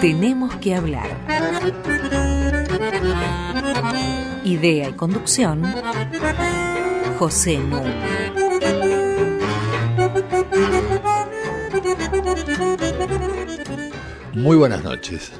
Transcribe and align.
Tenemos 0.00 0.56
que 0.56 0.74
hablar. 0.74 1.10
Idea 4.44 4.88
y 4.88 4.92
conducción, 4.94 5.62
José 7.18 7.58
Nu. 7.58 7.82
Muy 14.32 14.56
buenas 14.56 14.82
noches. 14.82 15.32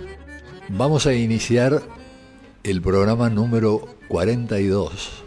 Vamos 0.68 1.06
a 1.06 1.14
iniciar 1.14 1.80
el 2.62 2.82
programa 2.82 3.30
número 3.30 3.88
42 4.08 5.24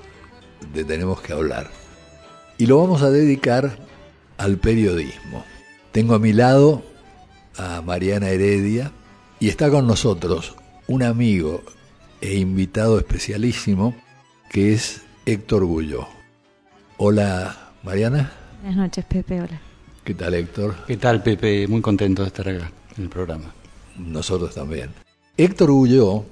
de 0.75 0.83
Tenemos 0.83 1.21
que 1.21 1.33
hablar. 1.33 1.71
Y 2.59 2.67
lo 2.67 2.77
vamos 2.77 3.01
a 3.01 3.09
dedicar 3.09 3.79
al 4.37 4.57
periodismo. 4.57 5.43
Tengo 5.91 6.13
a 6.13 6.19
mi 6.19 6.33
lado 6.33 6.83
a 7.57 7.81
Mariana 7.81 8.29
Heredia 8.29 8.91
y 9.43 9.49
está 9.49 9.69
con 9.69 9.85
nosotros 9.85 10.55
un 10.87 11.03
amigo 11.03 11.63
e 12.21 12.35
invitado 12.35 12.97
especialísimo 12.97 13.93
que 14.49 14.71
es 14.71 15.01
Héctor 15.25 15.65
Gulló. 15.65 16.07
Hola 16.95 17.73
Mariana. 17.83 18.31
Buenas 18.61 18.77
noches 18.77 19.03
Pepe, 19.03 19.41
hola. 19.41 19.59
¿Qué 20.05 20.13
tal 20.13 20.33
Héctor? 20.35 20.75
¿Qué 20.87 20.95
tal 20.95 21.21
Pepe? 21.21 21.67
Muy 21.67 21.81
contento 21.81 22.21
de 22.21 22.29
estar 22.29 22.47
acá 22.47 22.71
en 22.95 23.03
el 23.03 23.09
programa. 23.09 23.53
Nosotros 23.97 24.55
también. 24.55 24.91
Héctor 25.35 25.71
Gulló 25.71 26.23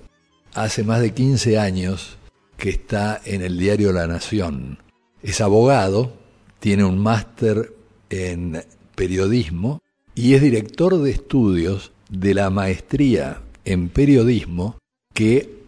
hace 0.54 0.86
más 0.86 1.02
de 1.02 1.14
15 1.14 1.60
años 1.60 2.16
que 2.56 2.70
está 2.70 3.20
en 3.26 3.42
el 3.42 3.58
diario 3.58 3.92
La 3.92 4.08
Nación. 4.08 4.78
Es 5.22 5.42
abogado, 5.42 6.14
tiene 6.62 6.86
un 6.86 6.98
máster 6.98 7.74
en 8.10 8.64
periodismo 8.96 9.82
y 10.16 10.36
es 10.36 10.42
director 10.42 10.98
de 10.98 11.12
estudios 11.12 11.92
de 12.12 12.34
la 12.34 12.50
maestría 12.50 13.42
en 13.66 13.90
periodismo 13.90 14.78
que 15.14 15.62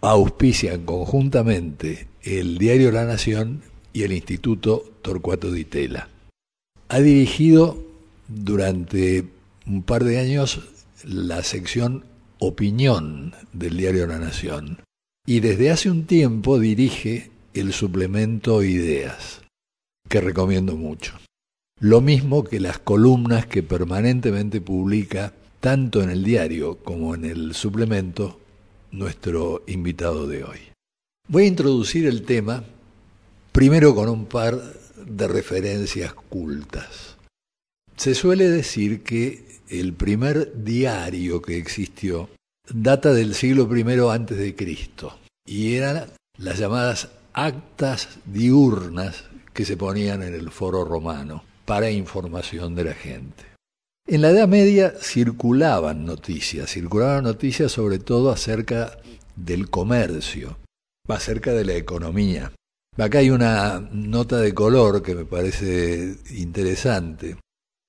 auspician 0.00 0.84
conjuntamente 0.84 2.06
el 2.22 2.58
diario 2.58 2.92
La 2.92 3.04
Nación 3.04 3.62
y 3.92 4.02
el 4.02 4.12
Instituto 4.12 4.84
Torcuato 5.02 5.50
Di 5.50 5.64
Tella. 5.64 6.08
Ha 6.88 7.00
dirigido 7.00 7.82
durante 8.28 9.24
un 9.66 9.82
par 9.82 10.04
de 10.04 10.20
años 10.20 10.60
la 11.04 11.42
sección 11.42 12.04
Opinión 12.40 13.34
del 13.52 13.76
diario 13.76 14.06
La 14.06 14.18
Nación 14.18 14.78
y 15.26 15.40
desde 15.40 15.70
hace 15.70 15.90
un 15.90 16.04
tiempo 16.04 16.60
dirige 16.60 17.30
el 17.52 17.72
suplemento 17.72 18.62
Ideas, 18.62 19.40
que 20.08 20.20
recomiendo 20.20 20.76
mucho. 20.76 21.18
Lo 21.80 22.00
mismo 22.00 22.44
que 22.44 22.60
las 22.60 22.78
columnas 22.78 23.46
que 23.46 23.62
permanentemente 23.62 24.60
publica 24.60 25.32
tanto 25.60 26.02
en 26.02 26.10
el 26.10 26.24
diario 26.24 26.78
como 26.78 27.14
en 27.14 27.24
el 27.24 27.54
suplemento 27.54 28.40
nuestro 28.90 29.62
invitado 29.66 30.26
de 30.26 30.44
hoy. 30.44 30.58
Voy 31.28 31.44
a 31.44 31.48
introducir 31.48 32.06
el 32.06 32.22
tema 32.22 32.64
primero 33.52 33.94
con 33.94 34.08
un 34.08 34.26
par 34.26 34.60
de 35.04 35.28
referencias 35.28 36.14
cultas. 36.14 37.16
Se 37.96 38.14
suele 38.14 38.48
decir 38.48 39.02
que 39.02 39.60
el 39.68 39.92
primer 39.92 40.64
diario 40.64 41.42
que 41.42 41.58
existió 41.58 42.30
data 42.68 43.12
del 43.12 43.34
siglo 43.34 43.68
I 43.76 43.84
antes 44.10 44.38
de 44.38 44.54
Cristo 44.54 45.18
y 45.44 45.74
eran 45.74 46.06
las 46.38 46.58
llamadas 46.58 47.08
actas 47.32 48.08
diurnas 48.24 49.24
que 49.52 49.64
se 49.64 49.76
ponían 49.76 50.22
en 50.22 50.34
el 50.34 50.50
foro 50.50 50.84
romano 50.84 51.42
para 51.64 51.90
información 51.90 52.74
de 52.74 52.84
la 52.84 52.94
gente. 52.94 53.47
En 54.10 54.22
la 54.22 54.30
Edad 54.30 54.48
Media 54.48 54.94
circulaban 54.98 56.06
noticias, 56.06 56.70
circulaban 56.70 57.24
noticias 57.24 57.70
sobre 57.70 57.98
todo 57.98 58.30
acerca 58.30 58.98
del 59.36 59.68
comercio, 59.68 60.56
acerca 61.06 61.52
de 61.52 61.66
la 61.66 61.74
economía. 61.74 62.50
Acá 62.96 63.18
hay 63.18 63.28
una 63.28 63.86
nota 63.92 64.38
de 64.38 64.54
color 64.54 65.02
que 65.02 65.14
me 65.14 65.26
parece 65.26 66.16
interesante, 66.30 67.36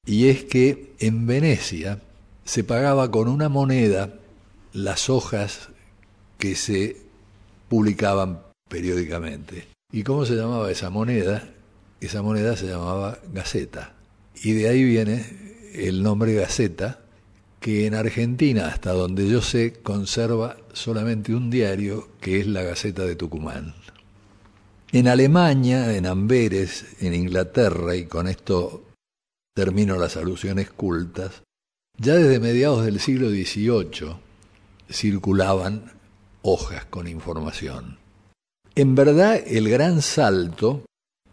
y 0.06 0.28
es 0.28 0.44
que 0.44 0.94
en 1.00 1.26
Venecia 1.26 2.02
se 2.44 2.66
pagaba 2.66 3.10
con 3.10 3.30
una 3.30 3.48
moneda 3.48 4.14
las 4.74 5.10
hojas 5.10 5.70
que 6.38 6.56
se 6.56 6.98
publicaban 7.70 8.42
periódicamente. 8.70 9.70
¿Y 9.90 10.04
cómo 10.04 10.26
se 10.26 10.36
llamaba 10.36 10.70
esa 10.70 10.90
moneda? 10.90 11.50
esa 12.02 12.22
moneda 12.22 12.56
se 12.56 12.68
llamaba 12.68 13.20
Gaceta. 13.34 13.94
Y 14.42 14.54
de 14.54 14.70
ahí 14.70 14.84
viene 14.84 15.49
el 15.88 16.04
nombre 16.04 16.34
Gaceta, 16.34 17.00
que 17.60 17.86
en 17.86 17.94
Argentina, 17.94 18.68
hasta 18.68 18.92
donde 18.92 19.28
yo 19.28 19.42
sé, 19.42 19.74
conserva 19.74 20.58
solamente 20.74 21.34
un 21.34 21.50
diario, 21.50 22.10
que 22.22 22.40
es 22.40 22.48
la 22.48 22.64
Gaceta 22.64 23.04
de 23.04 23.16
Tucumán. 23.16 23.76
En 24.92 25.08
Alemania, 25.08 25.96
en 25.96 26.06
Amberes, 26.06 26.96
en 27.00 27.14
Inglaterra, 27.14 27.96
y 27.96 28.06
con 28.06 28.28
esto 28.28 28.86
termino 29.54 29.98
las 29.98 30.18
alusiones 30.18 30.72
cultas, 30.72 31.44
ya 31.98 32.16
desde 32.16 32.40
mediados 32.40 32.86
del 32.86 33.00
siglo 33.00 33.30
XVIII 33.30 34.16
circulaban 34.90 35.92
hojas 36.42 36.86
con 36.86 37.08
información. 37.08 37.98
En 38.76 38.96
verdad, 38.96 39.42
el 39.46 39.70
gran 39.70 40.02
salto 40.02 40.86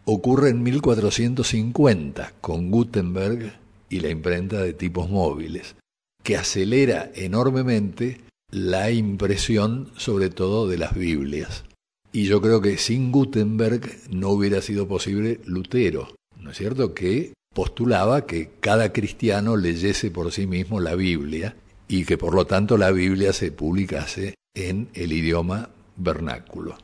ocurre 0.03 0.49
en 0.49 0.63
1450 0.63 2.33
con 2.41 2.69
Gutenberg 2.69 3.53
y 3.89 3.99
la 3.99 4.09
imprenta 4.09 4.61
de 4.61 4.73
tipos 4.73 5.09
móviles, 5.09 5.75
que 6.23 6.37
acelera 6.37 7.11
enormemente 7.15 8.21
la 8.51 8.91
impresión 8.91 9.91
sobre 9.97 10.29
todo 10.29 10.67
de 10.67 10.77
las 10.77 10.95
Biblias. 10.95 11.65
Y 12.11 12.25
yo 12.25 12.41
creo 12.41 12.61
que 12.61 12.77
sin 12.77 13.11
Gutenberg 13.11 13.81
no 14.09 14.29
hubiera 14.29 14.61
sido 14.61 14.87
posible 14.87 15.39
Lutero, 15.45 16.15
¿no 16.39 16.51
es 16.51 16.57
cierto? 16.57 16.93
Que 16.93 17.33
postulaba 17.53 18.25
que 18.25 18.51
cada 18.59 18.93
cristiano 18.93 19.57
leyese 19.57 20.11
por 20.11 20.31
sí 20.31 20.47
mismo 20.47 20.79
la 20.79 20.95
Biblia 20.95 21.55
y 21.87 22.05
que 22.05 22.17
por 22.17 22.33
lo 22.33 22.45
tanto 22.45 22.77
la 22.77 22.91
Biblia 22.91 23.33
se 23.33 23.51
publicase 23.51 24.35
en 24.55 24.89
el 24.93 25.11
idioma 25.11 25.69
vernáculo. 25.95 26.77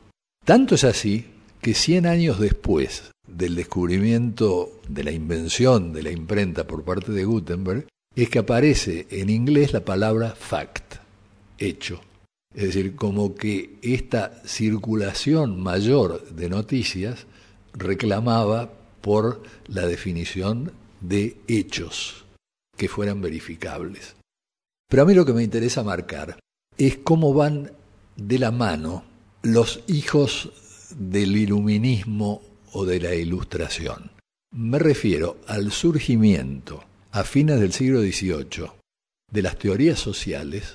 Tanto 0.44 0.74
es 0.74 0.84
así 0.84 1.26
que 1.60 1.74
100 1.74 2.06
años 2.06 2.38
después 2.38 3.10
del 3.26 3.54
descubrimiento 3.54 4.80
de 4.88 5.04
la 5.04 5.12
invención 5.12 5.92
de 5.92 6.02
la 6.02 6.10
imprenta 6.10 6.66
por 6.66 6.84
parte 6.84 7.12
de 7.12 7.24
Gutenberg 7.24 7.86
es 8.14 8.28
que 8.28 8.38
aparece 8.38 9.06
en 9.10 9.30
inglés 9.30 9.72
la 9.72 9.84
palabra 9.84 10.30
fact, 10.30 10.96
hecho. 11.58 12.00
Es 12.54 12.66
decir, 12.66 12.94
como 12.94 13.34
que 13.34 13.78
esta 13.82 14.40
circulación 14.44 15.60
mayor 15.60 16.24
de 16.28 16.48
noticias 16.48 17.26
reclamaba 17.72 18.72
por 19.00 19.42
la 19.66 19.86
definición 19.86 20.72
de 21.00 21.36
hechos 21.48 22.24
que 22.76 22.88
fueran 22.88 23.20
verificables. 23.20 24.14
Pero 24.88 25.02
a 25.02 25.06
mí 25.06 25.14
lo 25.14 25.24
que 25.24 25.32
me 25.32 25.42
interesa 25.42 25.82
marcar 25.82 26.38
es 26.78 26.98
cómo 26.98 27.34
van 27.34 27.72
de 28.16 28.38
la 28.38 28.52
mano 28.52 29.04
los 29.42 29.82
hijos 29.88 30.50
del 30.96 31.36
iluminismo 31.36 32.40
o 32.74 32.84
de 32.84 33.00
la 33.00 33.14
ilustración. 33.14 34.10
Me 34.52 34.78
refiero 34.78 35.38
al 35.46 35.72
surgimiento 35.72 36.84
a 37.12 37.24
fines 37.24 37.60
del 37.60 37.72
siglo 37.72 38.00
XVIII 38.00 38.70
de 39.30 39.42
las 39.42 39.58
teorías 39.58 39.98
sociales, 39.98 40.74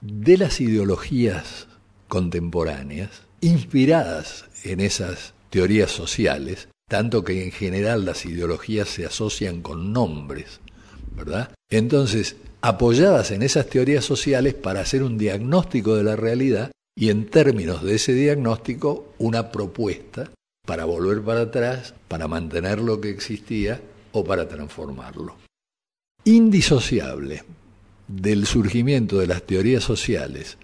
de 0.00 0.36
las 0.36 0.60
ideologías 0.60 1.68
contemporáneas, 2.08 3.22
inspiradas 3.40 4.46
en 4.64 4.80
esas 4.80 5.34
teorías 5.50 5.90
sociales, 5.90 6.68
tanto 6.88 7.24
que 7.24 7.44
en 7.44 7.52
general 7.52 8.04
las 8.04 8.26
ideologías 8.26 8.88
se 8.88 9.06
asocian 9.06 9.62
con 9.62 9.92
nombres, 9.92 10.60
¿verdad? 11.14 11.50
Entonces, 11.70 12.36
apoyadas 12.60 13.30
en 13.30 13.42
esas 13.42 13.68
teorías 13.68 14.04
sociales 14.04 14.54
para 14.54 14.80
hacer 14.80 15.02
un 15.02 15.18
diagnóstico 15.18 15.96
de 15.96 16.04
la 16.04 16.16
realidad 16.16 16.70
y 16.96 17.10
en 17.10 17.26
términos 17.26 17.82
de 17.82 17.96
ese 17.96 18.14
diagnóstico 18.14 19.12
una 19.18 19.50
propuesta 19.50 20.30
para 20.64 20.84
volver 20.84 21.22
para 21.22 21.42
atrás, 21.42 21.94
para 22.08 22.28
mantener 22.28 22.80
lo 22.80 23.00
que 23.00 23.10
existía 23.10 23.80
o 24.12 24.24
para 24.24 24.48
transformarlo. 24.48 25.36
Indisociable 26.24 27.44
del 28.08 28.46
surgimiento 28.46 29.18
de 29.18 29.26
las 29.26 29.42
teorías 29.42 29.84
sociales 29.84 30.56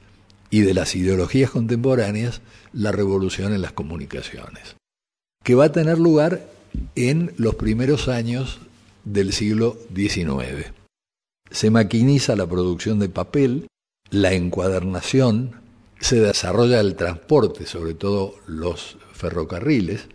y 0.50 0.60
de 0.60 0.74
las 0.74 0.96
ideologías 0.96 1.50
contemporáneas, 1.50 2.40
la 2.72 2.92
revolución 2.92 3.52
en 3.52 3.62
las 3.62 3.72
comunicaciones, 3.72 4.76
que 5.44 5.54
va 5.54 5.66
a 5.66 5.72
tener 5.72 5.98
lugar 5.98 6.46
en 6.94 7.32
los 7.36 7.54
primeros 7.56 8.08
años 8.08 8.58
del 9.04 9.32
siglo 9.32 9.78
XIX. 9.94 10.72
Se 11.50 11.70
maquiniza 11.70 12.36
la 12.36 12.46
producción 12.46 12.98
de 12.98 13.08
papel, 13.08 13.66
la 14.10 14.32
encuadernación, 14.32 15.52
se 16.00 16.20
desarrolla 16.20 16.80
el 16.80 16.94
transporte, 16.96 17.66
sobre 17.66 17.94
todo 17.94 18.34
los 18.46 18.96
ferrocarriles, 19.20 20.08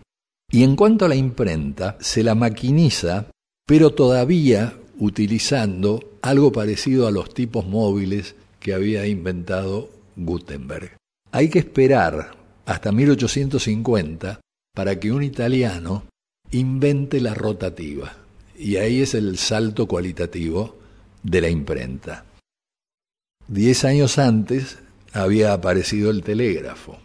y 0.51 0.63
en 0.63 0.75
cuanto 0.75 1.05
a 1.05 1.09
la 1.09 1.15
imprenta, 1.15 1.97
se 1.99 2.23
la 2.23 2.35
maquiniza, 2.35 3.27
pero 3.65 3.93
todavía 3.93 4.77
utilizando 4.99 6.17
algo 6.21 6.51
parecido 6.51 7.07
a 7.07 7.11
los 7.11 7.33
tipos 7.33 7.65
móviles 7.65 8.35
que 8.59 8.73
había 8.73 9.05
inventado 9.07 9.89
Gutenberg. 10.15 10.97
Hay 11.31 11.49
que 11.49 11.59
esperar 11.59 12.35
hasta 12.65 12.91
1850 12.91 14.39
para 14.73 14.99
que 14.99 15.11
un 15.11 15.23
italiano 15.23 16.05
invente 16.51 17.19
la 17.19 17.33
rotativa. 17.33 18.13
Y 18.57 18.77
ahí 18.77 19.01
es 19.01 19.13
el 19.13 19.37
salto 19.37 19.87
cualitativo 19.87 20.77
de 21.23 21.41
la 21.41 21.49
imprenta. 21.49 22.25
Diez 23.47 23.83
años 23.83 24.17
antes 24.17 24.79
había 25.11 25.53
aparecido 25.53 26.09
el 26.09 26.23
telégrafo. 26.23 26.97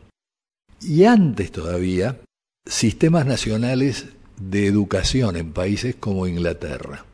Y 0.82 1.04
antes 1.04 1.52
todavía, 1.52 2.20
sistemas 2.66 3.26
nacionales 3.26 4.06
de 4.40 4.66
educación 4.66 5.36
en 5.36 5.52
países 5.52 5.94
como 5.94 6.26
Inglaterra. 6.26 7.04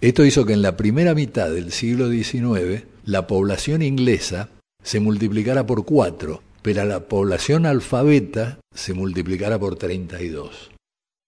Esto 0.00 0.24
hizo 0.24 0.44
que 0.44 0.52
en 0.52 0.62
la 0.62 0.76
primera 0.76 1.14
mitad 1.14 1.50
del 1.50 1.72
siglo 1.72 2.10
XIX 2.10 2.84
la 3.04 3.26
población 3.26 3.82
inglesa 3.82 4.50
se 4.82 5.00
multiplicara 5.00 5.66
por 5.66 5.84
cuatro, 5.84 6.42
pero 6.62 6.84
la 6.84 7.08
población 7.08 7.66
alfabeta 7.66 8.60
se 8.74 8.94
multiplicara 8.94 9.58
por 9.58 9.76
32. 9.76 10.70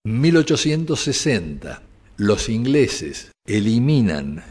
En 0.04 0.20
1860 0.20 1.82
los 2.18 2.48
ingleses 2.48 3.32
eliminan 3.46 4.44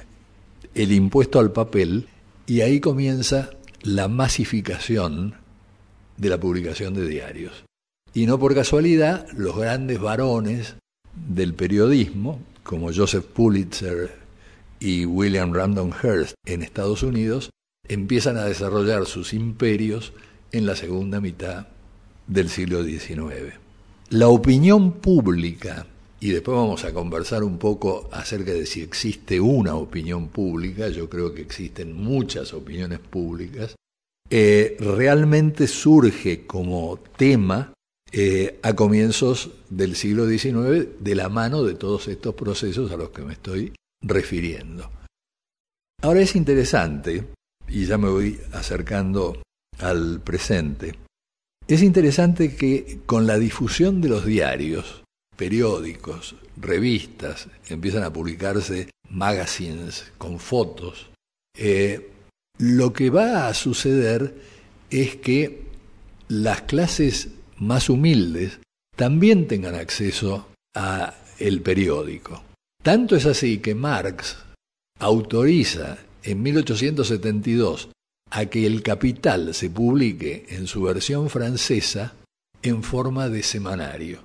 el 0.74 0.92
impuesto 0.92 1.40
al 1.40 1.52
papel 1.52 2.08
y 2.46 2.62
ahí 2.62 2.80
comienza 2.80 3.50
la 3.82 4.08
masificación 4.08 5.36
de 6.18 6.30
la 6.30 6.40
publicación 6.40 6.94
de 6.94 7.08
diarios. 7.08 7.64
Y 8.14 8.26
no 8.26 8.40
por 8.40 8.56
casualidad, 8.56 9.28
los 9.34 9.56
grandes 9.56 10.00
varones 10.00 10.76
del 11.14 11.54
periodismo, 11.54 12.40
como 12.64 12.92
Joseph 12.94 13.26
Pulitzer 13.26 14.16
y 14.80 15.06
William 15.06 15.54
Random 15.54 15.92
Hearst 15.92 16.36
en 16.46 16.62
Estados 16.62 17.04
Unidos, 17.04 17.50
empiezan 17.88 18.38
a 18.38 18.46
desarrollar 18.46 19.06
sus 19.06 19.34
imperios 19.34 20.14
en 20.52 20.66
la 20.66 20.76
segunda 20.76 21.22
mitad 21.22 21.68
del 22.28 22.50
siglo 22.50 22.84
XIX. 22.84 23.54
La 24.10 24.28
opinión 24.30 24.94
pública, 24.94 25.86
y 26.20 26.30
después 26.30 26.58
vamos 26.58 26.84
a 26.86 26.94
conversar 26.94 27.44
un 27.44 27.58
poco 27.58 28.10
acerca 28.12 28.52
de 28.52 28.66
si 28.66 28.82
existe 28.82 29.40
una 29.40 29.76
opinión 29.76 30.30
pública, 30.30 30.90
yo 30.90 31.10
creo 31.10 31.34
que 31.34 31.42
existen 31.42 31.94
muchas 31.94 32.54
opiniones 32.54 33.00
públicas, 33.00 33.76
eh, 34.30 34.78
realmente 34.80 35.68
surge 35.68 36.46
como 36.46 36.98
tema 36.98 37.74
eh, 38.12 38.60
a 38.62 38.74
comienzos 38.74 39.52
del 39.70 39.96
siglo 39.96 40.28
XIX 40.28 40.88
de 41.00 41.16
la 41.16 41.30
mano 41.30 41.64
de 41.64 41.76
todos 41.76 42.08
estos 42.08 42.36
procesos 42.36 42.92
a 42.92 42.98
los 42.98 43.10
que 43.10 43.22
me 43.22 43.34
estoy 43.34 43.74
refiriendo. 44.02 44.90
Ahora 46.02 46.22
es 46.22 46.36
interesante, 46.36 47.28
y 47.68 47.86
ya 47.86 47.98
me 47.98 48.10
voy 48.10 48.40
acercando 48.54 49.42
al 49.80 50.22
presente, 50.22 50.96
es 51.68 51.84
interesante 51.84 52.56
que 52.56 53.00
con 53.06 53.28
la 53.28 53.38
difusión 53.38 54.00
de 54.00 54.08
los 54.08 54.26
diarios, 54.26 55.04
periódicos, 55.36 56.36
revistas, 56.56 57.50
empiezan 57.68 58.04
a 58.04 58.14
publicarse 58.14 58.90
magazines 59.10 60.14
con 60.18 60.40
fotos, 60.40 61.10
eh, 61.58 62.10
lo 62.58 62.94
que 62.94 63.10
va 63.10 63.48
a 63.48 63.54
suceder 63.54 64.34
es 64.90 65.16
que 65.18 65.64
las 66.28 66.64
clases 66.64 67.30
más 67.58 67.90
humildes 67.90 68.60
también 68.96 69.48
tengan 69.48 69.76
acceso 69.76 70.48
a 70.76 71.14
el 71.40 71.62
periódico. 71.62 72.44
Tanto 72.84 73.16
es 73.16 73.26
así 73.26 73.60
que 73.60 73.76
Marx 73.76 74.38
autoriza 75.00 75.98
en 76.24 76.42
1872 76.42 77.90
a 78.32 78.46
que 78.48 78.66
el 78.66 78.82
Capital 78.84 79.54
se 79.54 79.70
publique 79.70 80.46
en 80.50 80.68
su 80.68 80.82
versión 80.82 81.30
francesa 81.30 82.14
en 82.62 82.84
forma 82.84 83.30
de 83.30 83.44
semanario, 83.44 84.20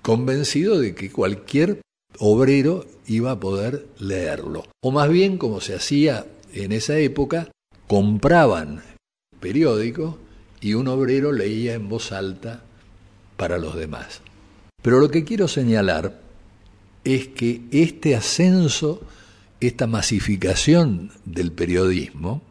convencido 0.00 0.78
de 0.78 0.94
que 0.94 1.10
cualquier 1.10 1.80
obrero 2.18 2.86
iba 3.06 3.32
a 3.32 3.40
poder 3.40 3.86
leerlo. 3.98 4.64
O 4.82 4.92
más 4.92 5.08
bien, 5.08 5.36
como 5.36 5.60
se 5.60 5.74
hacía 5.74 6.26
en 6.52 6.72
esa 6.72 6.98
época, 6.98 7.50
compraban 7.86 8.82
periódico 9.40 10.18
y 10.60 10.74
un 10.74 10.88
obrero 10.88 11.32
leía 11.32 11.74
en 11.74 11.88
voz 11.88 12.12
alta 12.12 12.62
para 13.36 13.58
los 13.58 13.76
demás. 13.76 14.22
Pero 14.82 15.00
lo 15.00 15.10
que 15.10 15.24
quiero 15.24 15.48
señalar 15.48 16.20
es 17.04 17.28
que 17.28 17.62
este 17.70 18.16
ascenso, 18.16 19.02
esta 19.60 19.86
masificación 19.86 21.10
del 21.24 21.52
periodismo, 21.52 22.42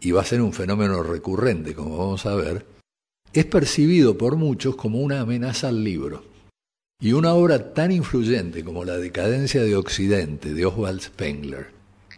y 0.00 0.10
va 0.10 0.22
a 0.22 0.24
ser 0.26 0.40
un 0.42 0.52
fenómeno 0.52 1.02
recurrente, 1.02 1.74
como 1.74 1.96
vamos 1.96 2.26
a 2.26 2.34
ver, 2.34 2.66
es 3.32 3.44
percibido 3.46 4.18
por 4.18 4.36
muchos 4.36 4.76
como 4.76 5.00
una 5.00 5.20
amenaza 5.20 5.68
al 5.68 5.82
libro. 5.82 6.24
Y 7.00 7.14
una 7.14 7.34
obra 7.34 7.72
tan 7.72 7.90
influyente 7.90 8.62
como 8.62 8.84
La 8.84 8.96
decadencia 8.96 9.62
de 9.62 9.74
Occidente 9.74 10.54
de 10.54 10.66
Oswald 10.66 11.00
Spengler, 11.00 11.70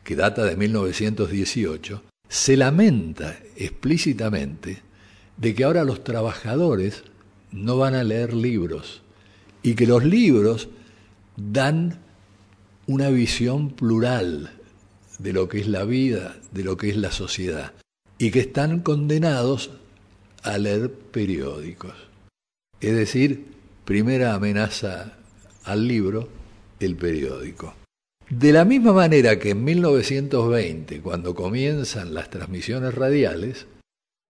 que 0.02 0.16
data 0.16 0.44
de 0.44 0.56
1918, 0.56 2.02
se 2.28 2.56
lamenta 2.56 3.38
explícitamente 3.56 4.82
de 5.36 5.54
que 5.54 5.64
ahora 5.64 5.84
los 5.84 6.04
trabajadores 6.04 7.04
no 7.50 7.76
van 7.78 7.94
a 7.94 8.04
leer 8.04 8.34
libros 8.34 9.02
y 9.62 9.74
que 9.74 9.86
los 9.86 10.04
libros 10.04 10.68
dan 11.36 12.00
una 12.86 13.08
visión 13.10 13.70
plural 13.70 14.50
de 15.18 15.32
lo 15.32 15.48
que 15.48 15.60
es 15.60 15.68
la 15.68 15.84
vida, 15.84 16.36
de 16.52 16.64
lo 16.64 16.76
que 16.76 16.90
es 16.90 16.96
la 16.96 17.12
sociedad, 17.12 17.72
y 18.18 18.30
que 18.30 18.40
están 18.40 18.80
condenados 18.80 19.70
a 20.42 20.58
leer 20.58 20.92
periódicos. 20.92 21.94
Es 22.80 22.94
decir, 22.94 23.46
primera 23.84 24.34
amenaza 24.34 25.14
al 25.64 25.88
libro, 25.88 26.28
el 26.80 26.96
periódico. 26.96 27.74
De 28.36 28.52
la 28.52 28.64
misma 28.64 28.92
manera 28.92 29.38
que 29.38 29.50
en 29.50 29.62
1920, 29.62 31.00
cuando 31.02 31.36
comienzan 31.36 32.14
las 32.14 32.30
transmisiones 32.30 32.92
radiales, 32.92 33.68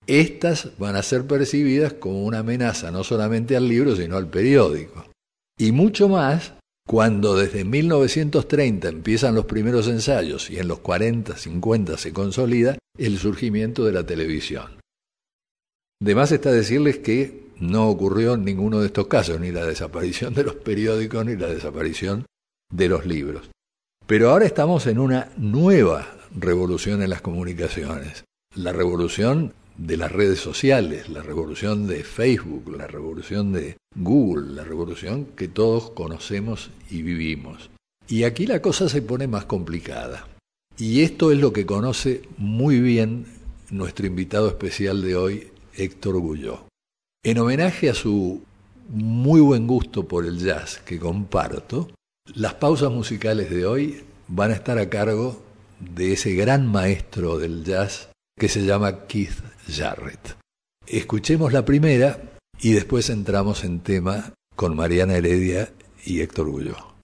estas 0.06 0.76
van 0.76 0.94
a 0.96 1.02
ser 1.02 1.26
percibidas 1.26 1.94
como 1.94 2.22
una 2.26 2.40
amenaza 2.40 2.90
no 2.90 3.02
solamente 3.02 3.56
al 3.56 3.66
libro, 3.66 3.96
sino 3.96 4.18
al 4.18 4.28
periódico. 4.28 5.06
Y 5.58 5.72
mucho 5.72 6.10
más 6.10 6.52
cuando 6.86 7.34
desde 7.34 7.64
1930 7.64 8.88
empiezan 8.88 9.34
los 9.34 9.46
primeros 9.46 9.88
ensayos 9.88 10.50
y 10.50 10.58
en 10.58 10.68
los 10.68 10.80
40, 10.80 11.38
50 11.38 11.96
se 11.96 12.12
consolida 12.12 12.76
el 12.98 13.16
surgimiento 13.16 13.86
de 13.86 13.92
la 13.92 14.04
televisión. 14.04 14.80
De 15.98 16.14
más 16.14 16.30
está 16.30 16.52
decirles 16.52 16.98
que 16.98 17.46
no 17.58 17.88
ocurrió 17.88 18.34
en 18.34 18.44
ninguno 18.44 18.80
de 18.80 18.88
estos 18.88 19.06
casos, 19.06 19.40
ni 19.40 19.50
la 19.50 19.64
desaparición 19.64 20.34
de 20.34 20.44
los 20.44 20.56
periódicos 20.56 21.24
ni 21.24 21.36
la 21.36 21.46
desaparición 21.46 22.26
de 22.70 22.88
los 22.90 23.06
libros. 23.06 23.53
Pero 24.06 24.30
ahora 24.30 24.44
estamos 24.44 24.86
en 24.86 24.98
una 24.98 25.30
nueva 25.38 26.06
revolución 26.36 27.02
en 27.02 27.08
las 27.08 27.22
comunicaciones, 27.22 28.24
la 28.54 28.70
revolución 28.70 29.54
de 29.78 29.96
las 29.96 30.12
redes 30.12 30.40
sociales, 30.40 31.08
la 31.08 31.22
revolución 31.22 31.86
de 31.86 32.04
Facebook, 32.04 32.76
la 32.76 32.86
revolución 32.86 33.54
de 33.54 33.78
Google, 33.96 34.52
la 34.54 34.64
revolución 34.64 35.24
que 35.36 35.48
todos 35.48 35.90
conocemos 35.90 36.70
y 36.90 37.00
vivimos. 37.00 37.70
Y 38.06 38.24
aquí 38.24 38.46
la 38.46 38.60
cosa 38.60 38.90
se 38.90 39.00
pone 39.00 39.26
más 39.26 39.46
complicada. 39.46 40.28
Y 40.76 41.02
esto 41.02 41.32
es 41.32 41.38
lo 41.38 41.54
que 41.54 41.64
conoce 41.64 42.28
muy 42.36 42.80
bien 42.80 43.24
nuestro 43.70 44.06
invitado 44.06 44.48
especial 44.48 45.00
de 45.00 45.16
hoy, 45.16 45.48
Héctor 45.76 46.18
Gulló. 46.18 46.64
En 47.24 47.38
homenaje 47.38 47.88
a 47.88 47.94
su 47.94 48.42
muy 48.90 49.40
buen 49.40 49.66
gusto 49.66 50.06
por 50.06 50.26
el 50.26 50.38
jazz 50.38 50.78
que 50.84 50.98
comparto, 50.98 51.88
las 52.32 52.54
pausas 52.54 52.90
musicales 52.90 53.50
de 53.50 53.66
hoy 53.66 54.04
van 54.28 54.50
a 54.50 54.54
estar 54.54 54.78
a 54.78 54.88
cargo 54.88 55.42
de 55.78 56.14
ese 56.14 56.34
gran 56.34 56.66
maestro 56.66 57.38
del 57.38 57.64
jazz 57.64 58.08
que 58.38 58.48
se 58.48 58.64
llama 58.64 59.06
Keith 59.06 59.42
Jarrett. 59.68 60.36
Escuchemos 60.86 61.52
la 61.52 61.64
primera 61.64 62.20
y 62.60 62.72
después 62.72 63.10
entramos 63.10 63.64
en 63.64 63.80
tema 63.80 64.32
con 64.56 64.74
Mariana 64.74 65.16
Heredia 65.16 65.72
y 66.04 66.20
Héctor 66.20 66.50
Gullo. 66.50 66.94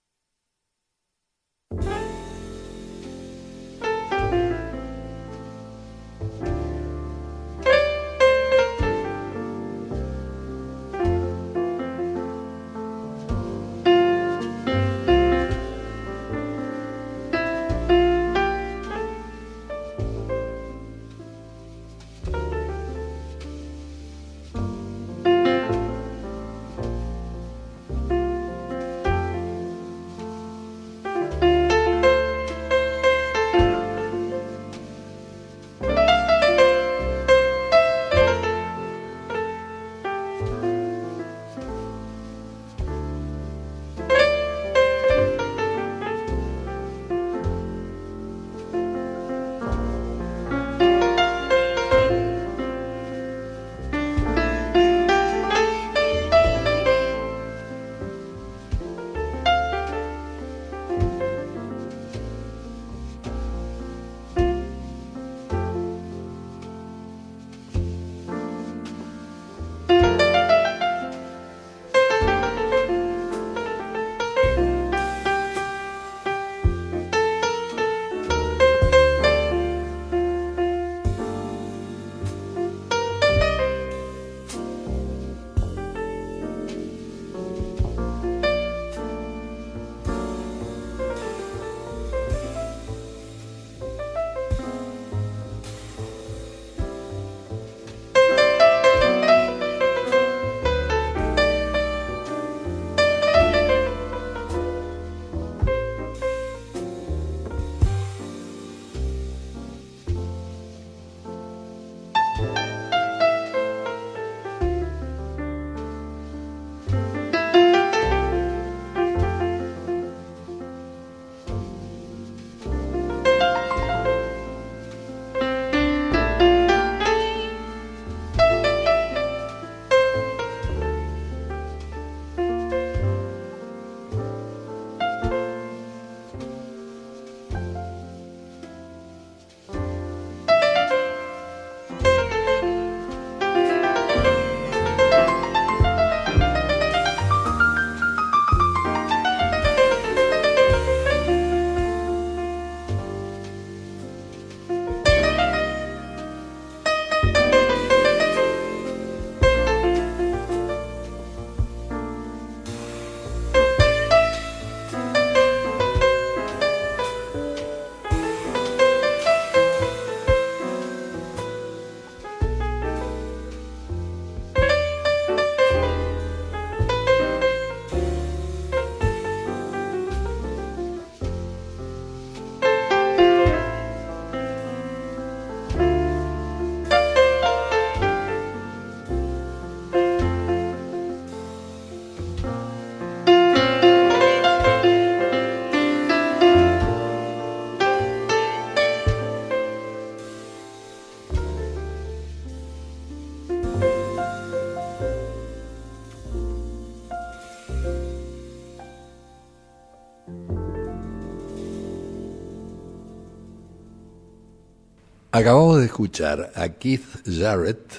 Acabamos 215.33 215.77
de 215.77 215.85
escuchar 215.85 216.51
a 216.55 216.67
Keith 216.67 217.05
Jarrett 217.25 217.93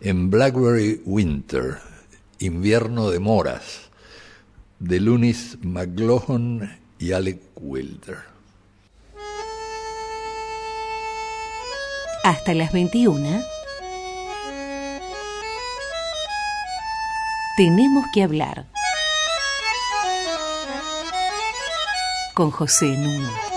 en 0.00 0.30
Blackberry 0.30 1.02
Winter, 1.04 1.78
Invierno 2.38 3.10
de 3.10 3.18
Moras, 3.18 3.90
de 4.78 5.00
Lunis 5.00 5.58
McLaughlin 5.62 6.70
y 7.00 7.10
Alec 7.10 7.40
Wilder. 7.56 8.18
Hasta 12.22 12.54
las 12.54 12.72
21. 12.72 13.42
Tenemos 17.56 18.04
que 18.14 18.22
hablar. 18.22 18.68
Con 22.34 22.52
José 22.52 22.86
Nuno. 22.96 23.51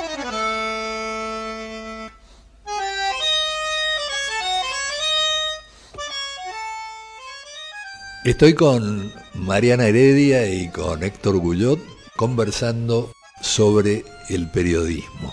Estoy 8.26 8.56
con 8.56 9.14
Mariana 9.36 9.86
Heredia 9.86 10.52
y 10.52 10.70
con 10.70 11.04
Héctor 11.04 11.38
Gullot 11.38 11.80
conversando 12.16 13.12
sobre 13.40 14.04
el 14.30 14.50
periodismo. 14.50 15.32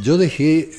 Yo 0.00 0.16
dejé 0.16 0.70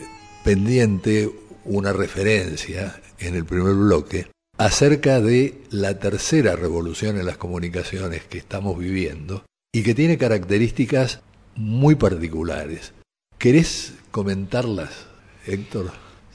pendiente 0.46 1.29
una 1.65 1.91
referencia 1.91 3.01
en 3.20 3.36
el 3.36 3.43
primer 3.43 3.74
bloque 3.74 4.27
acerca 4.58 5.20
de 5.20 5.62
la 5.72 6.00
tercera 6.00 6.55
revolución 6.55 7.17
en 7.17 7.25
las 7.25 7.36
comunicaciones 7.36 8.24
que 8.24 8.38
estamos 8.38 8.79
viviendo 8.79 9.43
y 9.74 9.84
que 9.84 9.93
tiene 9.93 10.17
características 10.17 11.20
muy 11.58 11.96
particulares. 11.96 12.93
¿Querés 13.38 13.96
comentarlas, 14.12 14.91
Héctor? 15.46 15.91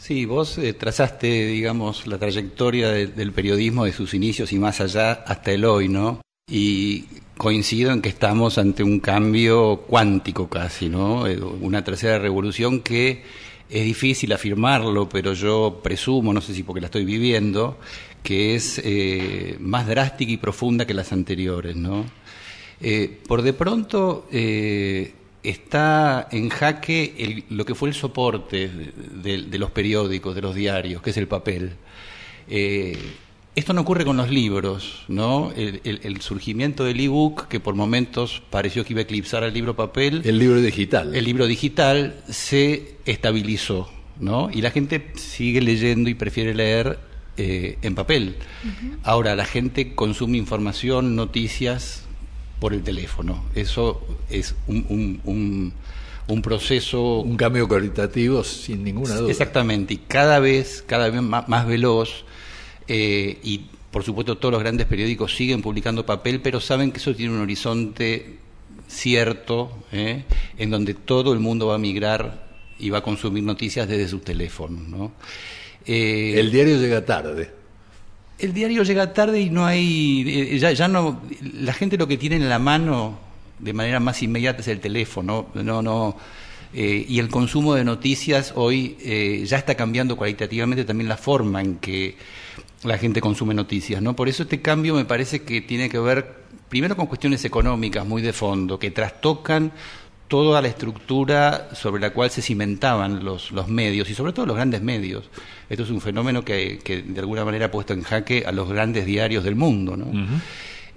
Sí, 0.07 0.25
vos 0.25 0.57
eh, 0.59 0.73
trazaste, 0.73 1.47
digamos, 1.47 2.07
la 2.07 2.17
trayectoria 2.17 2.93
del 2.93 3.33
periodismo 3.33 3.87
de 3.87 3.93
sus 3.93 4.15
inicios 4.15 4.53
y 4.53 4.59
más 4.61 4.81
allá 4.81 5.11
hasta 5.11 5.51
el 5.51 5.65
hoy, 5.65 5.89
¿no? 5.89 6.21
Y 6.49 7.07
coincido 7.37 7.91
en 7.91 8.01
que 8.01 8.11
estamos 8.11 8.57
ante 8.57 8.85
un 8.85 9.01
cambio 9.01 9.79
cuántico 9.89 10.49
casi, 10.49 10.89
¿no? 10.89 11.27
Eh, 11.27 11.41
una 11.41 11.83
tercera 11.83 12.21
revolución 12.21 12.83
que 12.83 13.25
es 13.69 13.85
difícil 13.85 14.33
afirmarlo, 14.33 15.09
pero 15.09 15.33
yo 15.33 15.81
presumo, 15.83 16.33
no 16.33 16.41
sé 16.41 16.55
si 16.55 16.63
porque 16.63 16.83
la 16.83 16.87
estoy 16.87 17.05
viviendo, 17.05 17.77
que 18.23 18.55
es 18.55 18.81
eh, 18.85 19.57
más 19.59 19.89
drástica 19.89 20.31
y 20.31 20.37
profunda 20.37 20.87
que 20.87 20.95
las 20.95 21.11
anteriores, 21.11 21.75
¿no? 21.75 22.05
por 23.27 23.41
de 23.43 23.55
pronto 23.55 24.29
está 25.49 26.29
en 26.31 26.49
jaque 26.49 27.45
lo 27.51 27.65
que 27.65 27.75
fue 27.75 27.89
el 27.89 27.95
soporte 27.95 28.69
de, 28.69 29.59
los 29.59 29.71
periódicos, 29.71 30.35
de 30.35 30.43
los 30.43 30.55
diarios, 30.55 31.03
que 31.03 31.11
es 31.11 31.17
el 31.17 31.29
papel. 31.29 31.73
Eh, 32.49 32.97
esto 33.55 33.73
no 33.73 33.81
ocurre 33.81 34.05
con 34.05 34.19
los 34.19 34.31
libros, 34.31 35.05
¿no? 35.09 35.51
El, 35.57 36.21
surgimiento 36.21 36.85
del 36.85 37.01
ebook, 37.01 37.49
que 37.49 37.59
por 37.59 37.75
momentos 37.75 38.43
pareció 38.51 38.85
que 38.85 38.93
iba 38.93 39.01
a 39.01 39.05
eclipsar 39.05 39.45
al 39.45 39.55
libro 39.55 39.75
papel. 39.75 40.21
El 40.25 40.39
libro 40.39 40.61
digital. 40.61 41.15
El 41.15 41.25
libro 41.25 41.47
digital 41.47 42.23
se 42.29 42.97
estabilizó, 43.07 43.91
¿no? 44.21 44.51
Y 44.53 44.61
la 44.61 44.71
gente 44.71 45.13
sigue 45.15 45.63
leyendo 45.63 46.11
y 46.11 46.15
prefiere 46.15 46.55
leer 46.55 46.99
eh, 47.39 47.79
en 47.81 47.95
papel. 47.95 48.37
Ahora, 49.03 49.35
la 49.35 49.47
gente 49.47 49.95
consume 49.95 50.37
información, 50.37 51.17
noticias, 51.17 52.06
por 52.61 52.73
el 52.73 52.83
teléfono. 52.83 53.45
Eso 53.55 54.03
es 54.31 54.55
un, 54.67 55.21
un, 55.25 55.73
un, 56.27 56.43
proceso... 56.43 57.21
Un 57.21 57.37
cambio 57.37 57.69
cualitativo 57.69 58.43
sin 58.45 58.85
ninguna 58.85 59.17
duda. 59.17 59.31
Exactamente, 59.31 59.95
y 59.95 59.99
cada 59.99 60.39
vez, 60.39 60.83
cada 60.87 61.11
vez 61.11 61.23
más, 61.23 61.67
veloz, 61.67 62.25
eh, 62.89 63.39
y 63.43 63.67
por 63.91 64.05
supuesto 64.05 64.37
todos 64.39 64.53
los 64.53 64.63
grandes 64.63 64.87
periódicos 64.87 65.35
siguen 65.35 65.63
publicando 65.63 66.05
papel, 66.05 66.41
pero 66.41 66.61
saben 66.61 66.93
que 66.93 66.99
eso 66.99 67.15
tiene 67.15 67.33
un 67.33 67.41
horizonte 67.41 68.39
cierto, 68.89 69.71
eh, 69.93 70.25
en 70.59 70.71
donde 70.71 70.95
todo 70.95 71.33
el 71.33 71.41
mundo 71.41 71.69
va 71.69 71.77
a 71.77 71.79
migrar 71.79 72.47
y 72.79 72.91
va 72.91 72.99
a 72.99 73.03
consumir 73.03 73.43
noticias 73.43 73.89
desde 73.89 74.09
sus 74.09 74.23
teléfonos. 74.23 74.87
¿no? 74.89 75.13
Eh, 75.85 76.35
el 76.39 76.51
diario 76.51 76.79
llega 76.79 77.05
tarde. 77.05 77.51
El 78.39 78.53
diario 78.53 78.83
llega 78.83 79.13
tarde 79.15 79.41
y 79.41 79.51
no 79.51 79.65
hay, 79.65 80.25
eh, 80.27 80.59
ya, 80.59 80.73
ya 80.73 80.89
no, 80.89 81.23
la 81.55 81.73
gente 81.73 81.97
lo 81.97 82.07
que 82.07 82.19
tiene 82.19 82.37
en 82.37 82.49
la 82.49 82.59
mano 82.59 83.19
de 83.59 83.73
manera 83.73 84.01
más 84.01 84.23
inmediata 84.23 84.61
es 84.61 84.69
el 84.69 84.81
teléfono, 84.81 85.47
no, 85.55 85.81
no, 85.81 86.17
eh, 86.75 87.07
y 87.09 87.19
el 87.19 87.29
consumo 87.29 87.75
de 87.75 87.85
noticias 87.85 88.53
hoy 88.55 88.97
eh, 89.01 89.45
ya 89.47 89.57
está 89.57 89.75
cambiando 89.75 90.17
cualitativamente 90.17 90.85
también 90.85 91.09
la 91.09 91.17
forma 91.17 91.63
en 91.63 91.77
que 91.77 92.17
la 92.85 92.99
gente 92.99 93.23
consume 93.23 93.55
noticias, 93.55 94.03
¿no? 94.03 94.15
Por 94.15 94.29
eso 94.29 94.43
este 94.43 94.61
cambio 94.61 94.95
me 94.95 95.07
parece 95.07 95.43
que 95.43 95.63
tiene 95.63 95.89
que 95.89 95.99
ver 95.99 96.35
primero 96.69 96.97
con 96.97 97.07
cuestiones 97.07 97.45
económicas 97.45 98.07
muy 98.07 98.21
de 98.21 98.35
fondo, 98.35 98.79
que 98.79 98.91
trastocan 98.91 99.73
toda 100.29 100.61
la 100.61 100.69
estructura 100.69 101.69
sobre 101.75 102.01
la 102.01 102.11
cual 102.11 102.31
se 102.31 102.43
cimentaban 102.43 103.25
los, 103.25 103.53
los 103.53 103.69
medios 103.69 104.11
y 104.11 104.15
sobre 104.15 104.33
todo 104.33 104.47
los 104.47 104.57
grandes 104.57 104.83
medios. 104.83 105.31
Esto 105.69 105.85
es 105.85 105.91
un 105.91 106.01
fenómeno 106.01 106.45
que, 106.45 106.79
que 106.83 107.03
de 107.03 107.21
alguna 107.21 107.45
manera 107.45 107.67
ha 107.67 107.71
puesto 107.71 107.93
en 107.93 108.03
jaque 108.03 108.45
a 108.47 108.53
los 108.53 108.69
grandes 108.69 109.07
diarios 109.07 109.45
del 109.45 109.55
mundo. 109.55 109.97
¿no? 109.97 110.07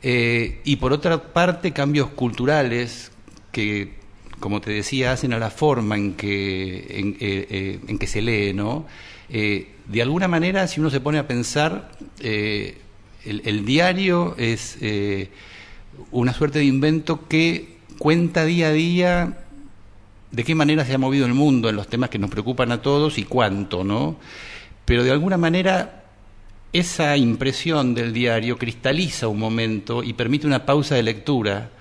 Eh, 0.01 0.61
y 0.63 0.77
por 0.77 0.93
otra 0.93 1.21
parte, 1.21 1.71
cambios 1.71 2.09
culturales 2.09 3.11
que, 3.51 3.93
como 4.39 4.61
te 4.61 4.71
decía, 4.71 5.11
hacen 5.11 5.33
a 5.33 5.39
la 5.39 5.51
forma 5.51 5.95
en 5.95 6.13
que, 6.13 6.99
en, 6.99 7.17
eh, 7.19 7.79
eh, 7.87 7.97
que 7.99 8.07
se 8.07 8.21
lee. 8.21 8.53
¿no? 8.53 8.85
de 9.29 10.01
alguna 10.01 10.27
manera, 10.27 10.67
si 10.67 10.79
uno 10.79 10.89
se 10.89 10.99
pone 10.99 11.19
a 11.19 11.27
pensar, 11.27 11.91
el, 12.19 12.75
el, 13.23 13.65
diario 13.65 14.33
es 14.39 14.79
una 16.09 16.33
suerte 16.33 16.57
de 16.57 16.65
invento 16.65 17.27
que 17.27 17.78
cuenta 17.99 18.45
día 18.45 18.69
a 18.69 18.71
día 18.71 19.37
de 20.31 20.43
qué 20.43 20.55
manera 20.55 20.85
se 20.85 20.93
ha 20.93 20.97
movido 20.97 21.25
el 21.25 21.33
mundo 21.33 21.69
en 21.69 21.75
los 21.75 21.87
temas 21.87 22.09
que 22.09 22.17
nos 22.17 22.29
preocupan 22.29 22.71
a 22.71 22.81
todos 22.81 23.17
y 23.17 23.23
cuánto, 23.23 23.83
¿no? 23.83 24.15
Pero 24.85 25.03
de 25.03 25.11
alguna 25.11 25.37
manera 25.37 26.05
esa 26.71 27.17
impresión 27.17 27.93
del 27.93 28.13
diario 28.13 28.57
cristaliza 28.57 29.27
un 29.27 29.39
momento 29.39 30.03
y 30.03 30.13
permite 30.13 30.47
una 30.47 30.65
pausa 30.65 30.95
de 30.95 31.03
lectura 31.03 31.71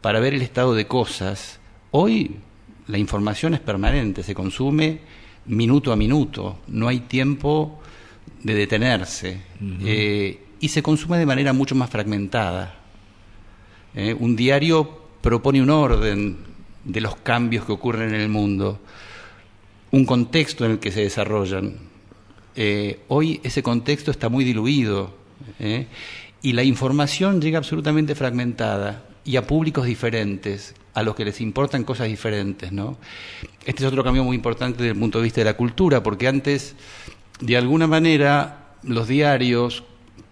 para 0.00 0.20
ver 0.20 0.34
el 0.34 0.42
estado 0.42 0.74
de 0.74 0.86
cosas. 0.86 1.58
Hoy 1.90 2.36
la 2.86 2.98
información 2.98 3.54
es 3.54 3.60
permanente, 3.60 4.22
se 4.22 4.34
consume 4.34 5.00
minuto 5.46 5.92
a 5.92 5.96
minuto, 5.96 6.58
no 6.68 6.88
hay 6.88 7.00
tiempo 7.00 7.80
de 8.42 8.54
detenerse 8.54 9.40
eh, 9.82 10.40
y 10.60 10.68
se 10.68 10.82
consume 10.82 11.18
de 11.18 11.26
manera 11.26 11.52
mucho 11.52 11.74
más 11.74 11.90
fragmentada. 11.90 12.76
Eh, 13.94 14.14
un 14.18 14.36
diario 14.36 15.03
propone 15.24 15.62
un 15.62 15.70
orden 15.70 16.36
de 16.84 17.00
los 17.00 17.16
cambios 17.16 17.64
que 17.64 17.72
ocurren 17.72 18.14
en 18.14 18.20
el 18.20 18.28
mundo, 18.28 18.78
un 19.90 20.04
contexto 20.04 20.66
en 20.66 20.72
el 20.72 20.78
que 20.80 20.92
se 20.92 21.00
desarrollan. 21.00 21.78
Eh, 22.54 23.00
hoy 23.08 23.40
ese 23.42 23.62
contexto 23.62 24.10
está 24.10 24.28
muy 24.28 24.44
diluido 24.44 25.14
¿eh? 25.58 25.86
y 26.42 26.52
la 26.52 26.62
información 26.62 27.40
llega 27.40 27.56
absolutamente 27.56 28.14
fragmentada 28.14 29.02
y 29.24 29.36
a 29.36 29.46
públicos 29.46 29.86
diferentes, 29.86 30.74
a 30.92 31.02
los 31.02 31.14
que 31.14 31.24
les 31.24 31.40
importan 31.40 31.84
cosas 31.84 32.08
diferentes. 32.08 32.70
¿no? 32.70 32.98
Este 33.64 33.82
es 33.82 33.88
otro 33.88 34.04
cambio 34.04 34.24
muy 34.24 34.36
importante 34.36 34.82
desde 34.82 34.92
el 34.92 35.00
punto 35.00 35.20
de 35.20 35.24
vista 35.24 35.40
de 35.40 35.46
la 35.46 35.56
cultura, 35.56 36.02
porque 36.02 36.28
antes, 36.28 36.76
de 37.40 37.56
alguna 37.56 37.86
manera, 37.86 38.74
los 38.82 39.08
diarios, 39.08 39.84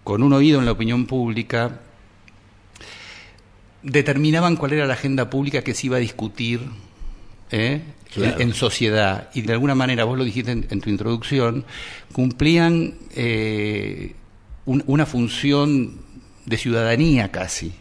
con 0.03 0.21
un 0.21 0.33
oído 0.33 0.59
en 0.59 0.65
la 0.65 0.73
opinión 0.73 1.07
pública, 1.07 1.79
determinaban 3.83 4.55
cuál 4.55 4.73
era 4.73 4.87
la 4.87 4.93
agenda 4.93 5.29
pública 5.29 5.61
que 5.61 5.73
se 5.73 5.87
iba 5.87 5.97
a 5.97 5.99
discutir 5.99 6.61
¿eh? 7.51 7.81
en, 8.15 8.53
sociedad. 8.53 9.29
Y 9.33 9.41
de 9.41 9.53
alguna 9.53 9.75
manera, 9.75 10.05
vos 10.05 10.17
lo 10.17 10.23
dijiste 10.23 10.51
en, 10.51 10.81
tu 10.81 10.89
introducción, 10.89 11.65
cumplían 12.11 12.95
eh, 13.15 14.15
una 14.65 15.05
función 15.05 15.99
de 16.45 16.57
ciudadanía 16.57 17.31
casi. 17.31 17.73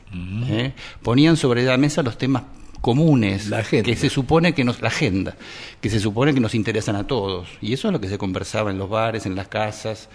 ¿eh? 0.49 0.73
Ponían 1.03 1.37
sobre 1.37 1.63
la 1.63 1.77
mesa 1.77 2.03
los 2.03 2.19
temas 2.19 2.43
comunes 2.81 3.49
que 3.71 3.95
se 3.95 4.11
supone 4.11 4.55
que 4.55 4.65
nos 4.65 4.83
la 4.83 4.89
agenda 4.89 5.37
que 5.81 5.89
se 5.89 6.01
supone 6.01 6.35
que 6.35 6.41
nos 6.41 6.53
interesan 6.57 6.97
a 6.97 7.07
todos 7.07 7.47
y 7.61 7.73
eso 7.73 7.87
es 7.87 7.93
lo 7.93 8.01
que 8.01 8.09
se 8.09 8.19
conversaba 8.19 8.73
en 8.73 8.79
los 8.79 8.91
bares 8.91 9.25
en 9.25 9.37
las 9.37 9.47
casas 9.47 10.09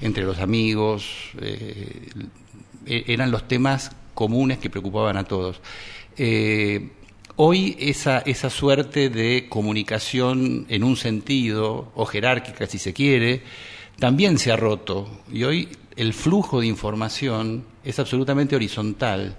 entre 0.00 0.22
los 0.22 0.38
amigos 0.38 1.04
e, 1.40 2.06
eran 2.86 3.32
los 3.32 3.48
temas 3.48 3.90
comunes 4.14 4.58
que 4.58 4.70
preocupaban 4.70 5.16
a 5.16 5.24
todos. 5.24 5.60
Eh, 6.16 6.90
hoy 7.36 7.76
esa, 7.78 8.18
esa 8.20 8.50
suerte 8.50 9.08
de 9.08 9.46
comunicación 9.48 10.66
en 10.68 10.84
un 10.84 10.96
sentido, 10.96 11.90
o 11.94 12.06
jerárquica 12.06 12.66
si 12.66 12.78
se 12.78 12.92
quiere, 12.92 13.42
también 13.98 14.38
se 14.38 14.52
ha 14.52 14.56
roto. 14.56 15.08
Y 15.32 15.44
hoy 15.44 15.68
el 15.96 16.14
flujo 16.14 16.60
de 16.60 16.66
información 16.66 17.64
es 17.84 17.98
absolutamente 17.98 18.56
horizontal. 18.56 19.36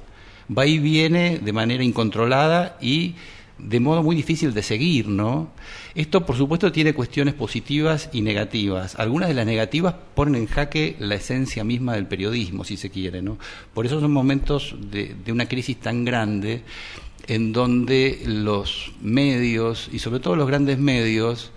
Va 0.55 0.65
y 0.65 0.79
viene 0.79 1.39
de 1.39 1.53
manera 1.53 1.83
incontrolada 1.83 2.77
y 2.81 3.15
de 3.57 3.79
modo 3.79 4.03
muy 4.03 4.15
difícil 4.15 4.53
de 4.53 4.63
seguir, 4.63 5.07
¿no? 5.07 5.51
Esto, 5.95 6.25
por 6.25 6.35
supuesto, 6.35 6.71
tiene 6.71 6.93
cuestiones 6.93 7.33
positivas 7.33 8.09
y 8.11 8.21
negativas. 8.21 8.95
Algunas 8.97 9.29
de 9.29 9.35
las 9.35 9.45
negativas 9.45 9.95
ponen 10.15 10.35
en 10.35 10.47
jaque 10.47 10.95
la 10.99 11.15
esencia 11.15 11.63
misma 11.63 11.93
del 11.93 12.07
periodismo, 12.07 12.63
si 12.63 12.77
se 12.77 12.89
quiere, 12.89 13.21
¿no? 13.21 13.37
Por 13.73 13.85
eso 13.85 13.99
son 13.99 14.11
momentos 14.11 14.75
de, 14.79 15.15
una 15.31 15.47
crisis 15.47 15.77
tan 15.77 16.03
grande 16.03 16.63
en 17.27 17.53
donde 17.53 18.21
los 18.25 18.91
medios, 19.01 19.89
y 19.91 19.99
sobre 19.99 20.19
todo 20.19 20.35
los 20.35 20.47
grandes 20.47 20.77
medios, 20.77 21.51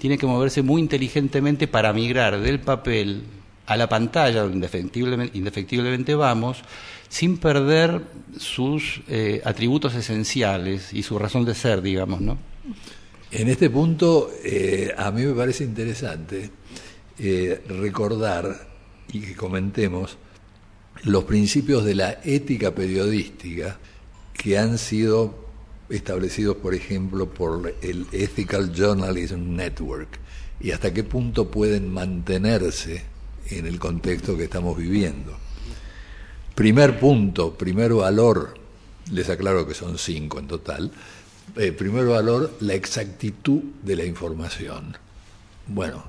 tienen 0.00 0.18
que 0.18 0.26
moverse 0.26 0.62
muy 0.62 0.80
inteligentemente 0.80 1.68
para 1.68 1.92
migrar 1.92 2.40
del 2.40 2.60
papel 2.60 3.22
a 3.66 3.76
la 3.76 3.88
pantalla, 3.88 4.42
donde 4.42 4.68
indefectiblemente, 5.34 6.14
vamos, 6.14 6.62
sin 7.08 7.38
perder 7.38 8.02
sus 8.38 9.02
eh, 9.08 9.40
atributos 9.44 9.94
esenciales 9.94 10.92
y 10.92 11.02
su 11.02 11.18
razón 11.18 11.44
de 11.44 11.54
ser, 11.54 11.82
digamos, 11.82 12.20
¿no? 12.20 12.38
En 13.30 13.48
este 13.48 13.70
punto, 13.70 14.30
eh, 14.44 14.92
a 14.96 15.10
mí 15.10 15.22
me 15.22 15.32
parece 15.32 15.64
interesante 15.64 16.50
eh, 17.18 17.62
recordar 17.68 18.68
y 19.12 19.20
que 19.20 19.34
comentemos 19.34 20.18
los 21.04 21.24
principios 21.24 21.84
de 21.84 21.94
la 21.94 22.18
ética 22.24 22.74
periodística 22.74 23.78
que 24.34 24.58
han 24.58 24.76
sido 24.76 25.48
establecidos, 25.88 26.56
por 26.56 26.74
ejemplo, 26.74 27.32
por 27.32 27.74
el 27.82 28.06
Ethical 28.12 28.72
Journalism 28.72 29.54
Network 29.54 30.18
y 30.60 30.70
hasta 30.70 30.92
qué 30.92 31.04
punto 31.04 31.50
pueden 31.50 31.92
mantenerse 31.92 33.11
en 33.50 33.66
el 33.66 33.78
contexto 33.78 34.36
que 34.36 34.44
estamos 34.44 34.76
viviendo. 34.76 35.36
Primer 36.54 37.00
punto, 37.00 37.54
primer 37.54 37.92
valor, 37.94 38.54
les 39.10 39.28
aclaro 39.30 39.66
que 39.66 39.74
son 39.74 39.98
cinco 39.98 40.38
en 40.38 40.46
total. 40.46 40.90
Eh, 41.56 41.72
primer 41.72 42.06
valor, 42.06 42.52
la 42.60 42.74
exactitud 42.74 43.62
de 43.82 43.96
la 43.96 44.04
información. 44.04 44.96
Bueno, 45.66 46.04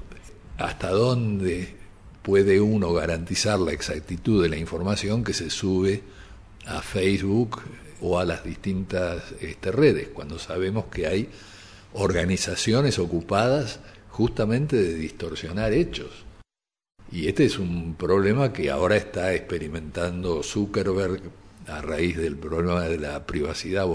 ¿hasta 0.58 0.90
dónde 0.90 1.76
puede 2.22 2.62
uno 2.62 2.94
garantizar 2.94 3.60
la 3.60 3.74
exactitud 3.74 4.42
de 4.42 4.50
la 4.50 4.58
información 4.58 5.24
que 5.24 5.34
se 5.34 5.50
sube 5.50 6.02
a 6.66 6.82
Facebook 6.82 7.62
o 8.02 8.20
a 8.20 8.26
las 8.26 8.44
distintas 8.44 9.24
este, 9.42 9.72
redes, 9.72 10.10
cuando 10.14 10.40
sabemos 10.40 10.86
que 10.86 11.08
hay 11.08 11.30
organizaciones 11.94 13.00
ocupadas 13.00 13.80
justamente 14.10 14.76
de 14.76 14.96
distorsionar 14.96 15.74
hechos? 15.74 16.23
Y 17.12 17.28
este 17.28 17.46
es 17.46 17.60
un 17.60 17.96
problema 17.96 18.52
que 18.52 18.72
ahora 18.72 18.96
está 18.96 19.34
experimentando 19.34 20.42
Zuckerberg 20.42 21.22
a 21.68 21.82
raíz 21.82 22.18
del 22.18 22.36
problema 22.36 22.82
de 22.82 22.98
la 22.98 23.26
privacidad 23.26 23.88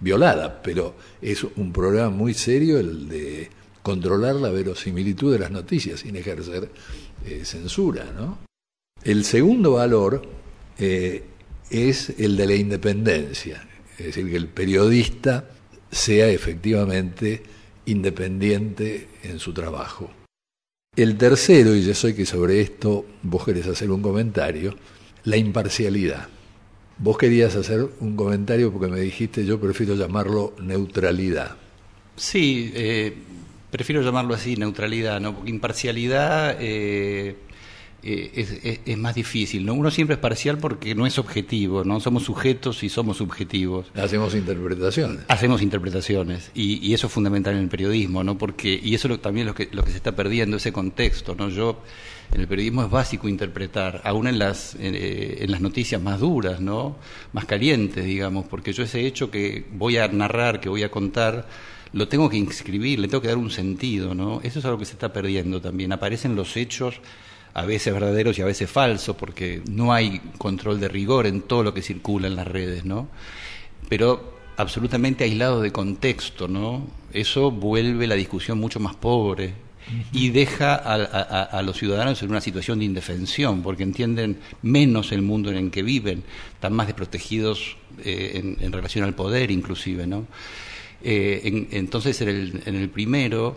violada, 0.00 0.62
pero 0.62 0.94
es 1.20 1.44
un 1.44 1.72
problema 1.72 2.10
muy 2.10 2.34
serio 2.34 2.78
el 2.78 3.08
de 3.08 3.50
controlar 3.82 4.36
la 4.36 4.50
verosimilitud 4.50 5.32
de 5.32 5.38
las 5.38 5.50
noticias 5.50 6.00
sin 6.00 6.16
ejercer 6.16 6.70
eh, 7.24 7.44
censura. 7.44 8.04
¿no? 8.16 8.38
El 9.02 9.24
segundo 9.24 9.72
valor 9.72 10.22
eh, 10.78 11.22
es 11.70 12.10
el 12.18 12.36
de 12.36 12.46
la 12.46 12.54
independencia, 12.54 13.66
es 13.98 14.06
decir, 14.06 14.30
que 14.30 14.36
el 14.36 14.48
periodista 14.48 15.50
sea 15.90 16.28
efectivamente 16.28 17.42
independiente 17.86 19.08
en 19.22 19.38
su 19.38 19.52
trabajo. 19.52 20.10
El 21.00 21.16
tercero, 21.16 21.74
y 21.74 21.82
yo 21.82 21.94
sé 21.94 22.14
que 22.14 22.26
sobre 22.26 22.60
esto 22.60 23.06
vos 23.22 23.46
querés 23.46 23.66
hacer 23.66 23.90
un 23.90 24.02
comentario, 24.02 24.76
la 25.24 25.38
imparcialidad. 25.38 26.28
Vos 26.98 27.16
querías 27.16 27.56
hacer 27.56 27.88
un 28.00 28.16
comentario 28.16 28.70
porque 28.70 28.88
me 28.88 29.00
dijiste 29.00 29.46
yo 29.46 29.58
prefiero 29.58 29.94
llamarlo 29.94 30.52
neutralidad. 30.60 31.56
Sí, 32.16 32.70
eh, 32.74 33.14
prefiero 33.70 34.02
llamarlo 34.02 34.34
así, 34.34 34.56
neutralidad, 34.56 35.22
¿no? 35.22 35.40
Imparcialidad 35.46 36.58
eh, 36.60 37.36
eh, 38.02 38.80
es, 38.86 38.98
más 38.98 39.14
difícil. 39.14 39.66
¿no? 39.66 39.74
Uno 39.74 39.90
siempre 39.90 40.14
es 40.14 40.20
parcial 40.20 40.58
porque 40.58 40.94
no 40.94 41.06
es 41.06 41.18
objetivo, 41.18 41.84
no 41.84 42.00
somos 42.00 42.24
sujetos 42.24 42.82
y 42.82 42.88
somos 42.88 43.18
subjetivos. 43.18 43.86
Hacemos 43.94 44.34
interpretaciones. 44.34 45.20
Hacemos 45.28 45.62
interpretaciones 45.62 46.50
y, 46.54 46.94
eso 46.94 47.06
es 47.06 47.12
fundamental 47.12 47.54
en 47.54 47.60
el 47.60 47.68
periodismo, 47.68 48.24
¿no? 48.24 48.36
Porque 48.36 48.78
y 48.82 48.94
eso 48.94 49.12
es 49.12 49.22
también 49.22 49.46
lo 49.46 49.54
que 49.54 49.68
lo 49.72 49.84
que 49.84 49.90
se 49.90 49.96
está 49.96 50.16
perdiendo 50.16 50.56
ese 50.56 50.72
contexto, 50.72 51.34
¿no? 51.34 51.48
Yo 51.48 51.80
en 52.32 52.40
el 52.40 52.48
periodismo 52.48 52.82
es 52.82 52.90
básico 52.90 53.28
interpretar, 53.28 54.00
aún 54.04 54.26
en 54.26 54.38
las 54.38 54.74
eh, 54.80 55.38
en 55.40 55.50
las 55.50 55.60
noticias 55.60 56.02
más 56.02 56.20
duras, 56.20 56.60
¿no? 56.60 56.96
Más 57.32 57.44
calientes, 57.44 58.04
digamos, 58.04 58.46
porque 58.46 58.72
yo 58.72 58.82
ese 58.82 59.06
hecho 59.06 59.30
que 59.30 59.66
voy 59.72 59.98
a 59.98 60.08
narrar, 60.08 60.60
que 60.60 60.68
voy 60.68 60.82
a 60.82 60.90
contar 60.90 61.46
lo 61.92 62.08
tengo 62.08 62.28
que 62.30 62.36
inscribir, 62.36 62.98
le 62.98 63.08
tengo 63.08 63.20
que 63.20 63.28
dar 63.28 63.36
un 63.36 63.50
sentido, 63.50 64.14
¿no? 64.14 64.40
Eso 64.42 64.58
es 64.60 64.64
algo 64.64 64.78
que 64.78 64.84
se 64.84 64.92
está 64.92 65.12
perdiendo 65.12 65.60
también. 65.60 65.92
Aparecen 65.92 66.36
los 66.36 66.56
hechos 66.56 67.00
a 67.54 67.64
veces 67.64 67.92
verdaderos 67.92 68.38
y 68.38 68.42
a 68.42 68.46
veces 68.46 68.70
falsos, 68.70 69.16
porque 69.16 69.62
no 69.70 69.92
hay 69.92 70.20
control 70.38 70.80
de 70.80 70.88
rigor 70.88 71.26
en 71.26 71.42
todo 71.42 71.62
lo 71.62 71.74
que 71.74 71.82
circula 71.82 72.26
en 72.26 72.36
las 72.36 72.46
redes, 72.46 72.84
¿no? 72.84 73.08
Pero 73.88 74.38
absolutamente 74.56 75.24
aislado 75.24 75.60
de 75.60 75.72
contexto, 75.72 76.48
¿no? 76.48 76.86
Eso 77.12 77.50
vuelve 77.50 78.06
la 78.06 78.14
discusión 78.14 78.58
mucho 78.58 78.78
más 78.78 78.94
pobre 78.94 79.54
y 80.12 80.30
deja 80.30 80.74
a, 80.74 81.62
los 81.62 81.76
ciudadanos 81.76 82.22
en 82.22 82.30
una 82.30 82.40
situación 82.40 82.78
de 82.78 82.84
indefensión, 82.84 83.62
porque 83.62 83.82
entienden 83.82 84.38
menos 84.62 85.10
el 85.10 85.22
mundo 85.22 85.50
en 85.50 85.56
el 85.56 85.70
que 85.70 85.82
viven, 85.82 86.22
están 86.54 86.74
más 86.74 86.86
desprotegidos 86.86 87.76
eh, 88.04 88.56
en, 88.60 88.72
relación 88.72 89.04
al 89.04 89.14
poder, 89.14 89.50
inclusive, 89.50 90.06
¿no? 90.06 90.26
Eh, 91.02 91.66
entonces, 91.72 92.20
en 92.20 92.28
el, 92.28 92.62
en 92.66 92.76
el 92.76 92.88
primero, 92.90 93.56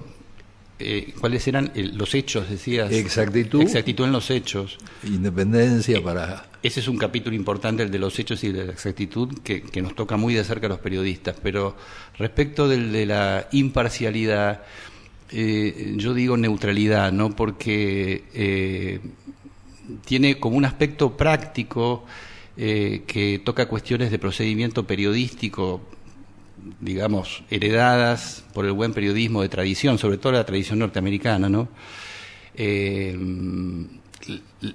eh, 0.84 1.14
cuáles 1.20 1.48
eran 1.48 1.72
eh, 1.76 1.90
los 1.94 2.14
hechos, 2.14 2.50
decías. 2.50 2.92
Exactitud. 2.92 3.62
Exactitud 3.62 4.06
en 4.06 4.12
los 4.12 4.30
hechos. 4.30 4.78
Independencia 5.04 6.02
para... 6.04 6.46
Ese 6.62 6.80
es 6.80 6.88
un 6.88 6.98
capítulo 6.98 7.36
importante, 7.36 7.84
el 7.84 7.92
de 7.92 8.00
los 8.00 8.18
hechos 8.20 8.44
y 8.44 8.52
de 8.52 8.66
la 8.66 8.72
exactitud, 8.72 9.40
que, 9.44 9.64
nos 9.82 9.96
toca 9.96 10.18
muy 10.18 10.34
de 10.34 10.44
cerca 10.44 10.68
a 10.68 10.70
los 10.70 10.80
periodistas. 10.80 11.36
Pero 11.42 11.76
respecto 12.18 12.68
del 12.68 12.92
de 12.92 13.06
la 13.06 13.48
imparcialidad, 13.52 14.64
eh, 15.32 15.94
yo 15.98 16.14
digo 16.14 16.38
neutralidad, 16.38 17.12
¿no? 17.12 17.36
Porque 17.36 19.02
tiene 20.06 20.40
como 20.40 20.58
un 20.58 20.66
aspecto 20.66 21.18
práctico 21.18 22.06
que 22.56 23.42
toca 23.44 23.68
cuestiones 23.68 24.12
de 24.12 24.20
procedimiento 24.20 24.86
periodístico 24.86 25.82
digamos, 26.80 27.44
heredadas 27.50 28.44
por 28.54 28.66
el 28.66 28.72
buen 28.72 28.94
periodismo 28.94 29.42
de 29.42 29.50
tradición, 29.50 29.98
sobre 29.98 30.18
todo 30.18 30.34
la 30.34 30.46
tradición 30.46 30.80
norteamericana, 30.80 31.50
¿no? 31.50 31.68
Eh, 32.56 33.18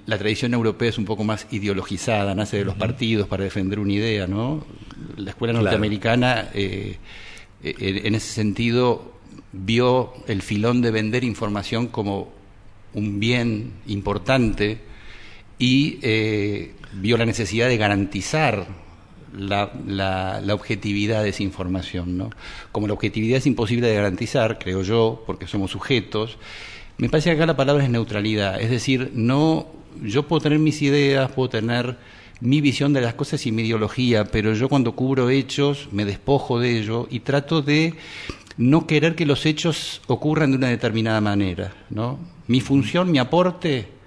la 0.05 0.17
tradición 0.17 0.53
europea 0.53 0.89
es 0.89 0.97
un 0.97 1.05
poco 1.05 1.23
más 1.23 1.47
ideologizada, 1.51 2.35
nace 2.35 2.57
de 2.57 2.65
los 2.65 2.75
partidos 2.75 3.27
para 3.27 3.43
defender 3.43 3.79
una 3.79 3.93
idea, 3.93 4.27
¿no? 4.27 4.65
La 5.17 5.31
escuela 5.31 5.53
norteamericana, 5.53 6.49
eh, 6.53 6.97
en 7.63 8.15
ese 8.15 8.33
sentido, 8.33 9.13
vio 9.51 10.13
el 10.27 10.41
filón 10.41 10.81
de 10.81 10.91
vender 10.91 11.23
información 11.23 11.87
como 11.87 12.31
un 12.93 13.19
bien 13.19 13.73
importante 13.87 14.79
y 15.57 15.99
eh, 16.01 16.73
vio 16.93 17.17
la 17.17 17.25
necesidad 17.25 17.67
de 17.67 17.77
garantizar 17.77 18.67
la, 19.37 19.71
la, 19.85 20.53
objetividad 20.53 21.23
de 21.23 21.29
esa 21.29 21.43
información. 21.43 22.17
¿no? 22.17 22.29
Como 22.71 22.87
la 22.87 22.93
objetividad 22.93 23.37
es 23.37 23.47
imposible 23.47 23.87
de 23.87 23.95
garantizar, 23.95 24.59
creo 24.59 24.81
yo, 24.81 25.23
porque 25.25 25.47
somos 25.47 25.71
sujetos, 25.71 26.37
me 26.97 27.09
parece 27.09 27.29
que 27.29 27.35
acá 27.37 27.45
la 27.45 27.55
palabra 27.55 27.83
es 27.83 27.89
neutralidad. 27.89 28.59
Es 28.61 28.69
decir, 28.69 29.11
no, 29.13 29.67
yo 30.03 30.27
puedo 30.27 30.41
tener 30.41 30.59
mis 30.59 30.81
ideas, 30.81 31.31
puedo 31.31 31.49
tener 31.49 31.97
mi 32.41 32.61
visión 32.61 32.93
de 32.93 33.01
las 33.01 33.13
cosas 33.13 33.45
y 33.45 33.51
mi 33.51 33.63
ideología, 33.63 34.25
pero 34.25 34.53
yo 34.53 34.69
cuando 34.69 34.93
cubro 34.93 35.29
hechos 35.29 35.89
me 35.91 36.05
despojo 36.05 36.59
de 36.59 36.77
ello 36.77 37.07
y 37.09 37.21
trato 37.21 37.61
de 37.61 37.95
no 38.57 38.87
querer 38.87 39.15
que 39.15 39.25
los 39.25 39.45
hechos 39.45 40.01
ocurran 40.07 40.51
de 40.51 40.57
una 40.57 40.67
determinada 40.67 41.21
manera. 41.21 41.73
¿no? 41.89 42.19
Mi 42.47 42.61
función, 42.61 43.11
mi 43.11 43.19
aporte 43.19 43.98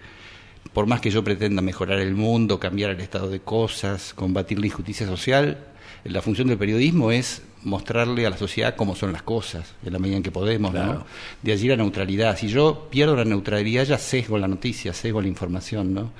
por 0.72 0.86
más 0.86 1.00
que 1.00 1.10
yo 1.10 1.22
pretenda 1.22 1.62
mejorar 1.62 1.98
el 1.98 2.14
mundo, 2.14 2.58
cambiar 2.58 2.90
el 2.90 3.00
estado 3.00 3.28
de 3.28 3.40
cosas, 3.40 4.14
combatir 4.14 4.58
la 4.58 4.66
injusticia 4.66 5.06
social, 5.06 5.72
la 6.04 6.20
función 6.20 6.48
del 6.48 6.58
periodismo 6.58 7.12
es 7.12 7.42
mostrarle 7.62 8.26
a 8.26 8.30
la 8.30 8.36
sociedad 8.36 8.74
cómo 8.74 8.96
son 8.96 9.12
las 9.12 9.22
cosas, 9.22 9.74
en 9.84 9.92
la 9.92 10.00
medida 10.00 10.16
en 10.16 10.22
que 10.24 10.32
podemos, 10.32 10.74
¿no? 10.74 11.04
De 11.42 11.52
allí 11.52 11.68
la 11.68 11.76
neutralidad. 11.76 12.36
Si 12.36 12.48
yo 12.48 12.88
pierdo 12.90 13.14
la 13.14 13.24
neutralidad, 13.24 13.84
ya 13.84 13.98
sesgo 13.98 14.36
la 14.36 14.48
noticia, 14.48 14.92
sesgo 14.92 15.22
la 15.22 15.28
información, 15.28 15.94
¿no? 15.94 16.10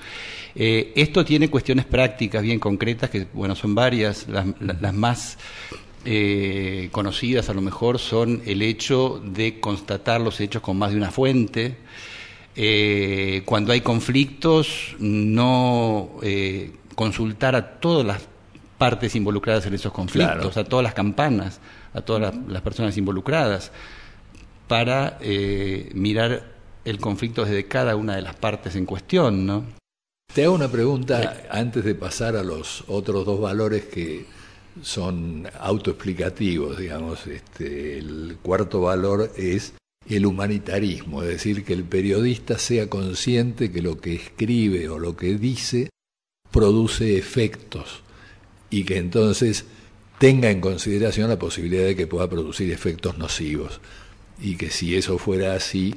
Eh, 0.55 0.93
esto 0.95 1.25
tiene 1.25 1.49
cuestiones 1.49 1.85
prácticas 1.85 2.41
bien 2.43 2.59
concretas, 2.59 3.09
que, 3.09 3.27
bueno, 3.33 3.55
son 3.55 3.75
varias, 3.75 4.27
las, 4.29 4.93
más 4.93 5.37
eh, 6.05 6.87
conocidas 6.91 7.49
a 7.49 7.53
lo 7.53 7.61
mejor 7.61 7.99
son 7.99 8.41
el 8.45 8.61
hecho 8.61 9.21
de 9.25 9.59
constatar 9.59 10.21
los 10.21 10.39
hechos 10.39 10.61
con 10.61 10.77
más 10.77 10.91
de 10.91 10.97
una 10.97 11.11
fuente, 11.11 11.75
eh, 12.55 13.41
cuando 13.45 13.71
hay 13.73 13.81
conflictos, 13.81 14.95
no 14.99 16.11
eh, 16.21 16.71
consultar 16.95 17.55
a 17.55 17.79
todas 17.79 18.05
las 18.05 18.21
partes 18.77 19.15
involucradas 19.15 19.65
en 19.65 19.73
esos 19.73 19.91
conflictos, 19.91 20.35
Claro. 20.53 20.59
a 20.59 20.63
todas 20.63 20.83
las 20.83 20.93
campanas, 20.93 21.59
a 21.93 22.01
todas 22.01 22.21
las, 22.21 22.35
las 22.47 22.61
personas 22.61 22.97
involucradas, 22.97 23.71
para 24.67 25.17
eh, 25.21 25.89
mirar 25.93 26.51
el 26.85 26.99
conflicto 26.99 27.45
desde 27.45 27.67
cada 27.67 27.95
una 27.95 28.15
de 28.15 28.21
las 28.21 28.35
partes 28.35 28.75
en 28.75 28.85
cuestión, 28.85 29.45
¿no? 29.45 29.65
Te 30.33 30.43
hago 30.45 30.55
una 30.55 30.67
pregunta 30.67 31.43
antes 31.51 31.83
de 31.83 31.95
pasar 31.95 32.35
a 32.35 32.43
los 32.43 32.83
otros 32.87 33.25
dos 33.25 33.39
valores 33.39 33.85
que 33.85 34.25
son 34.81 35.47
autoexplicativos, 35.59 36.77
digamos. 36.77 37.27
Este, 37.27 37.99
el 37.99 38.37
cuarto 38.41 38.81
valor 38.81 39.31
es 39.37 39.73
el 40.09 40.25
humanitarismo, 40.25 41.23
es 41.23 41.29
decir, 41.29 41.63
que 41.63 41.73
el 41.73 41.83
periodista 41.83 42.57
sea 42.57 42.89
consciente 42.89 43.71
que 43.71 43.81
lo 43.81 43.99
que 43.99 44.15
escribe 44.15 44.89
o 44.89 44.99
lo 44.99 45.15
que 45.15 45.37
dice 45.37 45.89
produce 46.51 47.17
efectos 47.17 48.01
y 48.69 48.83
que 48.83 48.97
entonces 48.97 49.65
tenga 50.19 50.49
en 50.49 50.61
consideración 50.61 51.29
la 51.29 51.39
posibilidad 51.39 51.85
de 51.85 51.95
que 51.95 52.07
pueda 52.07 52.29
producir 52.29 52.71
efectos 52.71 53.17
nocivos 53.17 53.79
y 54.41 54.55
que 54.57 54.69
si 54.69 54.95
eso 54.95 55.17
fuera 55.17 55.55
así, 55.55 55.95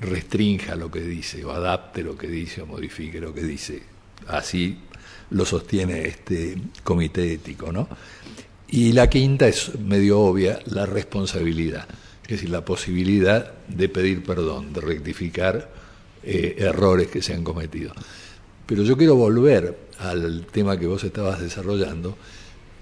restrinja 0.00 0.74
lo 0.74 0.90
que 0.90 1.00
dice 1.00 1.44
o 1.44 1.52
adapte 1.52 2.02
lo 2.02 2.16
que 2.16 2.26
dice 2.26 2.62
o 2.62 2.66
modifique 2.66 3.20
lo 3.20 3.34
que 3.34 3.42
dice. 3.42 3.82
Así 4.26 4.78
lo 5.30 5.44
sostiene 5.44 6.06
este 6.06 6.56
comité 6.82 7.32
ético, 7.32 7.72
¿no? 7.72 7.88
Y 8.68 8.92
la 8.92 9.08
quinta 9.10 9.48
es 9.48 9.78
medio 9.78 10.20
obvia, 10.20 10.60
la 10.66 10.86
responsabilidad, 10.86 11.86
es 12.32 12.40
decir, 12.40 12.50
la 12.50 12.64
posibilidad 12.64 13.52
de 13.68 13.90
pedir 13.90 14.24
perdón, 14.24 14.72
de 14.72 14.80
rectificar 14.80 15.70
eh, 16.22 16.56
errores 16.58 17.08
que 17.08 17.20
se 17.20 17.34
han 17.34 17.44
cometido. 17.44 17.92
Pero 18.64 18.84
yo 18.84 18.96
quiero 18.96 19.16
volver 19.16 19.76
al 19.98 20.46
tema 20.50 20.78
que 20.78 20.86
vos 20.86 21.04
estabas 21.04 21.40
desarrollando, 21.40 22.16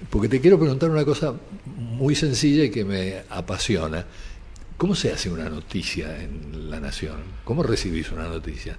porque 0.08 0.28
te 0.28 0.40
quiero 0.40 0.56
preguntar 0.56 0.88
una 0.88 1.04
cosa 1.04 1.34
muy 1.66 2.14
sencilla 2.14 2.62
y 2.62 2.70
que 2.70 2.84
me 2.84 3.22
apasiona. 3.28 4.06
¿Cómo 4.76 4.94
se 4.94 5.10
hace 5.12 5.28
una 5.28 5.48
noticia 5.48 6.22
en 6.22 6.70
La 6.70 6.78
Nación? 6.78 7.16
¿Cómo 7.42 7.64
recibís 7.64 8.12
una 8.12 8.28
noticia? 8.28 8.78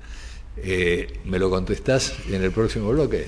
Eh, 0.56 1.20
¿Me 1.26 1.38
lo 1.38 1.50
contestás 1.50 2.14
en 2.30 2.42
el 2.42 2.52
próximo 2.52 2.92
bloque? 2.92 3.28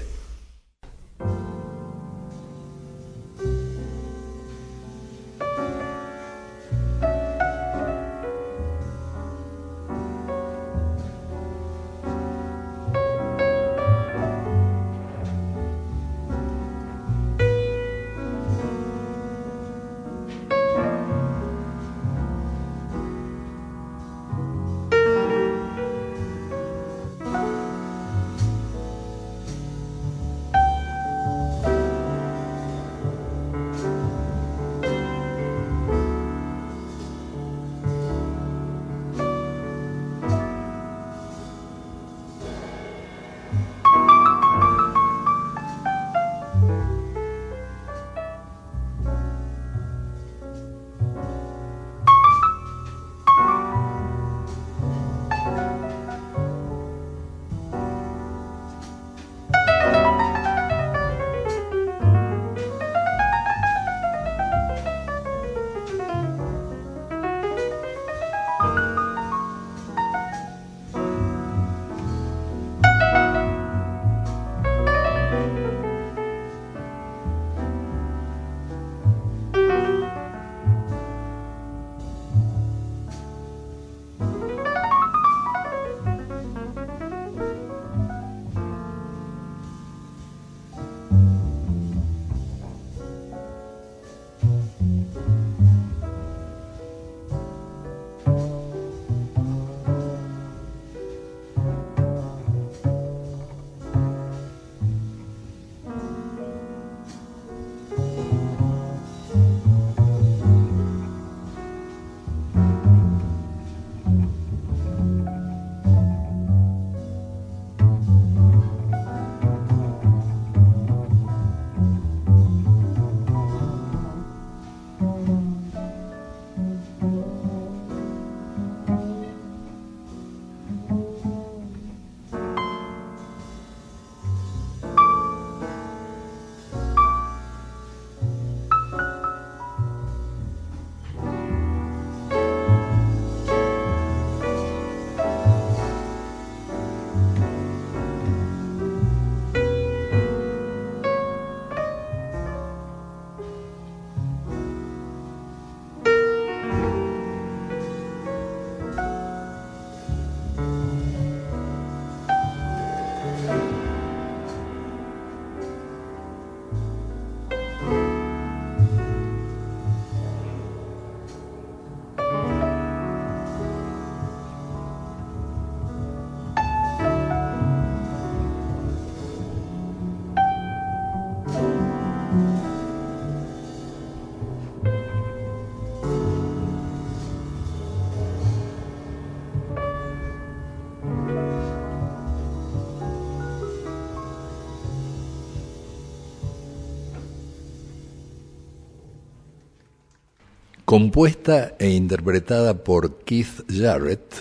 Compuesta 200.93 201.73
e 201.79 201.89
interpretada 201.89 202.83
por 202.83 203.23
Keith 203.23 203.65
Jarrett, 203.67 204.31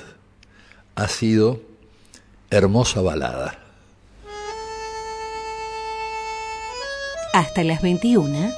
ha 0.94 1.08
sido 1.08 1.62
Hermosa 2.50 3.00
Balada. 3.00 3.58
Hasta 7.32 7.64
las 7.64 7.80
21. 7.80 8.52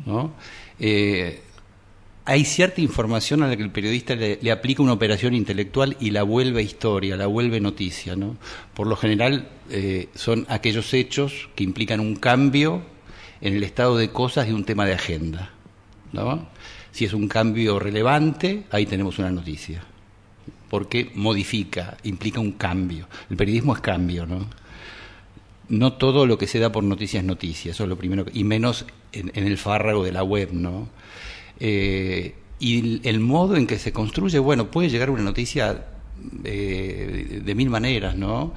¿no? 0.04 0.32
Eh, 0.80 1.40
hay 2.24 2.44
cierta 2.44 2.80
información 2.80 3.42
a 3.42 3.48
la 3.48 3.56
que 3.56 3.62
el 3.62 3.70
periodista 3.70 4.14
le, 4.14 4.38
aplica 4.50 4.82
una 4.82 4.92
operación 4.92 5.34
intelectual 5.34 5.96
y 5.98 6.10
la 6.10 6.22
vuelve 6.22 6.62
historia, 6.62 7.16
la 7.16 7.26
vuelve 7.26 7.60
noticia. 7.60 8.14
¿no? 8.14 8.36
Por 8.74 8.86
lo 8.86 8.96
general 8.96 9.48
eh, 9.70 10.08
son 10.14 10.46
aquellos 10.48 10.94
hechos 10.94 11.48
que 11.54 11.64
implican 11.64 12.00
un 12.00 12.16
cambio 12.16 12.82
en 13.40 13.54
el 13.54 13.64
estado 13.64 13.96
de 13.96 14.10
cosas 14.10 14.46
de 14.46 14.54
un 14.54 14.64
tema 14.64 14.86
de 14.86 14.94
agenda. 14.94 15.50
¿no? 16.12 16.48
Si 16.92 17.04
es 17.04 17.12
un 17.12 17.26
cambio 17.26 17.78
relevante, 17.78 18.64
ahí 18.70 18.86
tenemos 18.86 19.18
una 19.18 19.30
noticia. 19.30 19.82
Porque 20.70 21.10
modifica, 21.14 21.96
implica 22.04 22.38
un 22.38 22.52
cambio. 22.52 23.08
El 23.30 23.36
periodismo 23.36 23.74
es 23.74 23.80
cambio, 23.80 24.26
¿no? 24.26 24.46
No 25.68 25.94
todo 25.94 26.26
lo 26.26 26.38
que 26.38 26.46
se 26.46 26.58
da 26.58 26.72
por 26.72 26.84
noticia 26.84 27.20
es 27.20 27.26
noticia, 27.26 27.70
eso 27.70 27.84
es 27.84 27.88
lo 27.88 27.96
primero, 27.96 28.26
y 28.32 28.44
menos 28.44 28.84
en, 29.12 29.30
en 29.34 29.46
el 29.46 29.56
fárrago 29.56 30.04
de 30.04 30.12
la 30.12 30.22
web, 30.22 30.50
¿no? 30.52 30.88
Eh, 31.60 32.34
y 32.58 33.06
el 33.08 33.20
modo 33.20 33.56
en 33.56 33.66
que 33.66 33.78
se 33.78 33.92
construye, 33.92 34.38
bueno, 34.38 34.70
puede 34.70 34.88
llegar 34.88 35.10
una 35.10 35.22
noticia 35.22 35.84
eh, 36.44 37.40
de 37.44 37.54
mil 37.54 37.70
maneras, 37.70 38.16
¿no? 38.16 38.54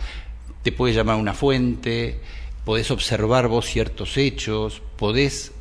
Te 0.62 0.72
puede 0.72 0.94
llamar 0.94 1.18
una 1.18 1.34
fuente, 1.34 2.20
podés 2.64 2.92
observar 2.92 3.48
vos 3.48 3.66
ciertos 3.66 4.18
hechos, 4.18 4.82
podés 4.98 5.54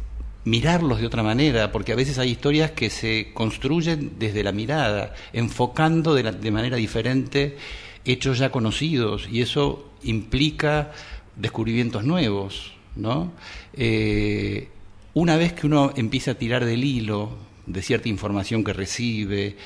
mirarlos 0.45 1.01
de 1.01 1.07
otra 1.07 1.23
manera, 1.23 1.73
porque 1.73 1.93
a 1.93 1.97
veces 1.97 2.19
hay 2.19 2.31
historias 2.31 2.73
que 2.73 2.91
se 2.91 3.33
construyen 3.33 4.13
desde 4.19 4.43
la 4.43 4.53
mirada, 4.53 5.15
enfocando 5.33 6.15
de, 6.15 6.51
manera 6.51 6.77
diferente 6.77 7.57
hechos 8.05 8.39
ya 8.39 8.51
conocidos, 8.51 9.27
y 9.31 9.41
eso 9.41 9.91
implica 10.03 10.93
descubrimientos 11.37 12.05
nuevos, 12.05 12.75
¿no? 12.97 13.33
Eh, 13.73 14.69
una 15.15 15.37
vez 15.37 15.53
que 15.53 15.67
uno 15.67 15.93
empieza 15.97 16.33
a 16.33 16.35
tirar 16.35 16.65
del 16.65 16.85
hilo 16.85 17.31
de 17.67 17.83
cierta 17.83 18.09
información 18.09 18.65
que 18.65 18.73
recibe, 18.73 19.57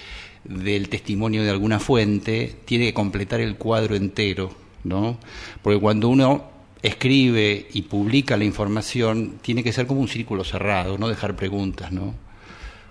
del 0.45 0.89
testimonio 0.89 1.43
de 1.43 1.51
alguna 1.51 1.81
fuente, 1.81 2.55
tiene 2.65 2.87
que 2.87 2.95
completar 2.95 3.41
el 3.41 3.57
cuadro 3.57 3.97
entero, 3.97 4.51
¿no? 4.85 5.19
Porque 5.63 5.81
cuando 5.81 6.09
uno 6.09 6.45
escribe 6.83 7.67
y 7.73 7.83
publica 7.83 8.37
la 8.37 8.45
información, 8.45 9.39
tiene 9.43 9.65
que 9.65 9.73
ser 9.73 9.87
como 9.87 10.01
un 10.01 10.09
círculo 10.09 10.45
cerrado, 10.45 10.97
no 10.97 11.09
dejar 11.09 11.35
preguntas, 11.35 11.93
¿no? 11.93 12.15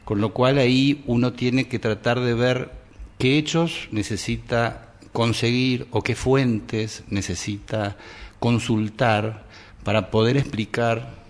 Con 0.04 0.20
lo 0.20 0.34
cual 0.34 0.58
ahí 0.58 1.04
uno 1.06 1.34
tiene 1.34 1.68
que 1.68 1.80
tratar 1.80 2.20
de 2.20 2.34
ver 2.34 2.72
qué 3.18 3.38
hechos 3.38 3.88
necesita 3.92 4.94
conseguir 5.14 5.88
o 5.92 6.02
qué 6.02 6.16
fuentes 6.16 7.04
necesita 7.10 7.98
consultar 8.40 9.46
para 9.84 10.12
poder 10.12 10.38
explicar 10.38 11.27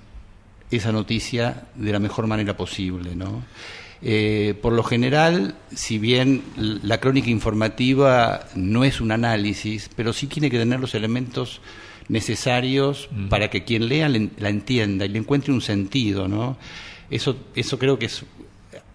esa 0.71 0.91
noticia 0.91 1.63
de 1.75 1.91
la 1.91 1.99
mejor 1.99 2.27
manera 2.27 2.57
posible. 2.57 3.15
¿no? 3.15 3.43
Eh, 4.01 4.55
por 4.61 4.73
lo 4.73 4.83
general, 4.83 5.55
si 5.73 5.97
bien 5.97 6.43
la 6.57 6.99
crónica 6.99 7.29
informativa 7.29 8.47
no 8.55 8.83
es 8.83 9.01
un 9.01 9.11
análisis, 9.11 9.89
pero 9.95 10.13
sí 10.13 10.27
tiene 10.27 10.49
que 10.49 10.57
tener 10.57 10.79
los 10.79 10.93
elementos 10.95 11.61
necesarios 12.09 13.09
mm. 13.11 13.27
para 13.27 13.49
que 13.49 13.63
quien 13.63 13.87
lea 13.87 14.09
la 14.09 14.49
entienda 14.49 15.05
y 15.05 15.09
le 15.09 15.19
encuentre 15.19 15.51
un 15.53 15.61
sentido. 15.61 16.27
¿no? 16.27 16.57
Eso, 17.09 17.37
eso 17.55 17.79
creo 17.79 17.97
que 17.97 18.05
es 18.05 18.23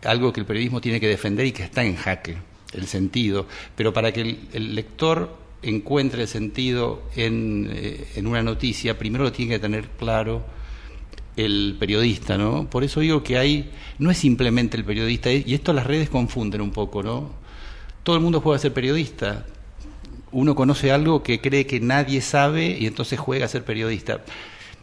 algo 0.05 0.33
que 0.33 0.41
el 0.41 0.47
periodismo 0.47 0.81
tiene 0.81 1.01
que 1.01 1.09
defender 1.09 1.47
y 1.47 1.53
que 1.53 1.65
está 1.65 1.85
en 1.85 1.97
jaque, 1.97 2.37
el 2.75 2.87
sentido. 2.87 3.47
Pero 3.77 3.93
para 3.93 4.13
que 4.13 4.21
el, 4.21 4.39
el 4.53 4.75
lector 4.75 5.37
encuentre 5.63 6.23
el 6.23 6.29
sentido 6.29 7.05
en, 7.17 7.69
eh, 7.73 8.09
en 8.17 8.27
una 8.27 8.43
noticia, 8.43 8.99
primero 8.99 9.25
lo 9.25 9.33
tiene 9.33 9.55
que 9.55 9.59
tener 9.59 9.89
claro 9.99 10.45
el 11.37 11.77
periodista, 11.79 12.37
¿no? 12.37 12.69
Por 12.69 12.85
eso 12.85 13.01
digo 13.01 13.23
que 13.23 13.39
hay, 13.39 13.71
no 13.99 14.11
es 14.11 14.19
simplemente 14.19 14.77
el 14.77 14.85
periodista, 14.85 15.33
y 15.33 15.55
esto 15.55 15.73
las 15.73 15.87
redes 15.87 16.11
confunden 16.11 16.61
un 16.61 16.73
poco, 16.73 17.03
¿no? 17.03 17.31
Todo 18.03 18.17
el 18.17 18.23
mundo 18.23 18.41
juega 18.41 18.57
a 18.57 18.61
ser 18.61 18.73
periodista. 18.73 19.47
Uno 20.33 20.55
conoce 20.55 20.91
algo 20.91 21.23
que 21.23 21.41
cree 21.41 21.67
que 21.67 21.79
nadie 21.81 22.21
sabe 22.21 22.77
y 22.79 22.87
entonces 22.87 23.19
juega 23.19 23.45
a 23.45 23.49
ser 23.49 23.65
periodista. 23.65 24.23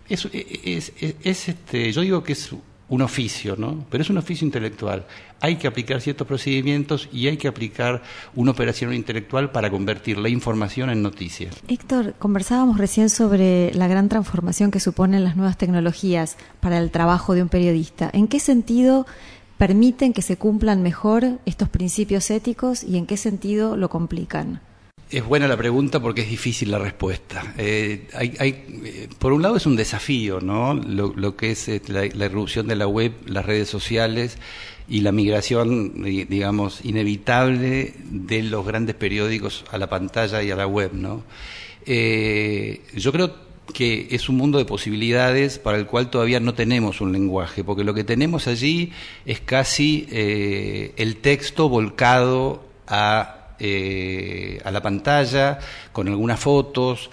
Es, 0.08 0.26
es, 0.32 0.94
es, 1.00 1.16
es 1.24 1.50
este, 1.50 1.92
yo 1.92 2.02
digo 2.02 2.24
que 2.24 2.34
es 2.34 2.52
un 2.90 3.02
oficio, 3.02 3.56
¿no? 3.56 3.86
Pero 3.90 4.02
es 4.02 4.10
un 4.10 4.18
oficio 4.18 4.46
intelectual. 4.46 5.06
Hay 5.42 5.56
que 5.56 5.68
aplicar 5.68 6.02
ciertos 6.02 6.28
procedimientos 6.28 7.08
y 7.14 7.28
hay 7.28 7.38
que 7.38 7.48
aplicar 7.48 8.02
una 8.36 8.52
operación 8.52 8.94
intelectual 8.94 9.52
para 9.52 9.70
convertir 9.70 10.18
la 10.18 10.30
información 10.30 10.90
en 10.90 11.02
noticia. 11.02 11.50
Héctor, 11.68 12.16
conversábamos 12.20 12.78
recién 12.78 13.10
sobre 13.10 13.74
la 13.74 13.88
gran 13.88 14.10
transformación 14.10 14.72
que 14.72 14.80
suponen 14.80 15.24
las 15.24 15.36
nuevas 15.36 15.58
tecnologías 15.58 16.38
para 16.60 16.80
el 16.80 16.92
trabajo 16.92 17.36
de 17.36 17.44
un 17.44 17.50
periodista. 17.50 18.10
¿En 18.12 18.28
qué 18.28 18.40
sentido 18.40 19.06
permiten 19.58 20.14
que 20.14 20.22
se 20.22 20.38
cumplan 20.38 20.82
mejor 20.82 21.40
estos 21.46 21.70
principios 21.70 22.32
éticos 22.32 22.84
y 22.84 22.98
en 22.98 23.06
qué 23.06 23.18
sentido 23.18 23.78
lo 23.78 23.90
complican? 23.90 24.62
Es 25.12 25.26
buena 25.26 25.48
la 25.48 25.58
pregunta 25.58 26.00
porque 26.00 26.22
es 26.22 26.30
difícil 26.30 26.70
la 26.70 26.78
respuesta. 26.78 27.56
Eh, 27.58 28.08
hay, 28.14 28.64
eh, 28.86 29.10
por 29.18 29.34
un 29.34 29.42
lado 29.42 29.56
es 29.56 29.66
un 29.66 29.76
desafío, 29.76 30.40
¿no? 30.40 30.76
Lo, 30.76 31.36
que 31.36 31.50
es 31.52 31.68
eh, 31.68 31.82
la, 31.88 32.06
irrupción 32.06 32.68
de 32.68 32.76
la 32.76 32.86
web, 32.86 33.14
las 33.26 33.44
redes 33.44 33.70
sociales 33.70 34.38
y 34.88 35.02
la 35.02 35.12
migración, 35.12 36.04
digamos, 36.04 36.86
inevitable 36.86 37.96
de 38.12 38.44
los 38.44 38.64
grandes 38.64 38.96
periódicos 38.96 39.66
a 39.72 39.80
la 39.80 39.90
pantalla 39.90 40.44
y 40.44 40.52
a 40.52 40.56
la 40.56 40.68
web, 40.68 40.92
¿no? 40.94 41.24
Yo 41.86 43.12
creo 43.12 43.34
que 43.74 44.10
es 44.12 44.30
un 44.30 44.38
mundo 44.38 44.60
de 44.60 44.66
posibilidades 44.66 45.58
para 45.58 45.80
el 45.80 45.88
cual 45.88 46.12
todavía 46.12 46.40
no 46.40 46.54
tenemos 46.54 47.02
un 47.02 47.12
lenguaje, 47.12 47.64
porque 47.64 47.84
lo 47.84 47.96
que 47.96 48.04
tenemos 48.04 48.48
allí 48.48 48.92
es 49.26 49.40
casi 49.40 50.08
el 50.12 51.18
texto 51.18 51.68
volcado 51.70 52.64
a 52.88 53.39
eh, 53.60 54.62
a 54.64 54.72
la 54.72 54.82
pantalla 54.82 55.60
con 55.92 56.08
algunas 56.08 56.40
fotos. 56.40 57.10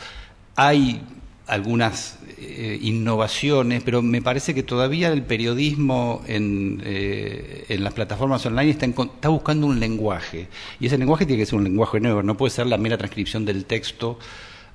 Hay 0.55 1.03
algunas 1.47 2.19
eh, 2.39 2.79
innovaciones, 2.83 3.83
pero 3.85 4.03
me 4.03 4.21
parece 4.21 4.55
que 4.55 4.63
todavía 4.63 5.13
el 5.13 5.23
periodismo 5.23 6.23
en, 6.27 6.83
eh, 6.85 7.65
en 7.69 7.85
las 7.85 7.95
plataformas 7.95 8.45
online 8.47 8.71
está, 8.71 8.85
en, 8.85 8.91
está, 8.93 9.29
buscando 9.29 9.67
un 9.67 9.79
lenguaje. 9.79 10.49
Y 10.81 10.87
ese 10.87 10.99
lenguaje 10.99 11.25
tiene 11.25 11.43
que 11.43 11.47
ser 11.47 11.57
un 11.57 11.65
lenguaje 11.65 12.01
nuevo, 12.01 12.23
no 12.23 12.37
puede 12.37 12.51
ser 12.51 12.67
la 12.67 12.79
mera 12.79 12.99
transcripción 12.99 13.45
del 13.45 13.65
texto 13.65 14.19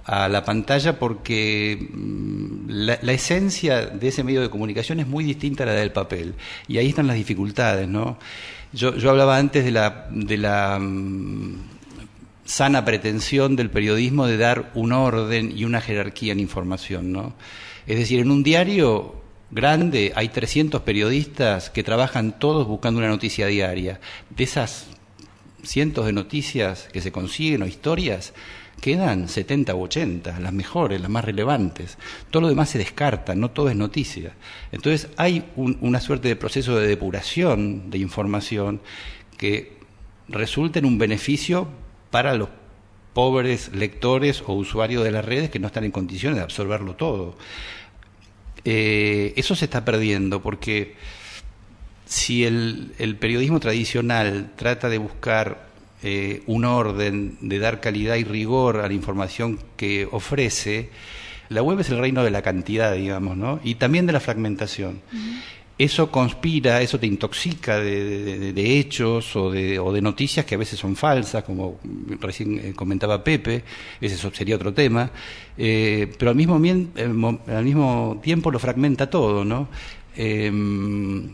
a 0.06 0.28
la 0.28 0.44
pantalla 0.44 0.98
porque 0.98 1.88
mm, 1.92 2.70
la, 2.70 3.00
la, 3.02 3.12
esencia 3.12 3.86
de 3.86 4.08
ese 4.08 4.24
medio 4.24 4.42
de 4.42 4.50
comunicación 4.50 5.00
es 5.00 5.08
muy 5.08 5.24
distinta 5.24 5.64
a 5.64 5.68
la 5.68 5.74
del 5.74 5.92
papel. 5.92 6.36
Y 6.68 6.78
ahí 6.78 6.88
están 6.88 7.06
las 7.06 7.18
dificultades, 7.18 7.88
¿no? 7.88 8.18
Yo, 8.74 8.96
yo 8.96 9.10
hablaba 9.10 9.38
antes 9.38 9.66
de 9.66 9.72
la, 9.72 10.78
um, 10.80 11.56
sana 12.46 12.86
pretensión 12.86 13.56
del 13.56 13.70
periodismo 13.70 14.28
de 14.28 14.38
dar 14.38 14.72
un 14.76 14.94
orden 14.94 15.52
y 15.56 15.66
una 15.66 15.82
jerarquía 15.82 16.34
en 16.34 16.40
información, 16.40 17.12
¿no? 17.12 17.34
Es 17.88 17.98
decir, 17.98 18.20
en 18.20 18.32
un 18.32 18.44
diario 18.44 19.22
grande 19.52 20.14
hay 20.16 20.30
300 20.30 20.82
periodistas 20.82 21.70
que 21.70 21.84
trabajan 21.84 22.40
todos 22.40 22.68
buscando 22.68 23.00
una 23.00 23.10
noticia 23.10 23.48
diaria. 23.48 24.00
De 24.30 24.44
esas 24.44 24.88
cientos 25.64 26.06
de 26.06 26.14
noticias 26.14 26.88
que 26.92 27.02
se 27.02 27.12
consiguen 27.12 27.64
o 27.64 27.68
historias, 27.68 28.34
quedan 28.82 29.30
70 29.30 29.76
u 29.76 29.84
80, 29.84 30.40
las 30.40 30.52
mejores, 30.52 31.00
las 31.00 31.10
más 31.10 31.24
relevantes. 31.24 31.98
Todo 32.32 32.42
lo 32.42 32.50
demás 32.50 32.70
se 32.70 32.80
descarta, 32.80 33.36
no 33.36 33.52
todo 33.52 33.70
es 33.70 33.76
noticia. 33.76 34.34
Entonces 34.72 35.10
hay 35.16 35.46
un, 35.56 35.78
una 35.82 36.02
suerte 36.02 36.28
de 36.28 36.36
proceso 36.36 36.76
de 36.78 36.88
depuración 36.88 37.90
de 37.92 38.00
información 38.00 38.82
que 39.38 39.78
resulta 40.28 40.80
en 40.80 40.86
un 40.86 40.98
beneficio 40.98 41.68
para 42.10 42.34
los 42.34 42.50
pobres 43.14 43.74
lectores 43.74 44.44
o 44.48 44.54
usuarios 44.54 45.04
de 45.04 45.12
las 45.12 45.26
redes 45.26 45.50
que 45.50 45.60
no 45.60 45.68
están 45.68 45.84
en 45.84 45.92
condiciones 45.92 46.38
de 46.38 46.44
absorberlo 46.44 46.96
todo. 46.96 47.38
Eh, 48.66 49.34
eso 49.36 49.56
se 49.56 49.66
está 49.66 49.86
perdiendo 49.86 50.42
porque 50.42 50.96
si 52.06 52.46
el, 52.46 52.94
el 52.98 53.16
periodismo 53.16 53.60
tradicional 53.60 54.52
trata 54.56 54.90
de 54.90 54.98
buscar 54.98 55.71
eh, 56.04 56.42
un 56.48 56.66
orden, 56.66 57.38
de 57.42 57.60
dar 57.60 57.80
calidad 57.80 58.16
y 58.16 58.24
rigor 58.24 58.78
a 58.78 58.88
la 58.88 58.94
información 58.94 59.60
que 59.78 60.08
ofrece, 60.12 60.90
la 61.50 61.62
web 61.62 61.80
es 61.80 61.90
el 61.90 62.00
reino 62.00 62.24
de 62.24 62.32
la 62.32 62.42
cantidad, 62.42 62.96
digamos, 62.96 63.36
¿no? 63.38 63.60
Y 63.64 63.76
también 63.76 64.06
de 64.06 64.14
la 64.14 64.20
fragmentación. 64.20 65.02
Eso 65.78 66.12
conspira, 66.12 66.82
eso 66.82 67.00
te 67.00 67.08
intoxica 67.08 67.80
de, 67.80 68.54
hechos 68.56 69.36
o 69.36 69.52
de, 69.52 69.80
o 69.80 69.92
de, 69.92 70.02
noticias 70.02 70.46
que 70.46 70.56
a 70.56 70.58
veces 70.58 70.80
son 70.80 70.96
falsas, 70.96 71.44
como 71.44 71.80
recién 72.20 72.60
eh, 72.60 72.74
comentaba 72.74 73.24
Pepe, 73.24 73.64
ese 74.00 74.16
sería 74.32 74.56
otro 74.56 74.74
tema, 74.74 75.10
eh, 75.58 76.12
pero 76.18 76.32
al 76.32 76.38
mismo, 76.38 76.56
al 76.56 77.64
mismo 77.64 78.20
tiempo 78.24 78.52
lo 78.52 78.60
fragmenta 78.60 79.10
todo, 79.10 79.44
¿no? 79.44 79.70
Em, 80.16 81.30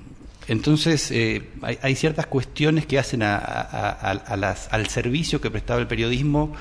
entonces, 0.47 1.11
eh, 1.11 1.43
hay, 1.61 1.95
ciertas 1.95 2.27
cuestiones 2.27 2.85
que 2.85 2.97
hacen 2.97 3.21
al 3.23 4.87
servicio 4.89 5.41
que 5.41 5.51
prestaba 5.51 5.79
el 5.79 5.87
periodismo 5.87 6.53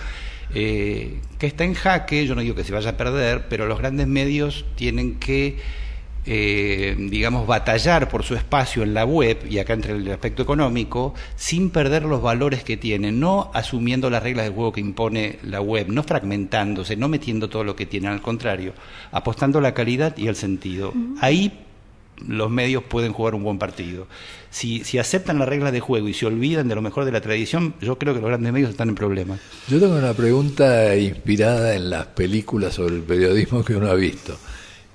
que 0.52 1.20
está 1.40 1.64
en 1.64 1.74
jaque, 1.74 2.26
yo 2.26 2.34
no 2.34 2.40
digo 2.40 2.54
que 2.54 2.64
se 2.64 2.72
vaya 2.72 2.90
a 2.90 2.96
perder, 2.96 3.48
pero 3.48 3.66
los 3.66 3.78
grandes 3.78 4.06
medios 4.06 4.64
tienen 4.76 5.16
que 5.16 5.58
eh, 6.28 6.96
digamos, 6.98 7.46
batallar 7.46 8.08
por 8.08 8.24
su 8.24 8.34
espacio 8.34 8.82
en 8.82 8.94
la 8.94 9.04
web, 9.04 9.46
y 9.48 9.60
acá 9.60 9.74
entre 9.74 9.92
el 9.92 10.10
aspecto 10.10 10.42
económico, 10.42 11.14
sin 11.36 11.70
perder 11.70 12.02
los 12.02 12.20
valores 12.20 12.64
que 12.64 12.76
tiene, 12.76 13.12
no 13.12 13.52
asumiendo 13.54 14.10
las 14.10 14.24
reglas 14.24 14.46
del 14.46 14.54
juego 14.54 14.72
que 14.72 14.80
impone 14.80 15.38
la 15.44 15.60
web, 15.60 15.86
no 15.88 16.02
fragmentándose, 16.02 16.96
no 16.96 17.06
metiendo 17.06 17.48
todo 17.48 17.62
lo 17.62 17.76
que 17.76 17.86
tiene, 17.86 18.08
al 18.08 18.22
contrario, 18.22 18.74
apostando 19.12 19.60
a 19.60 19.62
la 19.62 19.72
calidad 19.72 20.16
y 20.16 20.26
el 20.26 20.34
sentido. 20.34 20.92
Ahí 21.20 21.65
los 22.26 22.50
medios 22.50 22.82
pueden 22.82 23.12
jugar 23.12 23.34
un 23.34 23.44
buen 23.44 23.58
partido. 23.58 24.06
Si, 24.50 24.84
si, 24.84 24.98
aceptan 24.98 25.38
las 25.38 25.48
reglas 25.48 25.72
de 25.72 25.80
juego 25.80 26.08
y 26.08 26.14
se 26.14 26.26
olvidan 26.26 26.68
de 26.68 26.74
lo 26.74 26.82
mejor 26.82 27.04
de 27.04 27.12
la 27.12 27.20
tradición, 27.20 27.74
yo 27.80 27.98
creo 27.98 28.14
que 28.14 28.20
los 28.20 28.28
grandes 28.28 28.52
medios 28.52 28.70
están 28.70 28.88
en 28.88 28.94
problemas. 28.94 29.40
Yo 29.68 29.78
tengo 29.78 29.96
una 29.96 30.14
pregunta 30.14 30.96
inspirada 30.96 31.74
en 31.74 31.90
las 31.90 32.06
películas 32.06 32.74
sobre 32.74 32.96
el 32.96 33.02
periodismo 33.02 33.64
que 33.64 33.76
uno 33.76 33.88
ha 33.88 33.94
visto. 33.94 34.38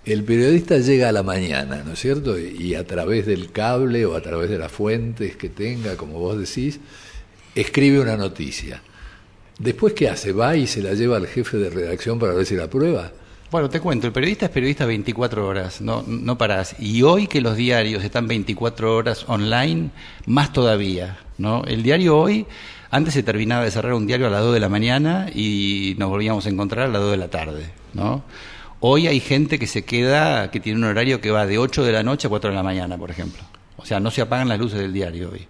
El 0.04 0.24
periodista 0.24 0.80
llega 0.80 1.10
a 1.10 1.12
la 1.12 1.22
mañana, 1.22 1.84
¿no 1.86 1.94
es 1.94 2.00
cierto? 2.00 2.40
Y 2.40 2.74
a 2.74 2.88
través 2.88 3.28
del 3.28 3.52
cable 3.52 4.06
o 4.08 4.16
a 4.16 4.22
través 4.22 4.50
de 4.50 4.58
las 4.58 4.72
fuentes 4.72 5.36
que 5.36 5.50
tenga, 5.50 5.96
como 5.96 6.18
vos 6.18 6.40
decís, 6.40 6.80
escribe 7.54 8.00
una 8.00 8.18
noticia. 8.18 8.82
Después, 9.60 9.94
¿qué 9.94 10.10
hace? 10.10 10.32
¿Va 10.32 10.56
y 10.56 10.66
se 10.66 10.82
la 10.82 10.96
lleva 10.96 11.18
al 11.18 11.28
jefe 11.28 11.58
de 11.58 11.70
redacción 11.70 12.18
para 12.18 12.34
ver 12.34 12.48
si 12.48 12.56
la 12.56 12.68
prueba? 12.68 13.12
Bueno, 13.52 13.70
te 13.70 13.82
cuento, 13.82 14.08
el 14.08 14.14
periodista 14.14 14.46
es 14.46 14.52
periodista 14.52 14.86
24 14.86 15.46
horas, 15.46 15.82
no, 15.82 16.06
no 16.08 16.38
parás. 16.38 16.74
Y 16.80 17.02
hoy 17.02 17.28
que 17.28 17.42
los 17.42 17.58
diarios 17.58 18.02
están 18.02 18.26
24 18.26 18.96
horas 18.96 19.26
online, 19.28 19.90
más 20.26 20.54
todavía, 20.54 21.18
¿no? 21.38 21.66
El 21.66 21.84
diario 21.84 22.18
hoy, 22.18 22.46
antes 22.92 23.14
se 23.14 23.24
terminaba 23.24 23.66
de 23.66 23.72
cerrar 23.72 23.94
un 23.94 24.08
diario 24.08 24.28
a 24.28 24.30
las 24.30 24.40
2 24.40 24.54
de 24.54 24.60
la 24.62 24.70
mañana 24.70 25.28
y 25.36 25.96
nos 25.98 26.08
volvíamos 26.08 26.46
a 26.46 26.50
encontrar 26.50 26.86
a 26.86 26.92
las 26.94 27.02
2 27.02 27.12
de 27.12 27.18
la 27.18 27.28
tarde, 27.28 27.70
¿no? 27.94 28.24
Hoy 28.80 29.08
hay 29.08 29.20
gente 29.20 29.60
que 29.60 29.68
se 29.68 29.84
queda, 29.84 30.50
que 30.50 30.62
tiene 30.62 30.80
un 30.80 30.86
horario 30.86 31.20
que 31.20 31.32
va 31.32 31.46
de 31.46 31.58
8 31.58 31.84
de 31.84 31.92
la 31.92 32.04
noche 32.04 32.28
a 32.28 32.30
4 32.30 32.52
de 32.52 32.56
la 32.56 32.64
mañana, 32.64 32.98
por 32.98 33.12
ejemplo. 33.12 33.44
O 33.76 33.86
sea, 33.86 34.00
no 34.00 34.12
se 34.12 34.22
apagan 34.22 34.48
las 34.48 34.60
luces 34.60 34.80
del 34.80 34.94
diario 34.94 35.30
hoy. 35.30 35.46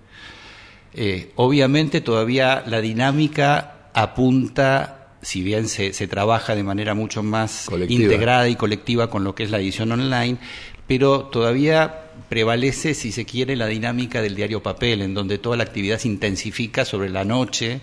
Eh, 0.95 1.33
obviamente 1.35 2.01
todavía 2.01 2.63
la 2.65 2.81
dinámica 2.81 3.89
apunta, 3.93 5.00
si 5.22 5.43
bien 5.43 5.67
se, 5.67 5.93
se 5.93 6.07
trabaja 6.07 6.55
de 6.55 6.63
manera 6.63 6.93
mucho 6.93 7.24
más 7.24 7.69
integrada 7.88 8.49
y 8.49 8.55
colectiva 8.55 9.09
con 9.09 9.24
lo 9.24 9.36
que 9.36 9.43
es 9.43 9.51
la 9.51 9.59
edición 9.59 9.91
online, 9.91 10.38
pero 10.88 11.26
todavía 11.26 12.11
prevalece, 12.28 12.93
si 12.93 13.11
se 13.11 13.26
quiere, 13.26 13.55
la 13.55 13.67
dinámica 13.67 14.22
del 14.22 14.36
diario 14.36 14.63
papel, 14.63 15.01
en 15.01 15.13
donde 15.13 15.38
toda 15.38 15.57
la 15.57 15.63
actividad 15.63 15.99
se 15.99 16.07
intensifica 16.07 16.86
sobre 16.86 17.09
la 17.09 17.24
noche 17.24 17.82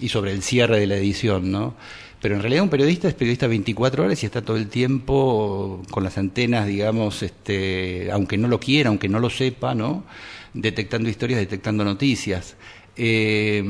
y 0.00 0.08
sobre 0.08 0.32
el 0.32 0.42
cierre 0.42 0.80
de 0.80 0.86
la 0.86 0.96
edición, 0.96 1.50
¿no? 1.50 1.74
Pero 2.20 2.34
en 2.34 2.40
realidad 2.42 2.64
un 2.64 2.68
periodista 2.68 3.06
es 3.06 3.14
periodista 3.14 3.46
24 3.46 4.04
horas 4.04 4.22
y 4.22 4.26
está 4.26 4.42
todo 4.42 4.56
el 4.56 4.68
tiempo 4.68 5.82
con 5.90 6.02
las 6.02 6.18
antenas, 6.18 6.66
digamos, 6.66 7.22
este, 7.22 8.10
aunque 8.10 8.36
no 8.36 8.48
lo 8.48 8.58
quiera, 8.58 8.88
aunque 8.88 9.08
no 9.08 9.20
lo 9.20 9.30
sepa, 9.30 9.74
¿no? 9.74 10.04
Detectando 10.52 11.08
historias, 11.08 11.38
detectando 11.38 11.84
noticias. 11.84 12.56
Eh, 12.96 13.62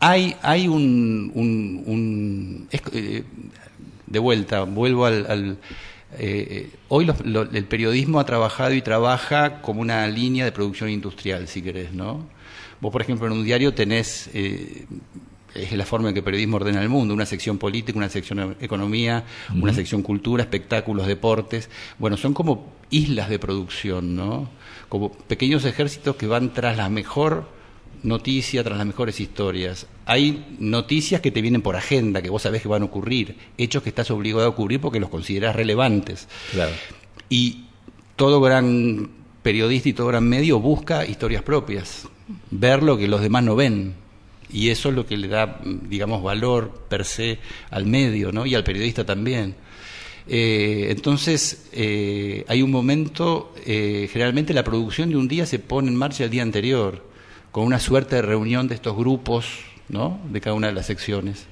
hay, 0.00 0.36
hay 0.42 0.66
un, 0.68 1.30
un, 1.34 2.68
eh, 2.72 3.24
de 4.06 4.18
vuelta, 4.18 4.62
vuelvo 4.64 5.06
al, 5.06 5.58
eh, 6.18 6.70
hoy 6.88 7.08
el 7.52 7.64
periodismo 7.66 8.18
ha 8.18 8.24
trabajado 8.24 8.74
y 8.74 8.82
trabaja 8.82 9.62
como 9.62 9.80
una 9.80 10.06
línea 10.08 10.44
de 10.44 10.52
producción 10.52 10.90
industrial, 10.90 11.46
si 11.46 11.62
querés, 11.62 11.92
¿no? 11.92 12.26
Vos, 12.80 12.90
por 12.90 13.02
ejemplo, 13.02 13.26
en 13.26 13.34
un 13.34 13.44
diario 13.44 13.74
tenés 13.74 14.30
es 15.54 15.72
la 15.72 15.84
forma 15.84 16.08
en 16.08 16.14
que 16.14 16.20
el 16.20 16.24
periodismo 16.24 16.56
ordena 16.56 16.82
el 16.82 16.88
mundo, 16.88 17.14
una 17.14 17.26
sección 17.26 17.58
política, 17.58 17.98
una 17.98 18.08
sección 18.08 18.56
economía, 18.60 19.24
una 19.54 19.74
sección 19.74 20.02
cultura, 20.02 20.42
espectáculos, 20.42 21.06
deportes. 21.06 21.68
Bueno, 21.98 22.16
son 22.16 22.34
como 22.34 22.72
islas 22.90 23.28
de 23.28 23.38
producción, 23.38 24.14
¿no? 24.14 24.48
Como 24.88 25.12
pequeños 25.12 25.64
ejércitos 25.64 26.16
que 26.16 26.26
van 26.26 26.52
tras 26.52 26.76
la 26.76 26.88
mejor 26.88 27.48
noticia, 28.02 28.64
tras 28.64 28.78
las 28.78 28.86
mejores 28.86 29.20
historias. 29.20 29.86
Hay 30.06 30.56
noticias 30.58 31.20
que 31.20 31.30
te 31.30 31.42
vienen 31.42 31.62
por 31.62 31.76
agenda, 31.76 32.22
que 32.22 32.30
vos 32.30 32.42
sabés 32.42 32.62
que 32.62 32.68
van 32.68 32.82
a 32.82 32.86
ocurrir, 32.86 33.36
hechos 33.58 33.82
que 33.82 33.88
estás 33.88 34.10
obligado 34.10 34.44
a 34.44 34.48
ocurrir 34.48 34.80
porque 34.80 35.00
los 35.00 35.10
consideras 35.10 35.56
relevantes. 35.56 36.28
Claro. 36.52 36.72
Y 37.28 37.64
todo 38.16 38.40
gran 38.40 39.10
periodista 39.42 39.88
y 39.88 39.92
todo 39.92 40.08
gran 40.08 40.28
medio 40.28 40.60
busca 40.60 41.06
historias 41.06 41.42
propias, 41.42 42.08
ver 42.50 42.82
lo 42.82 42.98
que 42.98 43.08
los 43.08 43.20
demás 43.20 43.44
no 43.44 43.56
ven 43.56 43.94
y 44.52 44.70
eso 44.70 44.88
es 44.88 44.94
lo 44.94 45.06
que 45.06 45.16
le 45.16 45.28
da, 45.28 45.60
digamos, 45.64 46.22
valor 46.22 46.70
per 46.88 47.04
se 47.04 47.38
al 47.70 47.86
medio, 47.86 48.32
¿no? 48.32 48.46
Y 48.46 48.54
al 48.54 48.64
periodista 48.64 49.04
también. 49.04 49.54
Eh, 50.26 50.88
entonces, 50.90 51.68
eh, 51.72 52.44
hay 52.48 52.62
un 52.62 52.70
momento, 52.70 53.54
eh, 53.66 54.08
generalmente 54.12 54.54
la 54.54 54.64
producción 54.64 55.10
de 55.10 55.16
un 55.16 55.28
día 55.28 55.46
se 55.46 55.58
pone 55.58 55.88
en 55.88 55.96
marcha 55.96 56.24
el 56.24 56.30
día 56.30 56.42
anterior, 56.42 57.04
con 57.52 57.64
una 57.64 57.80
suerte 57.80 58.16
de 58.16 58.22
reunión 58.22 58.68
de 58.68 58.74
estos 58.74 58.96
grupos, 58.96 59.46
¿no? 59.88 60.20
De 60.30 60.40
cada 60.40 60.54
una 60.54 60.68
de 60.68 60.72
las 60.72 60.86
secciones. 60.86 61.46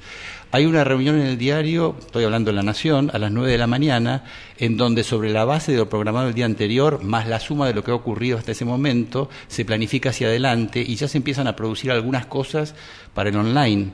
Hay 0.51 0.65
una 0.65 0.83
reunión 0.83 1.21
en 1.21 1.27
el 1.27 1.37
diario, 1.37 1.95
estoy 1.99 2.25
hablando 2.25 2.49
en 2.49 2.57
La 2.57 2.63
Nación, 2.63 3.11
a 3.13 3.19
las 3.19 3.31
9 3.31 3.53
de 3.53 3.59
la 3.59 3.67
mañana, 3.67 4.25
en 4.57 4.79
donde 4.79 5.05
sobre 5.05 5.31
la 5.31 5.45
base 5.45 5.73
de 5.73 5.79
lo 5.79 5.91
programado 5.91 6.29
el 6.29 6.35
día 6.35 6.47
anterior, 6.47 7.05
más 7.05 7.29
la 7.29 7.39
suma 7.39 7.67
de 7.67 7.75
lo 7.75 7.85
que 7.85 7.91
ha 7.91 7.95
ocurrido 7.95 8.39
hasta 8.39 8.53
ese 8.53 8.65
momento, 8.65 9.29
se 9.49 9.67
planifica 9.67 10.09
hacia 10.09 10.29
adelante 10.29 10.81
y 10.81 10.97
ya 10.97 11.07
se 11.07 11.19
empiezan 11.19 11.49
a 11.49 11.57
producir 11.57 11.91
algunas 11.91 12.25
cosas 12.25 12.75
para 13.13 13.29
el 13.29 13.37
online. 13.37 13.91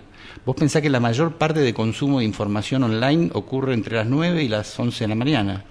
Vos 0.47 0.55
pensás 0.55 0.81
que 0.81 0.91
la 0.91 1.01
mayor 1.01 1.39
parte 1.39 1.61
de 1.61 1.75
consumo 1.75 2.21
de 2.21 2.25
información 2.25 2.85
online 2.85 3.31
ocurre 3.33 3.75
entre 3.75 3.97
las 3.97 4.07
9 4.07 4.45
y 4.45 4.49
las 4.49 4.79
11 4.79 5.05
de 5.05 5.09
la 5.09 5.15
mañana. 5.17 5.65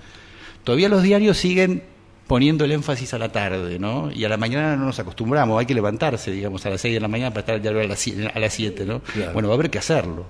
Todavía 0.65 0.89
los 0.89 1.03
diarios 1.03 1.37
siguen 1.37 1.83
poniendo 2.33 2.65
el 2.65 2.71
énfasis 2.71 3.13
a 3.13 3.19
la 3.19 3.31
tarde, 3.31 3.77
¿no? 3.77 4.11
Y 4.11 4.25
a 4.25 4.27
la 4.27 4.37
mañana 4.37 4.75
no 4.75 4.85
nos 4.85 4.97
acostumbramos, 4.97 5.59
hay 5.59 5.67
que 5.67 5.75
levantarse, 5.75 6.31
digamos, 6.31 6.65
a 6.65 6.71
las 6.71 6.81
6 6.81 6.95
de 6.95 6.99
la 6.99 7.07
mañana 7.07 7.29
para 7.29 7.41
estar 7.41 7.55
el 7.57 7.61
diario 7.61 7.81
a 7.81 7.83
las, 7.83 8.03
a 8.33 8.39
las 8.39 8.53
7, 8.55 8.87
¿no? 8.87 9.03
Bueno, 9.33 9.49
va 9.49 9.53
a 9.53 9.57
haber 9.57 9.69
que 9.69 9.77
hacerlo. 9.77 10.25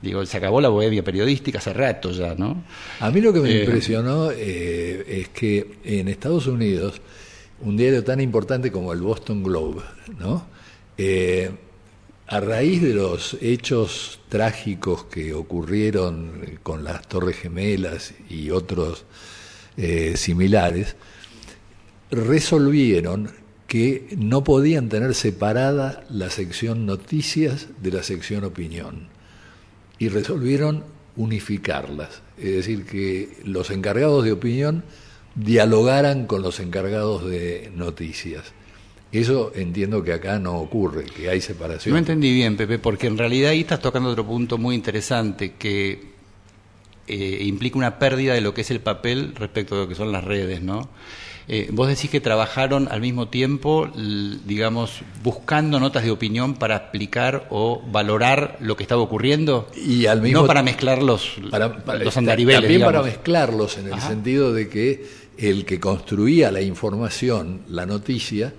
Digo, 0.00 0.24
se 0.24 0.36
acabó 0.36 0.60
la 0.60 0.68
bohemia 0.68 1.02
periodística 1.02 1.58
hace 1.58 1.72
rato 1.72 2.12
ya, 2.12 2.36
¿no? 2.36 2.62
A 3.00 3.10
mí 3.10 3.20
lo 3.20 3.32
que 3.32 3.40
me 3.40 3.50
eh, 3.50 3.64
impresionó 3.64 4.30
eh, 4.30 5.04
es 5.08 5.30
que 5.30 5.78
en 5.82 6.06
Estados 6.06 6.46
Unidos, 6.46 7.00
un 7.60 7.76
diario 7.76 8.04
tan 8.04 8.20
importante 8.20 8.70
como 8.70 8.92
el 8.92 9.00
Boston 9.00 9.42
Globe, 9.42 9.82
¿no? 10.20 10.46
Eh, 10.96 11.50
a 12.28 12.38
raíz 12.38 12.82
de 12.82 12.94
los 12.94 13.36
hechos 13.40 14.20
trágicos 14.28 15.06
que 15.06 15.34
ocurrieron 15.34 16.60
con 16.62 16.84
las 16.84 17.08
Torres 17.08 17.36
Gemelas 17.36 18.14
y 18.30 18.50
otros 18.50 19.06
similares, 20.14 20.94
resolvieron 22.12 23.30
que 23.66 24.14
no 24.18 24.44
podían 24.44 24.90
tener 24.90 25.14
separada 25.14 26.04
la 26.10 26.28
sección 26.28 26.84
noticias 26.84 27.68
de 27.82 27.90
la 27.90 28.02
sección 28.02 28.44
opinión 28.44 29.08
y 29.98 30.10
resolvieron 30.10 30.84
unificarlas, 31.16 32.22
es 32.36 32.52
decir, 32.52 32.84
que 32.84 33.38
los 33.44 33.70
encargados 33.70 34.24
de 34.24 34.32
opinión 34.32 34.84
dialogaran 35.34 36.26
con 36.26 36.42
los 36.42 36.60
encargados 36.60 37.24
de 37.24 37.72
noticias. 37.74 38.52
Eso 39.10 39.52
entiendo 39.54 40.02
que 40.04 40.12
acá 40.12 40.38
no 40.38 40.58
ocurre, 40.58 41.04
que 41.04 41.30
hay 41.30 41.40
separación. 41.40 41.92
No 41.92 41.98
entendí 41.98 42.32
bien, 42.32 42.56
Pepe, 42.56 42.78
porque 42.78 43.06
en 43.06 43.16
realidad 43.16 43.50
ahí 43.50 43.60
estás 43.60 43.80
tocando 43.80 44.10
otro 44.10 44.26
punto 44.26 44.58
muy 44.58 44.74
interesante 44.74 45.54
que 45.54 46.12
eh, 47.06 47.38
implica 47.42 47.78
una 47.78 47.98
pérdida 47.98 48.34
de 48.34 48.42
lo 48.42 48.52
que 48.52 48.62
es 48.62 48.70
el 48.70 48.80
papel 48.80 49.34
respecto 49.34 49.76
de 49.76 49.82
lo 49.82 49.88
que 49.88 49.94
son 49.94 50.12
las 50.12 50.24
redes, 50.24 50.62
¿no? 50.62 50.88
Eh, 51.48 51.68
vos 51.72 51.88
decís 51.88 52.08
que 52.10 52.20
trabajaron 52.20 52.88
al 52.90 53.00
mismo 53.00 53.28
tiempo, 53.28 53.88
digamos, 54.46 55.00
buscando 55.22 55.80
notas 55.80 56.04
de 56.04 56.10
opinión 56.10 56.54
para 56.54 56.76
explicar 56.76 57.46
o 57.50 57.82
valorar 57.90 58.56
lo 58.60 58.76
que 58.76 58.84
estaba 58.84 59.02
ocurriendo. 59.02 59.68
Y 59.76 60.06
al 60.06 60.22
mismo 60.22 60.42
no 60.42 60.46
para 60.46 60.62
mezclar 60.62 61.02
los, 61.02 61.36
para, 61.50 61.84
para- 61.84 62.04
los 62.04 62.16
andariveles. 62.16 62.60
También 62.62 62.82
para 62.82 63.02
mezclarlos 63.02 63.76
en 63.78 63.86
el 63.88 63.94
Ajá. 63.94 64.08
sentido 64.08 64.52
de 64.52 64.68
que 64.68 65.06
el 65.36 65.64
que 65.64 65.80
construía 65.80 66.52
la 66.52 66.60
información, 66.60 67.62
la 67.68 67.86
noticia, 67.86 68.52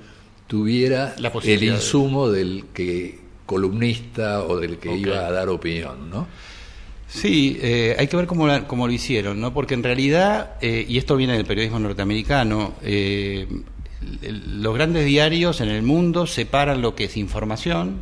tuviera 0.48 1.16
La 1.20 1.32
el 1.44 1.60
de- 1.62 1.66
insumo 1.68 2.30
del 2.30 2.66
que 2.74 3.20
columnista 3.46 4.44
o 4.44 4.58
del 4.60 4.78
que 4.78 4.96
iba 4.96 5.26
a 5.28 5.32
dar 5.32 5.50
opinión, 5.50 6.10
¿no? 6.10 6.28
Sí, 7.20 7.58
eh, 7.62 7.96
hay 7.98 8.08
que 8.08 8.18
ver 8.18 8.26
cómo, 8.26 8.48
la- 8.48 8.68
cómo 8.68 8.88
lo 8.88 8.94
hicieron, 8.94 9.40
¿no? 9.40 9.54
Porque 9.54 9.74
en 9.76 9.84
realidad, 9.84 10.56
eh, 10.62 10.86
y 10.88 10.98
esto 10.98 11.16
viene 11.16 11.34
del 11.34 11.46
periodismo 11.46 11.80
norteamericano, 11.80 12.74
eh, 12.82 13.48
los 14.22 14.74
grandes 14.74 15.06
diarios 15.06 15.62
en 15.62 15.70
el 15.70 15.84
mundo 15.84 16.26
separan 16.28 16.82
lo 16.82 16.96
que 16.96 17.06
es 17.06 17.16
información 17.18 18.02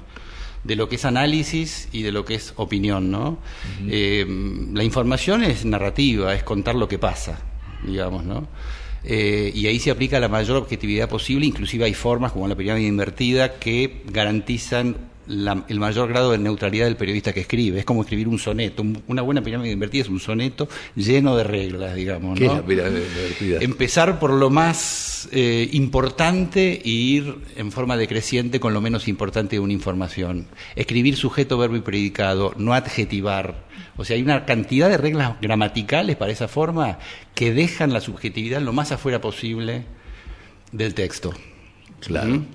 de 0.63 0.75
lo 0.75 0.87
que 0.89 0.95
es 0.95 1.05
análisis 1.05 1.89
y 1.91 2.03
de 2.03 2.11
lo 2.11 2.23
que 2.23 2.35
es 2.35 2.53
opinión, 2.55 3.11
¿no? 3.11 3.39
Eh, 3.87 4.25
la 4.73 4.83
información 4.83 5.43
es 5.43 5.65
narrativa, 5.65 6.33
es 6.33 6.43
contar 6.43 6.75
lo 6.75 6.87
que 6.87 6.97
pasa, 6.99 7.39
digamos, 7.85 8.23
¿no? 8.23 8.47
Eh, 9.03 9.51
y 9.55 9.65
ahí 9.67 9.79
se 9.79 9.89
aplica 9.91 10.19
la 10.19 10.29
mayor 10.29 10.57
objetividad 10.57 11.09
posible, 11.09 11.45
inclusive 11.47 11.85
hay 11.85 11.93
formas 11.95 12.31
como 12.31 12.47
la 12.47 12.55
pirámide 12.55 12.87
invertida 12.87 13.55
que 13.59 14.03
garantizan 14.05 14.95
la- 15.31 15.63
el 15.67 15.79
mayor 15.79 16.09
grado 16.09 16.31
de 16.31 16.37
neutralidad 16.37 16.85
del 16.85 16.95
periodista 16.97 17.33
que 17.33 17.41
escribe. 17.41 17.79
Es 17.79 17.85
como 17.85 18.01
escribir 18.01 18.27
un 18.27 18.37
soneto. 18.37 18.81
Un- 18.81 19.01
una 19.07 19.21
buena 19.21 19.41
pirámide 19.41 19.71
invertida 19.71 20.03
es 20.03 20.09
un 20.09 20.19
soneto 20.19 20.67
lleno 20.95 21.35
de 21.37 21.43
reglas, 21.43 21.95
digamos. 21.95 22.37
Empezar 23.61 24.19
por 24.19 24.31
lo 24.31 24.49
más 24.49 25.29
eh, 25.31 25.69
importante 25.73 26.81
e 26.83 26.89
ir 26.89 27.35
en 27.55 27.71
forma 27.71 27.95
decreciente 27.95 28.59
con 28.59 28.73
lo 28.73 28.81
menos 28.81 29.07
importante 29.07 29.55
de 29.55 29.59
una 29.59 29.73
información. 29.73 30.47
Escribir 30.75 31.15
sujeto, 31.15 31.57
verbo 31.57 31.75
y 31.75 31.81
predicado, 31.81 32.53
no 32.57 32.73
adjetivar. 32.73 33.65
O 33.97 34.03
sea, 34.05 34.15
hay 34.15 34.23
una 34.23 34.45
cantidad 34.45 34.89
de 34.89 34.97
reglas 34.97 35.35
gramaticales 35.41 36.15
para 36.15 36.31
esa 36.31 36.47
forma 36.47 36.97
que 37.35 37.53
dejan 37.53 37.93
la 37.93 38.01
subjetividad 38.01 38.61
lo 38.61 38.73
más 38.73 38.91
afuera 38.91 39.21
posible 39.21 39.85
del 40.71 40.93
texto. 40.93 41.33
Claro. 41.99 42.29
¿Mm? 42.29 42.45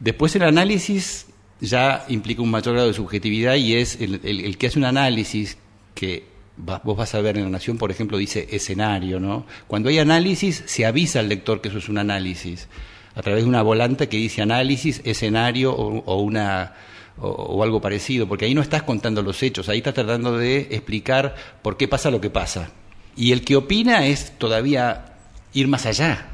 Después 0.00 0.36
el 0.36 0.42
análisis 0.42 1.26
ya 1.60 2.04
implica 2.08 2.42
un 2.42 2.50
mayor 2.50 2.74
grado 2.74 2.88
de 2.88 2.94
subjetividad 2.94 3.54
y 3.56 3.74
es 3.74 4.00
el, 4.00 4.20
el- 4.24 4.40
el 4.44 4.58
que 4.58 4.68
hace 4.68 4.78
un 4.78 4.84
análisis 4.84 5.58
que 5.94 6.24
va- 6.68 6.80
vos 6.84 6.96
vas 6.96 7.14
a 7.14 7.20
ver 7.20 7.36
en 7.36 7.44
la 7.44 7.50
Nación, 7.50 7.78
por 7.78 7.90
ejemplo, 7.90 8.16
dice 8.18 8.46
escenario, 8.50 9.18
¿no? 9.20 9.46
Cuando 9.66 9.88
hay 9.88 9.98
análisis 9.98 10.62
se 10.66 10.86
avisa 10.86 11.20
al 11.20 11.28
lector 11.28 11.60
que 11.60 11.68
eso 11.68 11.78
es 11.78 11.88
un 11.88 11.98
análisis 11.98 12.68
a 13.14 13.22
través 13.22 13.42
de 13.42 13.48
una 13.48 13.62
volante 13.62 14.08
que 14.08 14.16
dice 14.16 14.42
análisis, 14.42 15.00
escenario 15.04 15.72
o, 15.74 16.20
una 16.22 16.74
o 17.20 17.64
algo 17.64 17.80
parecido, 17.80 18.28
porque 18.28 18.44
ahí 18.44 18.54
no 18.54 18.60
estás 18.62 18.84
contando 18.84 19.22
los 19.22 19.42
hechos, 19.42 19.68
ahí 19.68 19.78
estás 19.78 19.94
tratando 19.94 20.38
de 20.38 20.68
explicar 20.70 21.34
por 21.62 21.76
qué 21.76 21.88
pasa 21.88 22.12
lo 22.12 22.20
que 22.20 22.30
pasa. 22.30 22.70
Y 23.16 23.32
el 23.32 23.42
que 23.44 23.56
opina 23.56 24.06
es 24.06 24.38
todavía 24.38 25.16
ir 25.52 25.66
más 25.66 25.84
allá, 25.86 26.28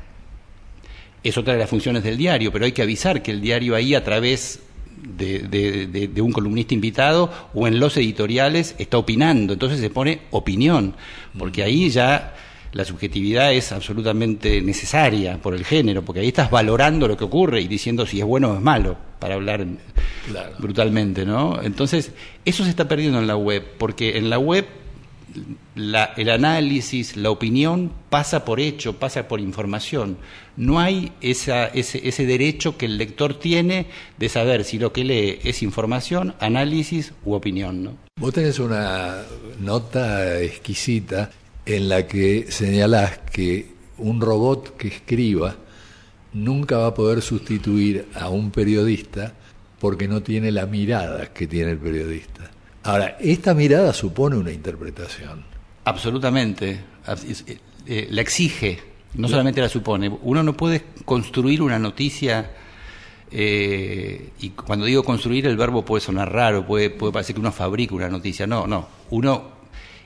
es 1.22 1.38
otra 1.38 1.54
de 1.54 1.58
las 1.60 1.70
funciones 1.70 2.02
del 2.04 2.18
diario, 2.18 2.52
pero 2.52 2.66
hay 2.66 2.72
que 2.72 2.82
avisar 2.82 3.22
que 3.22 3.30
el 3.30 3.40
diario 3.40 3.74
ahí 3.74 3.94
a 3.94 4.04
través 4.04 4.60
de, 5.02 5.40
de- 5.40 5.86
de- 5.86 6.08
de 6.08 6.20
un 6.22 6.32
columnista 6.32 6.74
invitado 6.74 7.30
o 7.54 7.66
en 7.66 7.78
los 7.80 7.96
editoriales 7.96 8.74
está 8.78 8.98
opinando, 8.98 9.52
entonces 9.52 9.80
se 9.80 9.90
pone 9.90 10.20
opinión, 10.30 10.94
porque 11.38 11.62
ahí 11.62 11.90
ya 11.90 12.34
la 12.72 12.84
subjetividad 12.84 13.52
es 13.52 13.70
absolutamente 13.70 14.60
necesaria 14.60 15.38
por 15.40 15.54
el 15.54 15.64
género, 15.64 16.02
porque 16.04 16.20
ahí 16.20 16.28
estás 16.28 16.50
valorando 16.50 17.06
lo 17.06 17.16
que 17.16 17.24
ocurre 17.24 17.60
y 17.60 17.68
diciendo 17.68 18.04
si 18.06 18.18
es 18.18 18.26
bueno 18.26 18.50
o 18.50 18.54
es 18.56 18.60
malo, 18.60 18.96
para 19.20 19.34
hablar 19.34 19.64
Claro. 20.28 20.52
brutalmente, 20.58 21.24
¿no? 21.24 21.60
Entonces, 21.62 22.10
eso 22.44 22.64
se 22.64 22.70
está 22.70 22.88
perdiendo 22.88 23.18
en 23.20 23.26
la 23.28 23.36
web, 23.36 23.62
porque 23.78 24.18
en 24.18 24.28
la 24.28 24.38
web 24.38 24.66
la- 25.74 26.12
el 26.16 26.30
análisis, 26.30 27.16
la 27.16 27.30
opinión 27.30 27.90
pasa 28.10 28.44
por 28.44 28.60
hecho, 28.60 28.94
pasa 28.98 29.26
por 29.28 29.40
información. 29.40 30.16
No 30.56 30.78
hay 30.78 31.12
esa, 31.20 31.66
ese, 31.66 32.06
ese 32.06 32.26
derecho 32.26 32.76
que 32.76 32.86
el 32.86 32.98
lector 32.98 33.38
tiene 33.38 33.86
de 34.18 34.28
saber 34.28 34.64
si 34.64 34.78
lo 34.78 34.92
que 34.92 35.04
lee 35.04 35.38
es 35.44 35.62
información, 35.62 36.34
análisis 36.38 37.12
u 37.24 37.34
opinión. 37.34 37.82
¿no? 37.82 37.96
Vos 38.20 38.32
tenés 38.32 38.58
una 38.58 39.22
nota 39.60 40.40
exquisita 40.40 41.30
en 41.66 41.88
la 41.88 42.06
que 42.06 42.46
señalás 42.50 43.18
que 43.32 43.74
un 43.98 44.20
robot 44.20 44.76
que 44.76 44.88
escriba 44.88 45.56
nunca 46.32 46.78
va 46.78 46.88
a 46.88 46.94
poder 46.94 47.22
sustituir 47.22 48.08
a 48.14 48.28
un 48.28 48.50
periodista 48.50 49.32
porque 49.78 50.08
no 50.08 50.22
tiene 50.22 50.50
la 50.50 50.66
mirada 50.66 51.32
que 51.32 51.46
tiene 51.46 51.72
el 51.72 51.78
periodista. 51.78 52.50
Ahora, 52.84 53.16
esta 53.20 53.54
mirada 53.54 53.92
supone 53.92 54.36
una 54.36 54.52
interpretación. 54.52 55.44
Absolutamente. 55.84 56.80
Eh, 57.86 58.08
la 58.10 58.20
exige, 58.20 58.78
no 59.14 59.28
solamente 59.28 59.60
la 59.60 59.68
supone. 59.68 60.10
Uno 60.22 60.42
no 60.42 60.56
puede 60.56 60.84
construir 61.04 61.62
una 61.62 61.78
noticia. 61.78 62.50
eh, 63.30 64.30
y 64.40 64.50
cuando 64.50 64.86
digo 64.86 65.02
construir, 65.02 65.46
el 65.46 65.56
verbo 65.56 65.84
puede 65.84 66.00
sonar 66.00 66.32
raro, 66.32 66.66
puede, 66.66 66.90
puede 66.90 67.12
parecer 67.12 67.34
que 67.34 67.40
uno 67.40 67.52
fabrica 67.52 67.94
una 67.94 68.08
noticia. 68.08 68.46
No, 68.46 68.66
no. 68.66 68.86
Uno 69.10 69.54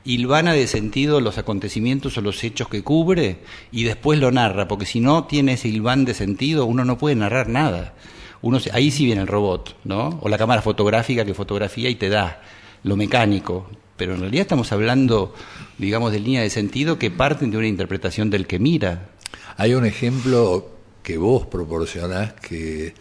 hilvana 0.04 0.52
de 0.52 0.66
sentido 0.66 1.20
los 1.20 1.36
acontecimientos 1.36 2.16
o 2.16 2.20
los 2.22 2.42
hechos 2.42 2.68
que 2.68 2.82
cubre 2.82 3.38
y 3.72 3.84
después 3.84 4.18
lo 4.18 4.30
narra, 4.30 4.66
porque 4.66 4.86
si 4.86 5.00
no 5.00 5.24
tiene 5.24 5.54
ese 5.54 5.68
hilván 5.68 6.04
de 6.04 6.14
sentido, 6.14 6.64
uno 6.64 6.84
no 6.84 6.96
puede 6.96 7.16
narrar 7.16 7.48
nada. 7.48 7.94
Uno 8.40 8.58
ahí 8.72 8.90
sí 8.90 9.04
viene 9.04 9.20
el 9.20 9.26
robot, 9.26 9.76
¿no? 9.84 10.18
O 10.22 10.28
la 10.28 10.38
cámara 10.38 10.62
fotográfica 10.62 11.24
que 11.24 11.34
fotografía 11.34 11.90
y 11.90 11.96
te 11.96 12.08
da 12.08 12.40
lo 12.84 12.96
mecánico. 12.96 13.68
Pero 13.98 14.14
en 14.14 14.20
realidad 14.20 14.42
estamos 14.42 14.72
hablando, 14.72 15.34
digamos, 15.76 16.12
de 16.12 16.20
línea 16.20 16.40
de 16.40 16.50
sentido 16.50 16.98
que 16.98 17.10
parten 17.10 17.50
de 17.50 17.58
una 17.58 17.66
interpretación 17.66 18.30
del 18.30 18.46
que 18.46 18.58
mira. 18.58 19.10
Hay 19.56 19.74
un 19.74 19.84
ejemplo 19.84 20.70
que 21.02 21.18
vos 21.18 21.46
proporcionás 21.46 22.32
que 22.34 22.94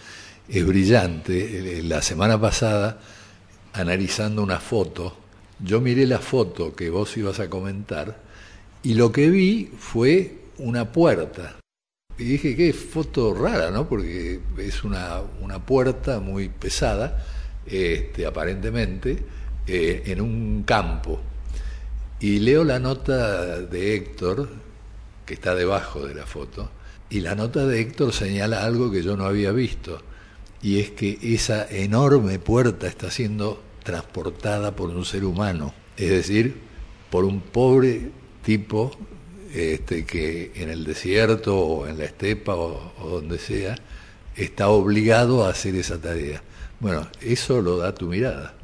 es 0.49 0.65
brillante. 0.65 1.83
La 1.83 2.01
semana 2.01 2.41
pasada, 2.41 2.99
analizando 3.73 4.41
una 4.41 4.59
foto, 4.59 5.15
yo 5.59 5.79
miré 5.81 6.07
la 6.07 6.19
foto 6.19 6.75
que 6.75 6.89
vos 6.89 7.15
ibas 7.15 7.39
a 7.39 7.49
comentar 7.49 8.19
y 8.81 8.95
lo 8.95 9.11
que 9.11 9.29
vi 9.29 9.69
fue 9.77 10.37
una 10.57 10.91
puerta. 10.91 11.57
Y 12.17 12.23
dije, 12.23 12.55
qué 12.55 12.73
foto 12.73 13.35
rara, 13.35 13.69
¿no? 13.69 13.87
Porque 13.87 14.39
es 14.57 14.83
una, 14.83 15.21
una 15.41 15.63
puerta 15.63 16.19
muy 16.19 16.49
pesada, 16.49 17.23
este, 17.67 18.25
aparentemente, 18.25 19.23
eh, 19.67 20.03
en 20.05 20.21
un 20.21 20.63
campo. 20.63 21.19
Y 22.19 22.39
leo 22.39 22.63
la 22.63 22.79
nota 22.79 23.59
de 23.61 23.95
Héctor, 23.95 24.49
que 25.25 25.33
está 25.33 25.53
debajo 25.55 26.05
de 26.05 26.15
la 26.15 26.25
foto, 26.25 26.69
y 27.09 27.19
la 27.19 27.35
nota 27.35 27.65
de 27.65 27.79
Héctor 27.79 28.13
señala 28.13 28.63
algo 28.63 28.91
que 28.91 29.03
yo 29.03 29.15
no 29.15 29.25
había 29.25 29.51
visto, 29.51 30.01
y 30.61 30.79
es 30.79 30.91
que 30.91 31.19
esa 31.21 31.67
enorme 31.69 32.39
puerta 32.39 32.87
está 32.87 33.11
siendo 33.11 33.61
transportada 33.83 34.75
por 34.75 34.89
un 34.89 35.05
ser 35.05 35.23
humano, 35.23 35.73
es 35.95 36.09
decir, 36.09 36.55
por 37.09 37.23
un 37.23 37.41
pobre 37.41 38.09
tipo 38.43 38.91
este, 39.53 40.05
que 40.05 40.51
en 40.55 40.69
el 40.69 40.83
desierto 40.83 41.57
o 41.57 41.87
en 41.87 41.97
la 41.97 42.05
estepa 42.05 42.55
o, 42.55 42.93
o 42.99 43.09
donde 43.09 43.39
sea 43.39 43.75
está 44.35 44.69
obligado 44.69 45.45
a 45.45 45.49
hacer 45.49 45.75
esa 45.75 45.99
tarea. 45.99 46.41
Bueno, 46.79 47.07
eso 47.21 47.61
lo 47.61 47.77
da 47.77 47.95
tu 47.95 48.07
mirada. 48.07 48.56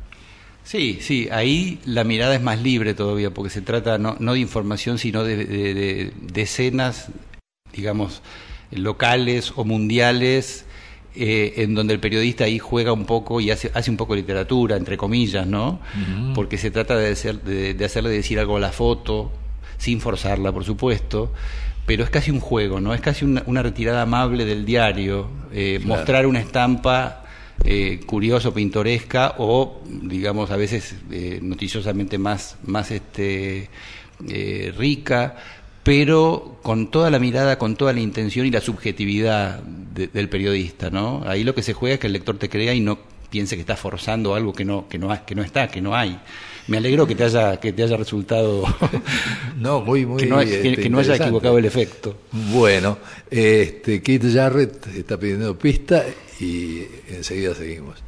Sí, 0.64 1.00
sí, 1.02 1.28
ahí 1.32 1.80
la 1.86 2.04
mirada 2.04 2.36
es 2.36 2.42
más 2.42 2.62
libre 2.62 2.94
todavía, 2.94 3.32
porque 3.32 3.50
se 3.50 3.62
trata 3.62 3.98
no, 3.98 4.16
no 4.20 4.34
de 4.34 4.40
información, 4.40 4.98
sino 4.98 5.24
de, 5.24 5.36
de- 5.38 5.74
de- 5.74 6.14
de 6.22 6.42
escenas, 6.42 7.10
digamos, 7.74 8.22
locales 8.72 9.54
o 9.56 9.66
mundiales, 9.66 10.66
eh, 11.16 11.54
en 11.58 11.76
donde 11.76 11.94
el 11.94 12.00
periodista 12.00 12.46
ahí 12.46 12.60
juega 12.60 12.92
un 12.94 13.06
poco 13.06 13.40
y 13.42 13.52
hace, 13.52 13.72
hace 13.74 13.92
un 13.92 13.98
poco 13.98 14.16
de 14.16 14.22
literatura, 14.22 14.78
entre 14.78 14.98
comillas, 14.98 15.46
¿no? 15.46 15.80
Porque 16.34 16.58
se 16.58 16.72
trata 16.72 16.96
de, 16.98 17.12
hacer- 17.12 17.42
de- 17.44 17.74
de 17.74 17.86
hacerle 17.86 18.10
decir 18.10 18.40
algo 18.40 18.58
a 18.58 18.60
la 18.60 18.72
foto, 18.72 19.32
sin 19.78 20.00
forzarla, 20.00 20.52
por 20.52 20.64
supuesto, 20.64 21.32
pero 21.86 22.04
es 22.06 22.10
casi 22.10 22.32
un 22.32 22.40
juego, 22.40 22.80
¿no? 22.80 22.94
Es 22.94 23.02
casi 23.02 23.26
una, 23.26 23.44
una 23.46 23.62
retirada 23.62 24.04
amable 24.04 24.46
del 24.46 24.66
diario, 24.66 25.28
eh, 25.52 25.80
Claro. 25.82 25.96
mostrar 25.98 26.26
una 26.26 26.40
estampa 26.40 27.23
eh, 27.64 28.02
curiosa 28.06 28.50
o 28.50 28.54
pintoresca 28.54 29.36
o, 29.38 29.82
digamos, 29.86 30.52
a 30.52 30.58
veces 30.58 30.96
eh, 31.12 31.40
noticiosamente 31.42 32.18
más, 32.18 32.58
más 32.66 32.92
este, 32.92 33.70
eh, 34.28 34.74
rica, 34.78 35.36
pero 35.84 36.60
con 36.62 36.92
toda 36.92 37.10
la 37.10 37.20
mirada, 37.20 37.58
con 37.58 37.76
toda 37.76 37.94
la 37.94 38.00
intención 38.00 38.46
y 38.46 38.52
la 38.52 38.62
subjetividad 38.62 39.60
de- 39.62 40.08
del 40.08 40.30
periodista, 40.30 40.90
¿no? 40.90 41.24
Ahí 41.26 41.44
lo 41.44 41.54
que 41.56 41.62
se 41.64 41.74
juega 41.74 41.96
es 41.96 42.00
que 42.00 42.08
el 42.08 42.14
lector 42.14 42.38
te 42.38 42.50
crea 42.50 42.74
y 42.74 42.80
no 42.80 42.98
piense 43.30 43.56
que 43.56 43.62
está 43.62 43.76
forzando 43.76 44.36
algo 44.36 44.54
que 44.54 44.64
no, 44.66 44.88
que 44.88 44.98
no, 44.98 45.26
que 45.26 45.36
no 45.36 45.42
está, 45.44 45.68
que 45.68 45.82
no 45.82 45.96
hay. 45.96 46.20
Me 46.68 46.78
alegro 46.78 47.06
que 47.06 47.16
te 47.16 47.26
haya, 47.26 47.60
que 47.60 47.74
te 47.74 47.84
haya 47.84 47.98
resultado 47.98 48.64
no, 49.58 49.82
muy, 49.82 50.06
muy 50.06 50.24
que 50.24 50.26
no, 50.28 50.40
que, 50.40 50.70
este, 50.70 50.82
que 50.82 50.90
no 50.90 51.00
haya 51.00 51.16
equivocado 51.16 51.58
el 51.58 51.66
efecto. 51.66 52.16
Bueno, 52.32 52.98
este, 53.30 54.02
Keith 54.02 54.34
Jarrett 54.34 54.88
está 54.96 55.18
pidiendo 55.18 55.58
pista 55.58 56.06
y 56.40 56.84
enseguida 57.10 57.54
seguimos. 57.54 58.02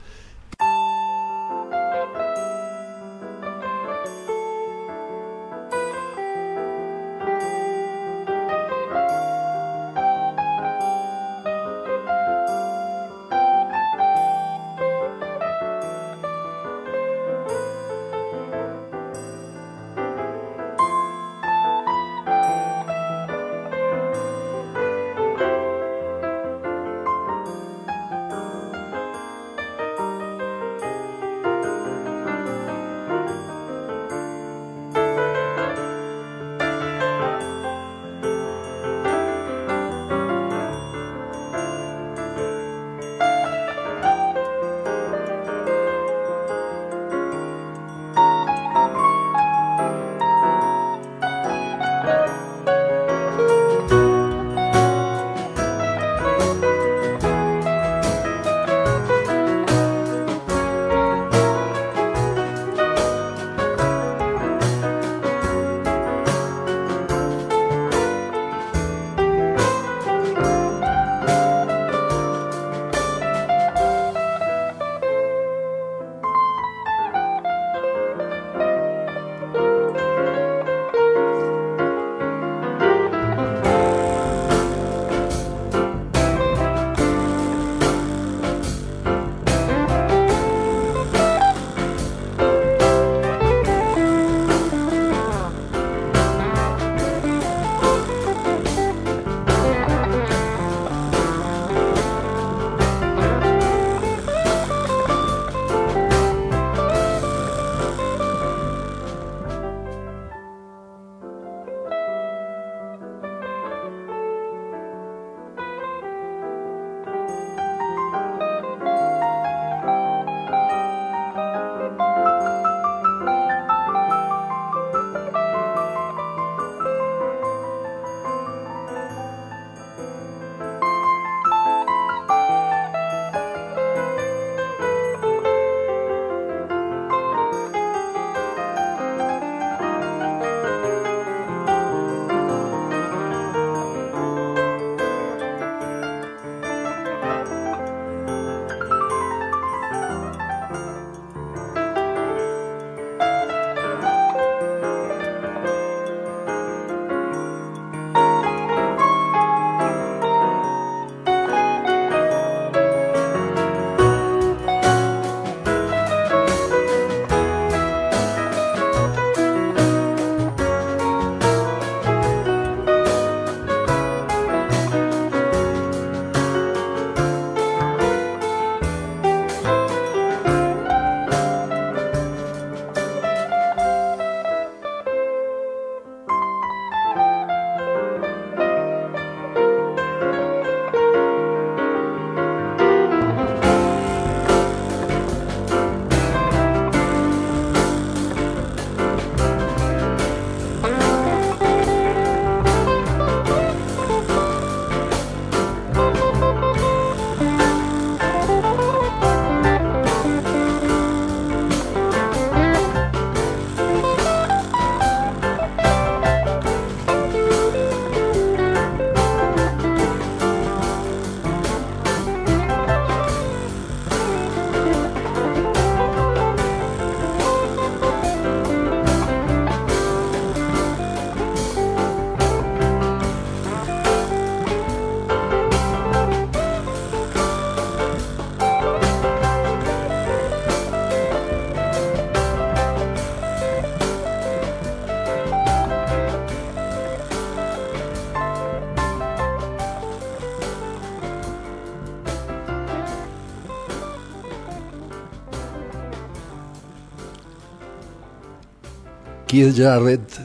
Keith 259.55 259.77
Jarrett 259.77 260.37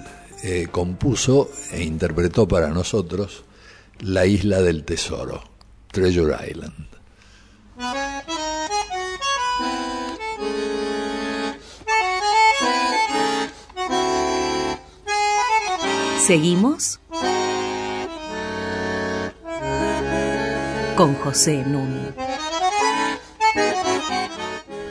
eh, 0.45 0.69
compuso 0.71 1.51
e 1.73 1.83
interpretó 1.83 2.47
para 2.47 2.69
nosotros 2.69 3.43
La 3.99 4.25
Isla 4.25 4.63
del 4.63 4.85
Tesoro, 4.85 5.43
Treasure 5.91 6.37
Island. 6.49 6.87
Seguimos 16.25 17.01
con 20.95 21.17
José 21.17 21.65
Núñez. 21.67 22.15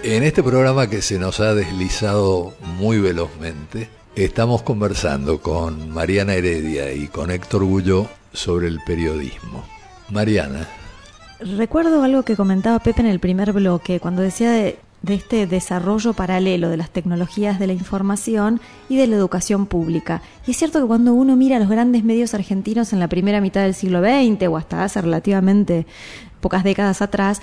En 0.04 0.24
este 0.24 0.44
programa 0.44 0.90
que 0.90 1.02
se 1.02 1.18
nos 1.18 1.40
ha 1.40 1.56
deslizado 1.56 2.54
muy 2.78 3.00
velozmente, 3.00 3.88
estamos 4.16 4.62
conversando 4.64 5.42
con 5.42 5.92
Mariana 5.92 6.34
Heredia 6.34 6.92
y 6.94 7.08
con 7.08 7.32
Héctor 7.32 7.64
Gullo 7.64 8.08
sobre 8.34 8.68
el 8.68 8.80
periodismo. 8.86 9.64
Mariana. 10.10 10.68
Recuerdo 11.40 12.04
algo 12.04 12.24
que 12.24 12.36
comentaba 12.36 12.80
Pepe 12.80 13.02
en 13.02 13.08
el 13.08 13.20
primer 13.20 13.54
bloque, 13.54 14.00
cuando 14.00 14.22
decía 14.22 14.52
de, 14.52 14.80
de 15.02 15.14
este 15.14 15.48
desarrollo 15.48 16.14
paralelo 16.14 16.70
de 16.70 16.78
las 16.78 16.90
tecnologías 16.90 17.60
de 17.60 17.68
la 17.68 17.74
información 17.74 18.60
y 18.90 18.98
de 18.98 19.08
la 19.08 19.16
educación 19.16 19.66
pública. 19.66 20.22
Y 20.46 20.52
es 20.52 20.58
cierto 20.58 20.82
que 20.82 20.88
cuando 20.88 21.14
uno 21.14 21.36
mira 21.36 21.60
los 21.60 21.70
grandes 21.70 22.04
medios 22.04 22.34
argentinos 22.34 22.92
en 22.92 23.00
la 23.00 23.08
primera 23.08 23.40
mitad 23.40 23.62
del 23.62 23.74
siglo 23.74 24.02
XX 24.02 24.48
o 24.50 24.58
hasta 24.58 24.84
hace 24.84 25.02
relativamente 25.02 25.86
pocas 26.42 26.64
décadas 26.64 27.02
atrás, 27.02 27.42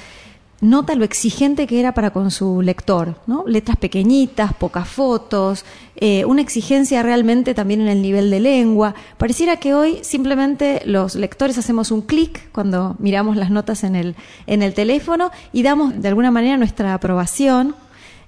nota 0.61 0.95
lo 0.95 1.05
exigente 1.05 1.67
que 1.67 1.81
era 1.81 1.93
para 1.93 2.11
con 2.11 2.31
su 2.31 2.63
lector, 2.63 3.17
¿no? 3.27 3.45
Letras 3.47 3.77
pequeñitas, 3.77 4.55
pocas 4.55 4.89
fotos, 4.89 5.65
eh, 5.97 6.25
una 6.25 6.43
exigencia 6.43 7.03
realmente 7.03 7.55
también 7.55 7.81
en 7.81 7.89
el 7.89 8.03
nivel 8.03 8.31
de 8.31 8.41
lengua. 8.41 8.95
Pareciera 9.19 9.57
que 9.57 9.75
hoy 9.75 9.99
simplemente 10.03 10.83
los 10.85 11.15
lectores 11.15 11.59
hacemos 11.59 11.91
un 11.91 12.03
clic 12.03 12.51
cuando 12.53 12.97
miramos 12.99 13.37
las 13.37 13.51
notas 13.51 13.85
en 13.85 13.97
el, 13.97 14.17
en 14.47 14.63
el 14.63 14.75
teléfono 14.75 15.31
y 15.53 15.63
damos 15.63 16.01
de 16.01 16.09
alguna 16.09 16.31
manera 16.31 16.57
nuestra 16.57 16.95
aprobación, 16.95 17.75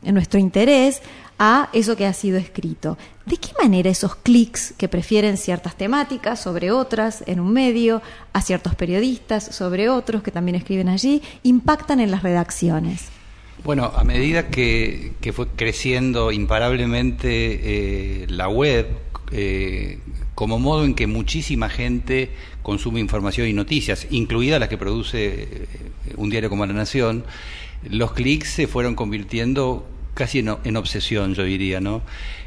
nuestro 0.03 0.39
interés 0.39 1.03
a 1.39 1.69
eso 1.73 1.97
que 1.97 2.07
ha 2.07 2.13
sido 2.13 2.39
escrito. 2.39 2.99
¿De 3.25 3.37
qué 3.37 3.51
manera 3.61 3.91
esos 3.91 4.17
clics 4.17 4.75
que 4.77 4.89
prefieren 4.89 5.37
ciertas 5.37 5.77
temáticas 5.77 6.41
sobre 6.41 6.71
otras 6.71 7.23
en 7.27 7.41
un 7.41 7.53
medio, 7.53 8.03
a 8.33 8.43
ciertos 8.43 8.75
periodistas 8.75 9.45
sobre 9.45 9.89
otros 9.89 10.23
que 10.23 10.31
también 10.31 10.57
escriben 10.57 10.89
allí, 10.89 11.23
impactan 11.43 12.01
en 12.01 12.11
las 12.11 12.23
redacciones? 12.23 13.11
Bueno, 13.65 13.93
a 13.95 14.05
medida 14.05 14.49
que, 14.49 15.13
fue 15.33 15.49
creciendo 15.49 16.33
imparablemente 16.33 18.23
eh, 18.23 18.27
la 18.29 18.49
web, 18.49 18.87
eh, 19.33 19.99
como 20.35 20.59
modo 20.59 20.85
en 20.85 20.95
que 20.95 21.07
muchísima 21.07 21.69
gente 21.69 22.31
consume 22.63 23.01
información 23.01 23.49
y 23.49 23.53
noticias, 23.53 24.07
incluidas 24.11 24.61
las 24.61 24.69
que 24.69 24.79
produce 24.79 25.27
eh, 25.35 25.67
un 26.17 26.31
diario 26.31 26.49
como 26.49 26.67
La 26.67 26.73
Nación, 26.73 27.25
los 27.83 28.12
clics 28.12 28.51
se 28.51 28.66
fueron 28.66 28.95
convirtiendo 28.95 29.87
casi 30.14 30.41
en, 30.41 30.76
obsesión, 30.76 31.35
yo 31.35 31.45
diría, 31.45 31.81
¿no? 31.81 32.03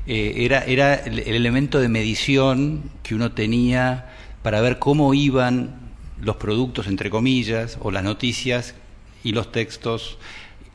Eh, 0.06 0.34
era, 0.40 0.66
era 0.66 0.96
el, 0.96 1.20
elemento 1.20 1.80
de 1.80 1.88
medición 1.88 2.84
que 3.02 3.16
uno 3.16 3.32
tenía 3.32 4.10
para 4.44 4.60
ver 4.60 4.78
cómo 4.78 5.14
iban 5.14 5.76
los 6.22 6.36
productos, 6.36 6.88
entre 6.88 7.10
comillas, 7.10 7.78
o 7.80 7.92
las 7.92 8.04
noticias 8.04 8.76
y 9.24 9.32
los 9.32 9.54
textos, 9.54 10.18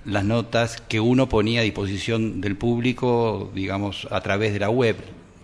las 0.06 0.24
notas 0.24 0.80
que 0.80 1.00
uno 1.00 1.28
ponía 1.28 1.60
a 1.60 1.64
disposición 1.64 2.40
del 2.40 2.56
público, 2.56 3.50
digamos, 3.54 4.08
a 4.10 4.22
través 4.22 4.54
de 4.54 4.60
la 4.60 4.70
web, 4.70 4.96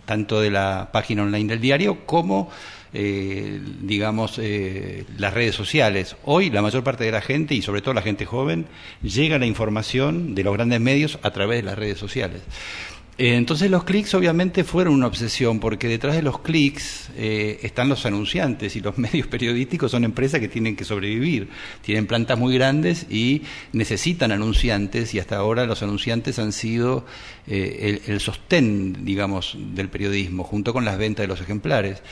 tanto 0.06 0.40
de 0.40 0.50
la 0.50 0.88
página 0.90 1.22
online 1.22 1.50
del 1.50 1.60
diario 1.60 2.06
como 2.06 2.50
eh, 2.94 3.58
digamos, 3.80 4.38
eh, 4.38 5.06
las 5.16 5.32
redes 5.32 5.54
sociales. 5.54 6.14
Hoy 6.24 6.50
la 6.50 6.60
mayor 6.60 6.84
parte 6.84 7.04
de 7.04 7.10
la 7.10 7.22
gente, 7.22 7.54
y 7.54 7.62
sobre 7.62 7.80
todo 7.80 7.94
la 7.94 8.02
gente 8.02 8.26
joven, 8.26 8.66
llega 9.02 9.36
a 9.36 9.38
la 9.38 9.46
información 9.46 10.34
de 10.34 10.44
los 10.44 10.52
grandes 10.52 10.78
medios 10.78 11.18
a 11.22 11.30
través 11.30 11.60
de 11.60 11.62
las 11.62 11.78
redes 11.78 11.96
sociales. 11.96 12.42
Eh, 13.16 13.36
entonces 13.36 13.70
los 13.70 13.84
clics 13.84 14.12
obviamente 14.12 14.62
fueron 14.62 14.92
una 14.92 15.06
obsesión, 15.06 15.58
porque 15.58 15.88
detrás 15.88 16.16
de 16.16 16.22
los 16.22 16.40
clics 16.40 17.08
están 17.16 17.88
los 17.88 18.04
anunciantes 18.04 18.76
y 18.76 18.80
los 18.80 18.98
medios 19.06 19.26
periodísticos 19.26 19.90
son 19.90 20.04
empresas 20.04 20.40
que 20.40 20.48
tienen 20.48 20.76
que 20.76 20.84
sobrevivir, 20.84 21.48
tienen 21.80 22.06
plantas 22.06 22.38
muy 22.38 22.54
grandes 22.54 23.06
y 23.08 23.40
necesitan 23.72 24.32
anunciantes 24.32 25.14
y 25.14 25.18
hasta 25.18 25.36
ahora 25.36 25.64
los 25.64 25.82
anunciantes 25.82 26.38
han 26.38 26.52
sido 26.52 27.06
el, 27.46 28.02
el 28.06 28.20
sostén, 28.20 29.02
digamos, 29.06 29.56
del 29.58 29.88
periodismo, 29.88 30.44
junto 30.44 30.74
con 30.74 30.84
las 30.84 30.98
ventas 30.98 31.24
de 31.24 31.28
los 31.28 31.40
ejemplares. 31.40 32.02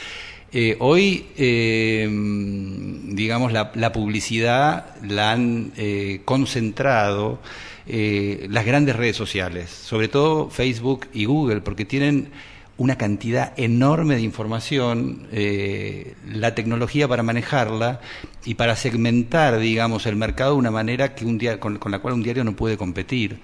Eh, 0.52 0.76
hoy, 0.80 1.26
eh, 1.36 2.08
digamos, 2.10 3.52
la, 3.52 3.92
publicidad 3.92 4.96
la 5.02 5.30
han 5.30 5.72
eh, 5.76 6.22
concentrado 6.24 7.38
las 7.86 8.64
grandes 8.64 8.94
redes 8.94 9.16
sociales, 9.16 9.68
sobre 9.68 10.06
todo 10.06 10.48
Facebook 10.48 11.08
y 11.12 11.24
Google, 11.24 11.60
porque 11.60 11.84
tienen 11.84 12.28
una 12.76 12.96
cantidad 12.96 13.52
enorme 13.56 14.14
de 14.14 14.20
información, 14.20 15.26
la 15.32 16.54
tecnología 16.54 17.08
para 17.08 17.24
manejarla 17.24 18.00
y 18.44 18.54
para 18.54 18.76
segmentar, 18.76 19.58
digamos, 19.58 20.06
el 20.06 20.14
mercado 20.14 20.52
de 20.52 20.58
una 20.58 20.70
manera 20.70 21.16
que 21.16 21.24
un 21.24 21.40
con 21.58 21.90
la 21.90 21.98
cual 21.98 22.14
un 22.14 22.22
diario 22.22 22.44
no 22.44 22.54
puede 22.54 22.76
competir. 22.76 23.40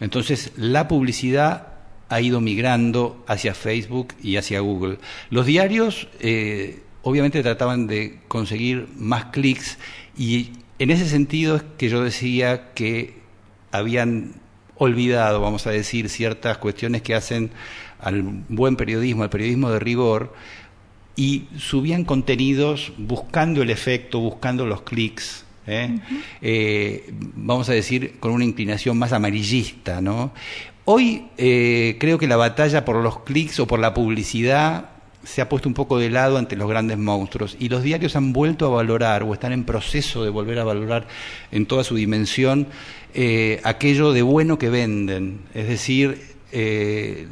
Entonces, 0.00 0.52
la 0.56 0.88
publicidad 0.88 1.79
ha 2.10 2.20
ido 2.20 2.40
migrando 2.40 3.24
hacia 3.26 3.54
Facebook 3.54 4.14
y 4.22 4.36
hacia 4.36 4.60
Google. 4.60 4.98
Los 5.30 5.46
diarios 5.46 6.08
eh, 6.18 6.82
obviamente 7.02 7.42
trataban 7.42 7.86
de 7.86 8.18
conseguir 8.28 8.88
más 8.96 9.26
clics 9.26 9.78
y 10.18 10.50
en 10.78 10.90
ese 10.90 11.08
sentido 11.08 11.56
es 11.56 11.62
que 11.78 11.88
yo 11.88 12.02
decía 12.02 12.72
que 12.74 13.14
habían 13.70 14.34
olvidado, 14.76 15.40
vamos 15.40 15.66
a 15.66 15.70
decir, 15.70 16.08
ciertas 16.08 16.58
cuestiones 16.58 17.02
que 17.02 17.14
hacen 17.14 17.50
al 18.00 18.22
buen 18.48 18.76
periodismo, 18.76 19.22
al 19.22 19.30
periodismo 19.30 19.70
de 19.70 19.78
rigor, 19.78 20.34
y 21.16 21.44
subían 21.58 22.04
contenidos 22.04 22.92
buscando 22.96 23.62
el 23.62 23.70
efecto, 23.70 24.20
buscando 24.20 24.64
los 24.64 24.82
clics. 24.82 25.44
¿eh? 25.66 25.98
Eh, 26.40 27.12
vamos 27.12 27.68
a 27.68 27.74
decir, 27.74 28.16
con 28.18 28.32
una 28.32 28.44
inclinación 28.44 28.98
más 28.98 29.12
amarillista, 29.12 30.00
¿no? 30.00 30.32
Hoy 30.92 31.22
eh, 31.38 31.98
creo 32.00 32.18
que 32.18 32.26
la 32.26 32.34
batalla 32.34 32.84
por 32.84 32.96
los 32.96 33.20
clics 33.20 33.60
o 33.60 33.66
por 33.68 33.78
la 33.78 33.94
publicidad 33.94 34.86
se 35.22 35.40
ha 35.40 35.48
puesto 35.48 35.68
un 35.68 35.74
poco 35.74 36.00
de 36.00 36.10
lado 36.10 36.36
ante 36.36 36.56
los 36.56 36.68
grandes 36.68 36.98
monstruos. 36.98 37.56
Y 37.60 37.68
los 37.68 37.84
diarios 37.84 38.16
han 38.16 38.32
vuelto 38.32 38.66
a 38.66 38.70
valorar 38.70 39.22
o 39.22 39.32
están 39.32 39.52
en 39.52 39.62
proceso 39.62 40.24
de 40.24 40.30
volver 40.30 40.58
a 40.58 40.64
valorar 40.64 41.06
en 41.52 41.66
toda 41.66 41.84
su 41.84 41.94
dimensión 41.94 42.66
eh, 43.14 43.60
aquello 43.62 44.12
de 44.12 44.22
bueno 44.22 44.58
que 44.58 44.68
venden, 44.68 45.42
es 45.54 45.68
decir, 45.68 46.22
eh, 46.50 47.28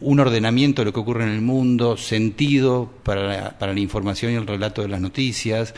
un 0.00 0.18
ordenamiento 0.18 0.82
de 0.82 0.86
lo 0.86 0.92
que 0.92 0.98
ocurre 0.98 1.22
en 1.22 1.30
el 1.30 1.42
mundo, 1.42 1.96
sentido 1.96 2.90
para 3.04 3.56
para 3.56 3.72
la 3.72 3.78
información 3.78 4.32
y 4.32 4.34
el 4.34 4.48
relato 4.48 4.82
de 4.82 4.88
las 4.88 5.00
noticias, 5.00 5.74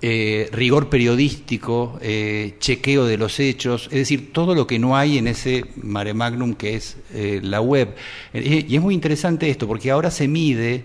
eh, 0.00 0.48
rigor 0.52 0.88
periodístico, 0.88 1.98
eh, 2.00 2.54
chequeo 2.60 3.04
de 3.04 3.18
los 3.18 3.40
hechos, 3.40 3.86
es 3.86 3.98
decir, 3.98 4.32
todo 4.32 4.54
lo 4.54 4.64
que 4.64 4.78
no 4.78 4.96
hay 4.96 5.18
en 5.18 5.26
ese 5.26 5.64
mare 5.74 6.14
magnum 6.14 6.54
que 6.54 6.76
es 6.76 6.98
eh, 7.12 7.40
la 7.42 7.60
web. 7.60 7.96
y 8.32 8.76
es 8.76 8.80
muy 8.80 8.94
interesante 8.94 9.50
esto, 9.50 9.66
porque 9.66 9.90
ahora 9.90 10.12
se 10.12 10.28
mide 10.28 10.84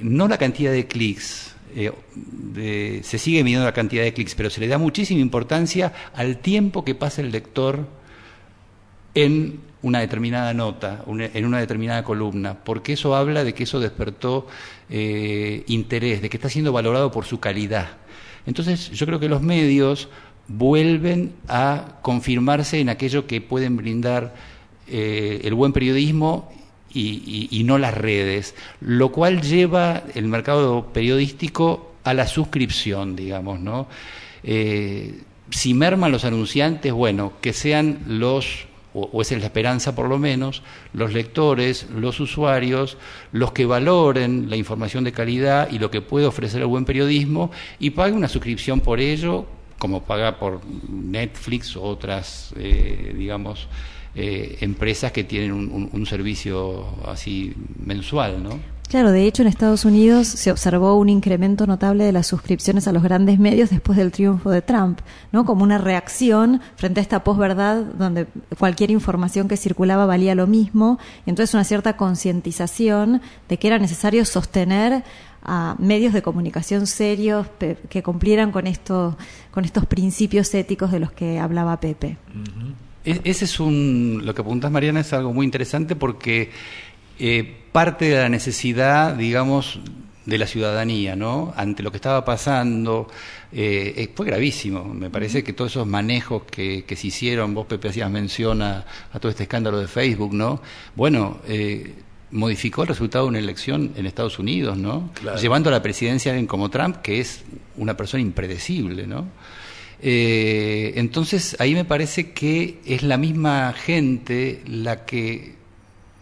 no 0.00 0.28
la 0.28 0.38
cantidad 0.38 0.72
de 0.72 0.86
clics, 0.86 1.54
se 1.74 3.18
sigue 3.18 3.44
midiendo 3.44 3.66
la 3.66 3.74
cantidad 3.74 4.02
de 4.02 4.14
clics, 4.14 4.34
pero 4.34 4.48
se 4.48 4.60
le 4.60 4.66
da 4.66 4.78
muchísima 4.78 5.20
importancia 5.20 5.92
al 6.14 6.38
tiempo 6.38 6.86
que 6.86 6.94
pasa 6.94 7.20
el 7.20 7.30
lector 7.30 7.86
en 9.14 9.60
una 9.82 10.00
determinada 10.00 10.54
nota, 10.54 11.04
en 11.06 11.44
una 11.44 11.60
determinada 11.60 12.02
columna, 12.02 12.64
porque 12.64 12.94
eso 12.94 13.14
habla 13.14 13.44
de 13.44 13.52
que 13.52 13.64
eso 13.64 13.78
despertó 13.78 14.46
interés, 14.88 16.22
de 16.22 16.30
que 16.30 16.38
está 16.38 16.48
siendo 16.48 16.72
valorado 16.72 17.12
por 17.12 17.26
su 17.26 17.38
calidad. 17.38 18.01
Entonces 18.46 18.90
yo 18.90 19.06
creo 19.06 19.20
que 19.20 19.28
los 19.28 19.42
medios 19.42 20.08
vuelven 20.48 21.32
a 21.48 21.98
confirmarse 22.02 22.80
en 22.80 22.88
aquello 22.88 23.26
que 23.26 23.40
pueden 23.40 23.76
brindar 23.76 24.34
eh, 24.88 25.40
el 25.44 25.54
buen 25.54 25.72
periodismo 25.72 26.52
y, 26.94 27.62
no 27.64 27.78
las 27.78 27.94
redes, 27.94 28.54
lo 28.80 29.12
cual 29.12 29.40
lleva 29.40 30.02
el 30.14 30.26
mercado 30.26 30.92
periodístico 30.92 31.94
a 32.04 32.12
la 32.12 32.26
suscripción, 32.26 33.16
digamos, 33.16 33.60
¿no? 33.60 33.86
Eh, 34.42 35.22
si 35.48 35.72
merman 35.72 36.12
los 36.12 36.26
anunciantes, 36.26 36.92
bueno, 36.92 37.32
que 37.40 37.54
sean 37.54 38.00
los 38.06 38.66
o, 38.94 39.22
esa 39.22 39.34
es 39.34 39.40
la 39.40 39.46
esperanza 39.46 39.94
por 39.94 40.08
lo 40.08 40.18
menos, 40.18 40.62
los 40.92 41.12
lectores, 41.12 41.88
los 41.90 42.20
usuarios, 42.20 42.96
los 43.32 43.52
que 43.52 43.66
valoren 43.66 44.50
la 44.50 44.56
información 44.56 45.04
de 45.04 45.12
calidad 45.12 45.70
y 45.70 45.78
lo 45.78 45.90
que 45.90 46.00
puede 46.00 46.26
ofrecer 46.26 46.60
el 46.60 46.66
buen 46.66 46.84
periodismo 46.84 47.50
y 47.78 47.90
paguen 47.90 48.16
una 48.16 48.28
suscripción 48.28 48.80
por 48.80 49.00
ello, 49.00 49.46
como 49.78 50.02
paga 50.02 50.38
por 50.38 50.60
Netflix 50.88 51.76
o 51.76 51.82
otras, 51.82 52.54
eh, 52.56 53.14
digamos, 53.16 53.68
eh, 54.14 54.58
empresas 54.60 55.10
que 55.10 55.24
tienen 55.24 55.52
un, 55.52 55.88
un 55.90 56.06
servicio 56.06 56.86
así 57.06 57.54
mensual, 57.84 58.42
¿no? 58.42 58.60
Claro, 58.92 59.10
de 59.10 59.24
hecho 59.24 59.40
en 59.40 59.48
Estados 59.48 59.86
Unidos 59.86 60.28
se 60.28 60.50
observó 60.50 60.96
un 60.96 61.08
incremento 61.08 61.66
notable 61.66 62.04
de 62.04 62.12
las 62.12 62.26
suscripciones 62.26 62.86
a 62.86 62.92
los 62.92 63.02
grandes 63.02 63.38
medios 63.38 63.70
después 63.70 63.96
del 63.96 64.12
triunfo 64.12 64.50
de 64.50 64.60
Trump, 64.60 65.00
¿no? 65.32 65.46
Como 65.46 65.62
una 65.62 65.78
reacción 65.78 66.60
frente 66.76 67.00
a 67.00 67.02
esta 67.02 67.24
posverdad 67.24 67.84
donde 67.84 68.26
cualquier 68.58 68.90
información 68.90 69.48
que 69.48 69.56
circulaba 69.56 70.04
valía 70.04 70.34
lo 70.34 70.46
mismo, 70.46 70.98
y 71.24 71.30
entonces 71.30 71.54
una 71.54 71.64
cierta 71.64 71.96
concientización 71.96 73.22
de 73.48 73.56
que 73.56 73.66
era 73.66 73.78
necesario 73.78 74.26
sostener 74.26 75.04
a 75.42 75.74
medios 75.78 76.12
de 76.12 76.20
comunicación 76.20 76.86
serios 76.86 77.46
que 77.88 78.02
cumplieran 78.02 78.52
con 78.52 78.66
esto, 78.66 79.16
con 79.52 79.64
estos 79.64 79.86
principios 79.86 80.52
éticos 80.52 80.92
de 80.92 81.00
los 81.00 81.12
que 81.12 81.38
hablaba 81.38 81.80
Pepe. 81.80 82.18
E- 83.06 83.22
ese 83.24 83.46
es 83.46 83.58
un, 83.58 84.20
lo 84.22 84.34
que 84.34 84.42
apuntas 84.42 84.70
Mariana 84.70 85.00
es 85.00 85.14
algo 85.14 85.32
muy 85.32 85.46
interesante 85.46 85.96
porque 85.96 86.50
eh, 87.18 87.61
parte 87.72 88.04
de 88.06 88.16
la 88.16 88.28
necesidad, 88.28 89.14
digamos, 89.14 89.80
de 90.26 90.38
la 90.38 90.46
ciudadanía, 90.46 91.16
¿no? 91.16 91.52
Ante 91.56 91.82
lo 91.82 91.90
que 91.90 91.96
estaba 91.96 92.24
pasando, 92.24 93.08
eh, 93.50 93.94
eh, 93.96 94.10
fue 94.14 94.26
gravísimo. 94.26 94.84
Me 94.84 95.10
parece 95.10 95.42
que 95.42 95.52
todos 95.52 95.72
esos 95.72 95.86
manejos 95.86 96.44
que, 96.44 96.84
que 96.84 96.94
se 96.94 97.08
hicieron, 97.08 97.54
vos 97.54 97.66
Pepe 97.66 97.88
hacías 97.88 98.10
mención 98.10 98.62
a, 98.62 98.84
a 99.12 99.18
todo 99.18 99.30
este 99.30 99.44
escándalo 99.44 99.78
de 99.78 99.88
Facebook, 99.88 100.32
¿no? 100.32 100.60
Bueno, 100.94 101.40
eh, 101.48 101.94
modificó 102.30 102.82
el 102.82 102.88
resultado 102.88 103.24
de 103.24 103.30
una 103.30 103.38
elección 103.38 103.92
en 103.96 104.06
Estados 104.06 104.38
Unidos, 104.38 104.76
¿no? 104.76 105.10
Claro. 105.14 105.38
Llevando 105.38 105.68
a 105.68 105.72
la 105.72 105.82
presidencia 105.82 106.30
a 106.30 106.34
alguien 106.34 106.46
como 106.46 106.70
Trump, 106.70 106.96
que 106.96 107.20
es 107.20 107.42
una 107.76 107.96
persona 107.96 108.22
impredecible, 108.22 109.06
¿no? 109.06 109.26
Eh, 110.04 110.94
entonces 110.96 111.56
ahí 111.60 111.74
me 111.74 111.84
parece 111.84 112.32
que 112.32 112.80
es 112.84 113.04
la 113.04 113.16
misma 113.16 113.72
gente 113.72 114.62
la 114.66 115.04
que 115.04 115.54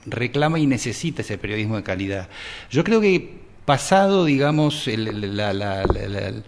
reclama 0.06 0.58
y 0.58 0.66
necesita 0.66 1.22
ese 1.22 1.38
periodismo 1.38 1.76
de 1.76 1.82
calidad. 1.82 2.28
Yo 2.70 2.84
creo 2.84 3.00
que 3.00 3.40
pasado, 3.64 4.24
digamos, 4.24 4.88
el, 4.88 5.08
el- 5.08 5.36
la- 5.36 5.52
la- 5.52 5.84
la- 5.86 6.08
la- 6.08 6.28
el, 6.28 6.44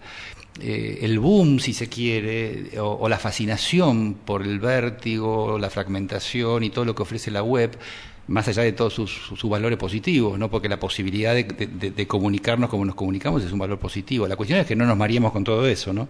eh, 0.61 0.99
el 1.01 1.19
boom, 1.19 1.59
si 1.59 1.73
se 1.73 1.87
quiere, 1.89 2.77
o, 2.79 2.97
o 3.01 3.09
la 3.09 3.17
fascinación 3.17 4.15
por 4.25 4.43
el 4.43 4.59
vértigo, 4.59 5.57
la 5.57 5.69
fragmentación 5.69 6.63
y 6.63 6.69
todo 6.69 6.85
lo 6.85 6.93
que 6.95 7.01
ofrece 7.03 7.31
la 7.31 7.41
web, 7.43 7.77
más 8.27 8.47
allá 8.47 8.63
de 8.63 8.71
todos 8.71 8.93
sus, 8.93 9.43
valores 9.49 9.77
positivos, 9.77 10.37
¿no? 10.39 10.49
porque 10.49 10.69
la 10.69 10.79
posibilidad 10.79 11.33
de, 11.33 11.43
de- 11.43 11.67
de- 11.67 11.91
de 11.91 12.07
comunicarnos 12.07 12.69
como 12.69 12.85
nos 12.85 12.95
comunicamos 12.95 13.43
es 13.43 13.51
un 13.51 13.59
valor 13.59 13.79
positivo. 13.79 14.27
La 14.27 14.35
cuestión 14.35 14.59
es 14.59 14.65
que 14.65 14.75
no 14.75 14.85
nos 14.85 14.97
mareemos 14.97 15.31
con 15.31 15.43
todo 15.43 15.67
eso. 15.67 15.91
¿no? 15.91 16.07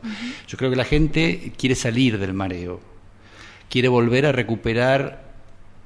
Yo 0.48 0.58
creo 0.58 0.70
que 0.70 0.76
la 0.76 0.86
gente 0.86 1.52
quiere 1.58 1.76
salir 1.76 2.18
del 2.20 2.34
mareo, 2.34 2.80
quiere 3.70 3.88
volver 3.88 4.26
a 4.28 4.32
recuperar 4.32 5.33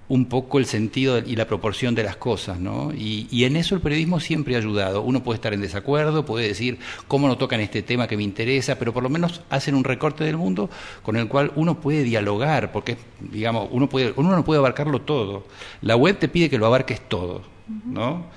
un 0.09 0.25
poco 0.25 0.57
el 0.57 0.65
sentido 0.65 1.17
y 1.19 1.35
la 1.35 1.47
proporción 1.47 1.93
de 1.93 2.03
las 2.03 2.15
cosas, 2.15 2.59
¿no? 2.59 2.93
Y, 2.93 3.27
y 3.29 3.43
en 3.43 3.57
eso 3.57 3.75
el 3.75 3.81
periodismo 3.81 4.19
siempre 4.19 4.55
ha 4.55 4.59
ayudado. 4.59 5.01
Uno 5.01 5.21
puede 5.21 5.35
estar 5.35 5.53
en 5.53 5.61
desacuerdo, 5.61 6.25
puede 6.25 6.47
decir 6.47 6.79
cómo 7.07 7.27
no 7.27 7.37
tocan 7.37 7.59
este 7.59 7.81
tema 7.81 8.07
que 8.07 8.15
me 8.15 8.23
interesa, 8.23 8.79
pero 8.79 8.93
por 8.93 9.03
lo 9.03 9.09
menos 9.09 9.41
hacen 9.49 9.75
un 9.75 9.83
recorte 9.83 10.23
del 10.23 10.37
mundo 10.37 10.69
con 11.03 11.17
el 11.17 11.27
cual 11.27 11.51
uno 11.55 11.81
puede 11.81 12.03
dialogar, 12.03 12.71
porque, 12.71 12.97
digamos, 13.19 13.67
uno, 13.71 13.89
puede, 13.89 14.13
uno 14.15 14.33
no 14.35 14.45
puede 14.45 14.59
abarcarlo 14.59 15.01
todo. 15.01 15.45
La 15.81 15.95
web 15.95 16.17
te 16.17 16.29
pide 16.29 16.49
que 16.49 16.57
lo 16.57 16.65
abarques 16.65 17.01
todo, 17.07 17.41
¿no? 17.85 18.27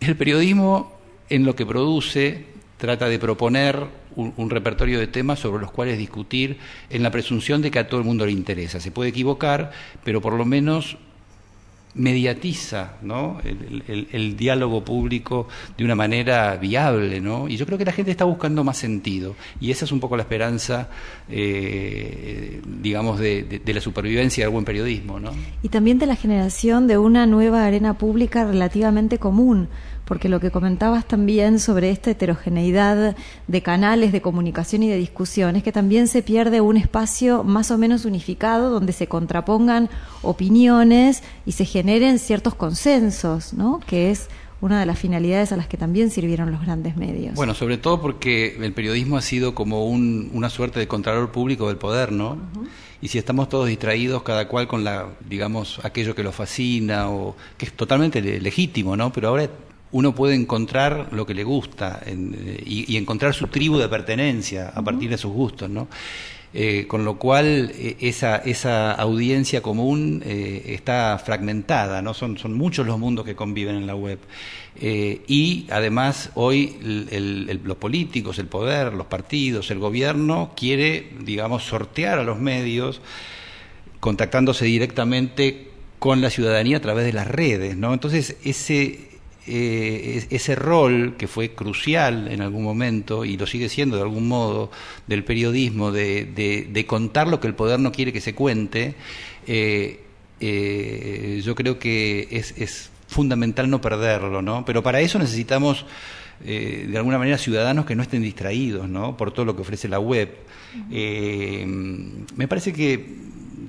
El 0.00 0.16
periodismo, 0.16 0.92
en 1.30 1.46
lo 1.46 1.56
que 1.56 1.64
produce, 1.64 2.46
trata 2.76 3.08
de 3.08 3.18
proponer 3.18 4.01
un, 4.16 4.32
un 4.36 4.50
repertorio 4.50 4.98
de 4.98 5.06
temas 5.06 5.38
sobre 5.38 5.60
los 5.62 5.70
cuales 5.70 5.98
discutir 5.98 6.58
en 6.90 7.02
la 7.02 7.10
presunción 7.10 7.62
de 7.62 7.70
que 7.70 7.78
a 7.78 7.88
todo 7.88 8.00
el 8.00 8.06
mundo 8.06 8.26
le 8.26 8.32
interesa. 8.32 8.80
Se 8.80 8.90
puede 8.90 9.10
equivocar, 9.10 9.70
pero 10.04 10.20
por 10.20 10.34
lo 10.34 10.44
menos 10.44 10.96
mediatiza 11.94 12.94
¿no? 13.02 13.38
el, 13.44 14.34
diálogo 14.34 14.82
público 14.82 15.46
de 15.76 15.84
una 15.84 15.94
manera 15.94 16.56
viable, 16.56 17.20
¿no? 17.20 17.48
Y 17.48 17.58
yo 17.58 17.66
creo 17.66 17.76
que 17.76 17.84
la 17.84 17.92
gente 17.92 18.10
está 18.10 18.24
buscando 18.24 18.64
más 18.64 18.78
sentido. 18.78 19.34
Y 19.60 19.70
esa 19.70 19.84
es 19.84 19.92
un 19.92 20.00
poco 20.00 20.16
la 20.16 20.22
esperanza, 20.22 20.88
eh, 21.28 22.62
digamos, 22.80 23.18
de, 23.18 23.42
de- 23.42 23.58
de 23.58 23.74
la 23.74 23.80
supervivencia 23.82 24.44
del 24.44 24.52
buen 24.52 24.64
periodismo, 24.64 25.20
¿no? 25.20 25.32
Y 25.62 25.68
también 25.68 25.98
de 25.98 26.06
la 26.06 26.16
generación 26.16 26.86
de 26.86 26.96
una 26.96 27.26
nueva 27.26 27.66
arena 27.66 27.98
pública 27.98 28.44
relativamente 28.46 29.18
común, 29.18 29.68
porque 30.04 30.28
lo 30.28 30.40
que 30.40 30.50
comentabas 30.50 31.06
también 31.06 31.58
sobre 31.58 31.90
esta 31.90 32.10
heterogeneidad 32.10 33.16
de 33.46 33.62
canales 33.62 34.12
de 34.12 34.20
comunicación 34.20 34.82
y 34.82 34.88
de 34.88 34.96
discusión 34.96 35.56
es 35.56 35.62
que 35.62 35.72
también 35.72 36.08
se 36.08 36.22
pierde 36.22 36.60
un 36.60 36.76
espacio 36.76 37.44
más 37.44 37.70
o 37.70 37.78
menos 37.78 38.04
unificado 38.04 38.70
donde 38.70 38.92
se 38.92 39.06
contrapongan 39.06 39.88
opiniones 40.42 41.22
y 41.46 41.52
se 41.52 41.64
generen 41.64 42.18
ciertos 42.18 42.54
consensos, 42.54 43.54
¿no? 43.54 43.80
Que 43.86 44.10
es 44.10 44.28
una 44.60 44.78
de 44.80 44.86
las 44.86 44.98
finalidades 44.98 45.50
a 45.52 45.56
las 45.56 45.66
que 45.66 45.76
también 45.76 46.10
sirvieron 46.10 46.50
los 46.52 46.60
grandes 46.62 46.96
medios. 46.96 47.34
Bueno, 47.34 47.54
sobre 47.54 47.78
todo 47.78 48.00
porque 48.00 48.56
el 48.60 48.72
periodismo 48.72 49.16
ha 49.16 49.22
sido 49.22 49.54
como 49.54 49.86
un- 49.86 50.30
una 50.34 50.50
suerte 50.50 50.78
de 50.80 50.86
contralor 50.88 51.32
público 51.32 51.68
del 51.68 51.76
poder, 51.78 52.12
¿no? 52.12 52.36
Y 53.00 53.08
si 53.08 53.18
estamos 53.18 53.48
todos 53.48 53.66
distraídos, 53.68 54.22
cada 54.22 54.46
cual 54.46 54.68
con 54.68 54.84
la, 54.84 55.06
digamos, 55.28 55.80
aquello 55.84 56.14
que 56.14 56.22
lo 56.22 56.30
fascina 56.32 57.10
o 57.10 57.34
que 57.58 57.66
es 57.66 57.72
totalmente 57.72 58.20
le- 58.20 58.40
legítimo, 58.40 58.96
¿no? 58.96 59.12
Pero 59.12 59.28
ahora 59.28 59.48
uno 59.92 60.14
puede 60.14 60.34
encontrar 60.34 61.08
lo 61.12 61.24
que 61.26 61.34
le 61.34 61.44
gusta 61.44 62.00
en- 62.04 62.34
eh, 62.38 62.62
y, 62.66 62.92
y 62.92 62.96
encontrar 62.96 63.34
su 63.34 63.46
tribu 63.46 63.78
de 63.78 63.88
pertenencia 63.88 64.70
a 64.74 64.82
partir 64.82 65.08
de 65.10 65.18
sus 65.18 65.32
gustos, 65.32 65.70
¿no? 65.70 65.88
Eh, 66.54 66.84
con 66.86 67.02
lo 67.06 67.18
cual 67.18 67.72
eh, 67.74 67.96
esa, 68.00 68.36
esa 68.36 68.92
audiencia 68.92 69.62
común 69.62 70.22
eh, 70.26 70.64
está 70.66 71.18
fragmentada, 71.24 72.02
¿no? 72.02 72.12
Son, 72.12 72.36
son 72.36 72.52
muchos 72.52 72.86
los 72.86 72.98
mundos 72.98 73.24
que 73.24 73.34
conviven 73.34 73.76
en 73.76 73.86
la 73.86 73.94
web. 73.94 74.18
Y 74.80 75.66
además 75.70 76.30
hoy 76.34 76.76
el- 76.82 77.08
el- 77.10 77.46
el- 77.50 77.60
los 77.64 77.76
políticos, 77.76 78.38
el 78.38 78.46
poder, 78.46 78.94
los 78.94 79.06
partidos, 79.06 79.70
el 79.70 79.78
gobierno 79.78 80.52
quiere, 80.56 81.10
digamos, 81.20 81.64
sortear 81.64 82.18
a 82.18 82.24
los 82.24 82.38
medios 82.38 83.00
contactándose 84.00 84.64
directamente 84.64 85.68
con 85.98 86.20
la 86.20 86.30
ciudadanía 86.30 86.78
a 86.78 86.80
través 86.80 87.04
de 87.04 87.12
las 87.12 87.28
redes, 87.28 87.76
¿no? 87.76 87.92
Entonces 87.94 88.36
ese 88.44 89.11
eh, 89.46 90.14
es- 90.16 90.26
ese 90.30 90.54
rol 90.54 91.14
que 91.18 91.26
fue 91.26 91.50
crucial 91.50 92.28
en 92.28 92.40
algún 92.42 92.62
momento 92.62 93.24
y 93.24 93.36
lo 93.36 93.46
sigue 93.46 93.68
siendo 93.68 93.96
de 93.96 94.02
algún 94.02 94.28
modo 94.28 94.70
del 95.06 95.24
periodismo 95.24 95.90
de, 95.92 96.24
de- 96.24 96.68
de 96.70 96.86
contar 96.86 97.26
lo 97.28 97.40
que 97.40 97.48
el 97.48 97.54
poder 97.54 97.80
no 97.80 97.90
quiere 97.92 98.12
que 98.12 98.20
se 98.20 98.34
cuente, 98.34 98.94
eh, 99.46 100.00
eh, 100.40 101.40
yo 101.44 101.54
creo 101.54 101.78
que 101.78 102.28
es, 102.30 102.54
es 102.56 102.90
fundamental 103.08 103.68
no 103.68 103.80
perderlo, 103.80 104.42
¿no? 104.42 104.64
Pero 104.64 104.82
para 104.82 105.00
eso 105.00 105.18
necesitamos 105.18 105.84
de 106.44 106.92
alguna 106.96 107.18
manera 107.18 107.38
ciudadanos 107.38 107.86
que 107.86 107.94
no 107.94 108.02
estén 108.02 108.20
distraídos, 108.22 108.88
¿no? 108.88 109.16
Por 109.16 109.30
todo 109.32 109.44
lo 109.44 109.54
que 109.54 109.62
ofrece 109.62 109.86
la 109.88 110.00
web. 110.00 110.28
Me 112.36 112.48
parece 112.48 112.72
que 112.72 113.04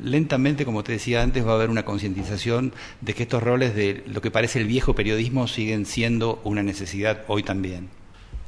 lentamente, 0.03 0.65
como 0.65 0.83
te 0.83 0.91
decía 0.91 1.23
antes, 1.23 1.45
va 1.45 1.51
a 1.51 1.55
haber 1.55 1.69
una 1.69 1.85
concientización 1.85 2.73
de 3.01 3.13
que 3.13 3.23
estos 3.23 3.41
roles 3.41 3.75
de 3.75 4.03
lo 4.05 4.21
que 4.21 4.31
parece 4.31 4.59
el 4.59 4.67
viejo 4.67 4.93
periodismo 4.93 5.47
siguen 5.47 5.85
siendo 5.85 6.41
una 6.43 6.61
necesidad 6.61 7.23
hoy 7.27 7.43
también. 7.43 7.89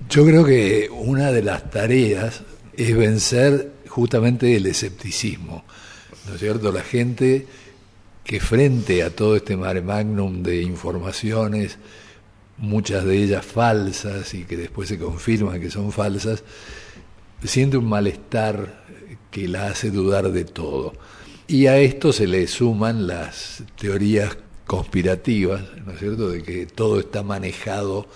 Yo 0.09 0.25
creo 0.25 0.45
que 0.45 0.89
una 0.91 1.31
de 1.31 1.41
las 1.41 1.69
tareas 1.71 2.43
es 2.75 2.95
vencer 2.95 3.71
justamente 3.87 4.55
el 4.55 4.65
escepticismo, 4.65 5.63
¿no 6.27 6.33
es 6.33 6.39
cierto? 6.39 6.71
La 6.71 6.81
gente 6.81 7.47
que 8.23 8.39
frente 8.39 9.03
a 9.03 9.15
todo 9.15 9.35
este 9.35 9.55
mare 9.55 9.81
magnum 9.81 10.43
de 10.43 10.61
informaciones, 10.61 11.77
muchas 12.57 13.05
de 13.05 13.23
ellas 13.23 13.45
falsas 13.45 14.33
y 14.33 14.43
que 14.43 14.57
después 14.57 14.89
se 14.89 14.97
confirman 14.97 15.61
que 15.61 15.69
son 15.69 15.91
falsas, 15.91 16.43
siente 17.43 17.77
un 17.77 17.85
malestar 17.85 18.83
que 19.31 19.47
la 19.47 19.67
hace 19.67 19.91
dudar 19.91 20.31
de 20.31 20.45
todo. 20.45 20.93
Y 21.47 21.67
a 21.67 21.77
esto 21.77 22.11
se 22.11 22.25
le 22.25 22.47
suman 22.47 23.05
las 23.05 23.63
teorías 23.79 24.37
conspirativas, 24.65 25.61
¿no 25.85 25.91
es 25.91 25.99
cierto?, 25.99 26.29
de 26.29 26.41
que 26.41 26.65
todo 26.65 26.99
está 26.99 27.21
manejado 27.21 28.07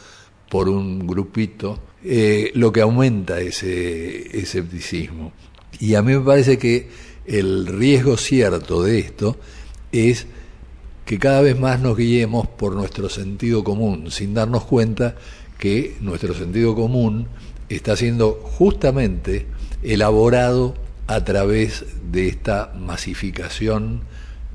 por 0.49 0.67
un 0.67 1.05
grupito, 1.05 1.79
eh, 2.03 2.51
lo 2.55 2.71
que 2.71 2.81
aumenta 2.81 3.39
ese 3.39 4.35
escepticismo. 4.35 5.31
Y 5.79 5.93
a 5.93 6.01
mí 6.01 6.13
me 6.13 6.21
parece 6.21 6.57
que 6.57 6.89
el 7.27 7.67
riesgo 7.67 8.17
cierto 8.17 8.81
de 8.81 8.97
esto 8.97 9.37
es 9.91 10.25
que 11.05 11.19
cada 11.19 11.41
vez 11.41 11.59
más 11.59 11.79
nos 11.79 11.97
guiemos 11.97 12.47
por 12.47 12.73
nuestro 12.75 13.09
sentido 13.09 13.63
común, 13.63 14.09
sin 14.09 14.33
darnos 14.33 14.65
cuenta 14.65 15.15
que 15.59 15.97
nuestro 16.01 16.33
sentido 16.33 16.73
común 16.73 17.27
está 17.67 17.95
siendo 17.95 18.31
justamente 18.31 19.45
elaborado 19.83 20.73
a 21.09 21.23
través 21.23 21.85
de 22.11 22.27
esta 22.27 22.71
masificación 22.77 24.01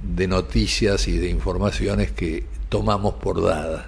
de 0.00 0.28
noticias 0.28 1.08
y 1.08 1.18
de 1.18 1.28
informaciones 1.28 2.12
que 2.12 2.46
tomamos 2.68 3.14
por 3.14 3.42
dadas. 3.42 3.86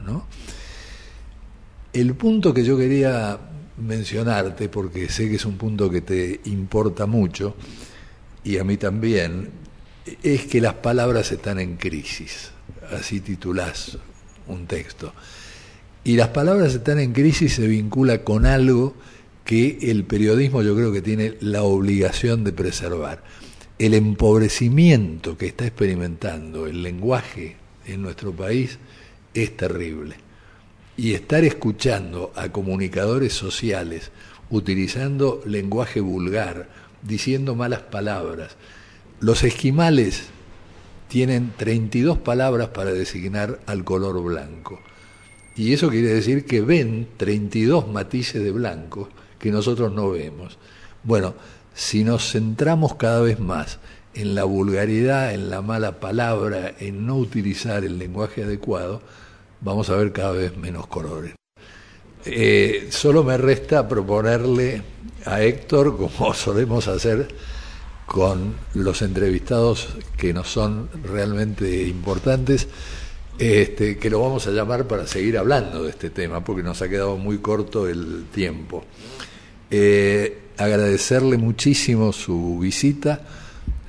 El 1.93 2.17
punto 2.17 2.53
que 2.53 2.65
yo 2.65 2.77
quería 2.77 3.39
mencionarte, 3.77 4.69
porque 4.69 5.09
sé 5.09 5.29
que 5.29 5.37
es 5.37 5.45
un 5.45 5.57
punto 5.57 5.89
que 5.89 6.01
te 6.01 6.41
importa 6.47 7.07
mucho, 7.07 7.55
y 8.43 8.59
a 8.59 8.65
mí 8.65 8.77
también, 8.77 9.49
es 10.25 10.47
que 10.47 10.61
las 10.61 10.75
palabras 10.75 11.31
están 11.31 11.61
en 11.61 11.77
crisis. 11.77 12.51
Así 12.91 13.21
titulás 13.21 13.97
un 14.49 14.67
texto. 14.67 15.13
Y 16.03 16.17
las 16.17 16.29
palabras 16.31 16.75
están 16.75 16.99
en 16.99 17.13
crisis 17.13 17.55
se 17.55 17.69
vincula 17.69 18.25
con 18.25 18.45
algo 18.45 18.97
que 19.47 19.79
el 19.81 20.05
periodismo 20.05 20.61
yo 20.63 20.75
creo 20.75 20.93
que 20.93 21.01
tiene 21.01 21.37
la 21.41 21.63
obligación 21.63 22.43
de 22.43 22.53
preservar. 22.53 23.23
El 23.79 23.95
empobrecimiento 23.95 25.39
que 25.39 25.47
está 25.47 25.65
experimentando 25.65 26.67
el 26.67 26.83
lenguaje 26.83 27.57
en 27.87 28.03
nuestro 28.03 28.33
país 28.33 28.79
es 29.33 29.57
terrible. 29.57 30.17
Y 30.97 31.15
estar 31.15 31.45
escuchando 31.45 32.33
a 32.35 32.49
comunicadores 32.51 33.35
sociales 33.35 34.11
utilizando 34.51 35.43
lenguaje 35.47 36.01
vulgar, 36.01 36.69
diciendo 37.03 37.55
malas 37.55 37.83
palabras, 37.83 38.57
los 39.21 39.45
esquimales 39.45 40.25
tienen 41.09 41.53
32 41.57 42.19
palabras 42.19 42.69
para 42.71 42.93
designar 42.93 43.61
al 43.67 43.85
color 43.85 44.21
blanco. 44.25 44.81
Y 45.55 45.73
eso 45.73 45.89
quiere 45.89 46.09
decir 46.09 46.45
que 46.45 46.63
ven 46.63 47.07
32 47.17 47.87
matices 47.89 48.43
de 48.43 48.51
blanco 48.51 49.09
que 49.47 49.53
nosotros 49.53 49.93
no 49.93 50.11
vemos. 50.11 50.59
Bueno, 51.05 51.35
si 51.73 52.03
nos 52.03 52.33
centramos 52.33 52.97
cada 52.97 53.21
vez 53.21 53.39
más 53.39 53.79
en 54.13 54.35
la 54.35 54.43
vulgaridad, 54.43 55.33
en 55.35 55.51
la 55.51 55.63
mala 55.63 56.01
palabra, 56.01 56.75
en 56.81 57.07
no 57.07 57.15
utilizar 57.15 57.85
el 57.85 57.97
lenguaje 57.97 58.43
adecuado, 58.43 59.03
vamos 59.61 59.89
a 59.89 59.95
ver 59.95 60.13
cada 60.13 60.33
vez 60.33 60.57
menos 60.57 60.89
colores. 60.89 61.35
Eh, 62.25 62.89
solo 62.91 63.23
me 63.23 63.37
resta 63.37 63.87
proponerle 63.87 64.83
a 65.25 65.43
Héctor, 65.43 65.97
como 65.97 66.35
solemos 66.35 66.89
hacer 66.89 67.29
con 68.05 68.57
los 68.75 69.01
entrevistados 69.01 69.91
que 70.17 70.33
nos 70.33 70.49
son 70.49 70.89
realmente 71.05 71.87
importantes, 71.87 72.67
este, 73.39 73.97
que 73.97 74.11
lo 74.11 74.21
vamos 74.21 74.49
a 74.49 74.51
llamar 74.51 74.89
para 74.89 75.07
seguir 75.07 75.39
hablando 75.39 75.85
de 75.85 75.91
este 75.91 76.11
tema, 76.11 76.43
porque 76.43 76.65
nos 76.65 76.83
ha 76.83 76.89
quedado 76.89 77.17
muy 77.17 77.39
corto 77.39 77.87
el 77.87 78.25
tiempo. 78.35 78.85
Eh, 79.71 80.43
agradecerle 80.57 81.37
muchísimo 81.39 82.13
su 82.13 82.59
visita, 82.59 83.21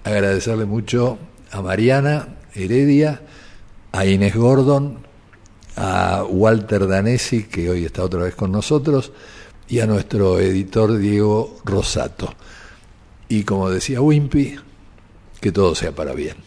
agradecerle 0.04 0.66
mucho 0.66 1.18
a 1.52 1.62
Mariana 1.62 2.36
Heredia, 2.54 3.22
a 3.92 4.06
Inés 4.06 4.36
Gordon, 4.36 5.00
a 5.76 6.24
Walter 6.28 6.88
Danesi, 6.88 7.44
que 7.44 7.70
hoy 7.70 7.86
está 7.86 8.04
otra 8.04 8.24
vez 8.24 8.36
con 8.36 8.52
nosotros, 8.52 9.12
y 9.68 9.80
a 9.80 9.86
nuestro 9.86 10.40
editor 10.40 10.98
Diego 10.98 11.58
Rosato. 11.64 12.34
Y 13.30 13.44
como 13.44 13.70
decía 13.70 14.02
Wimpy, 14.02 14.56
que 15.40 15.52
todo 15.52 15.76
sea 15.76 15.92
para 15.92 16.14
bien. 16.14 16.47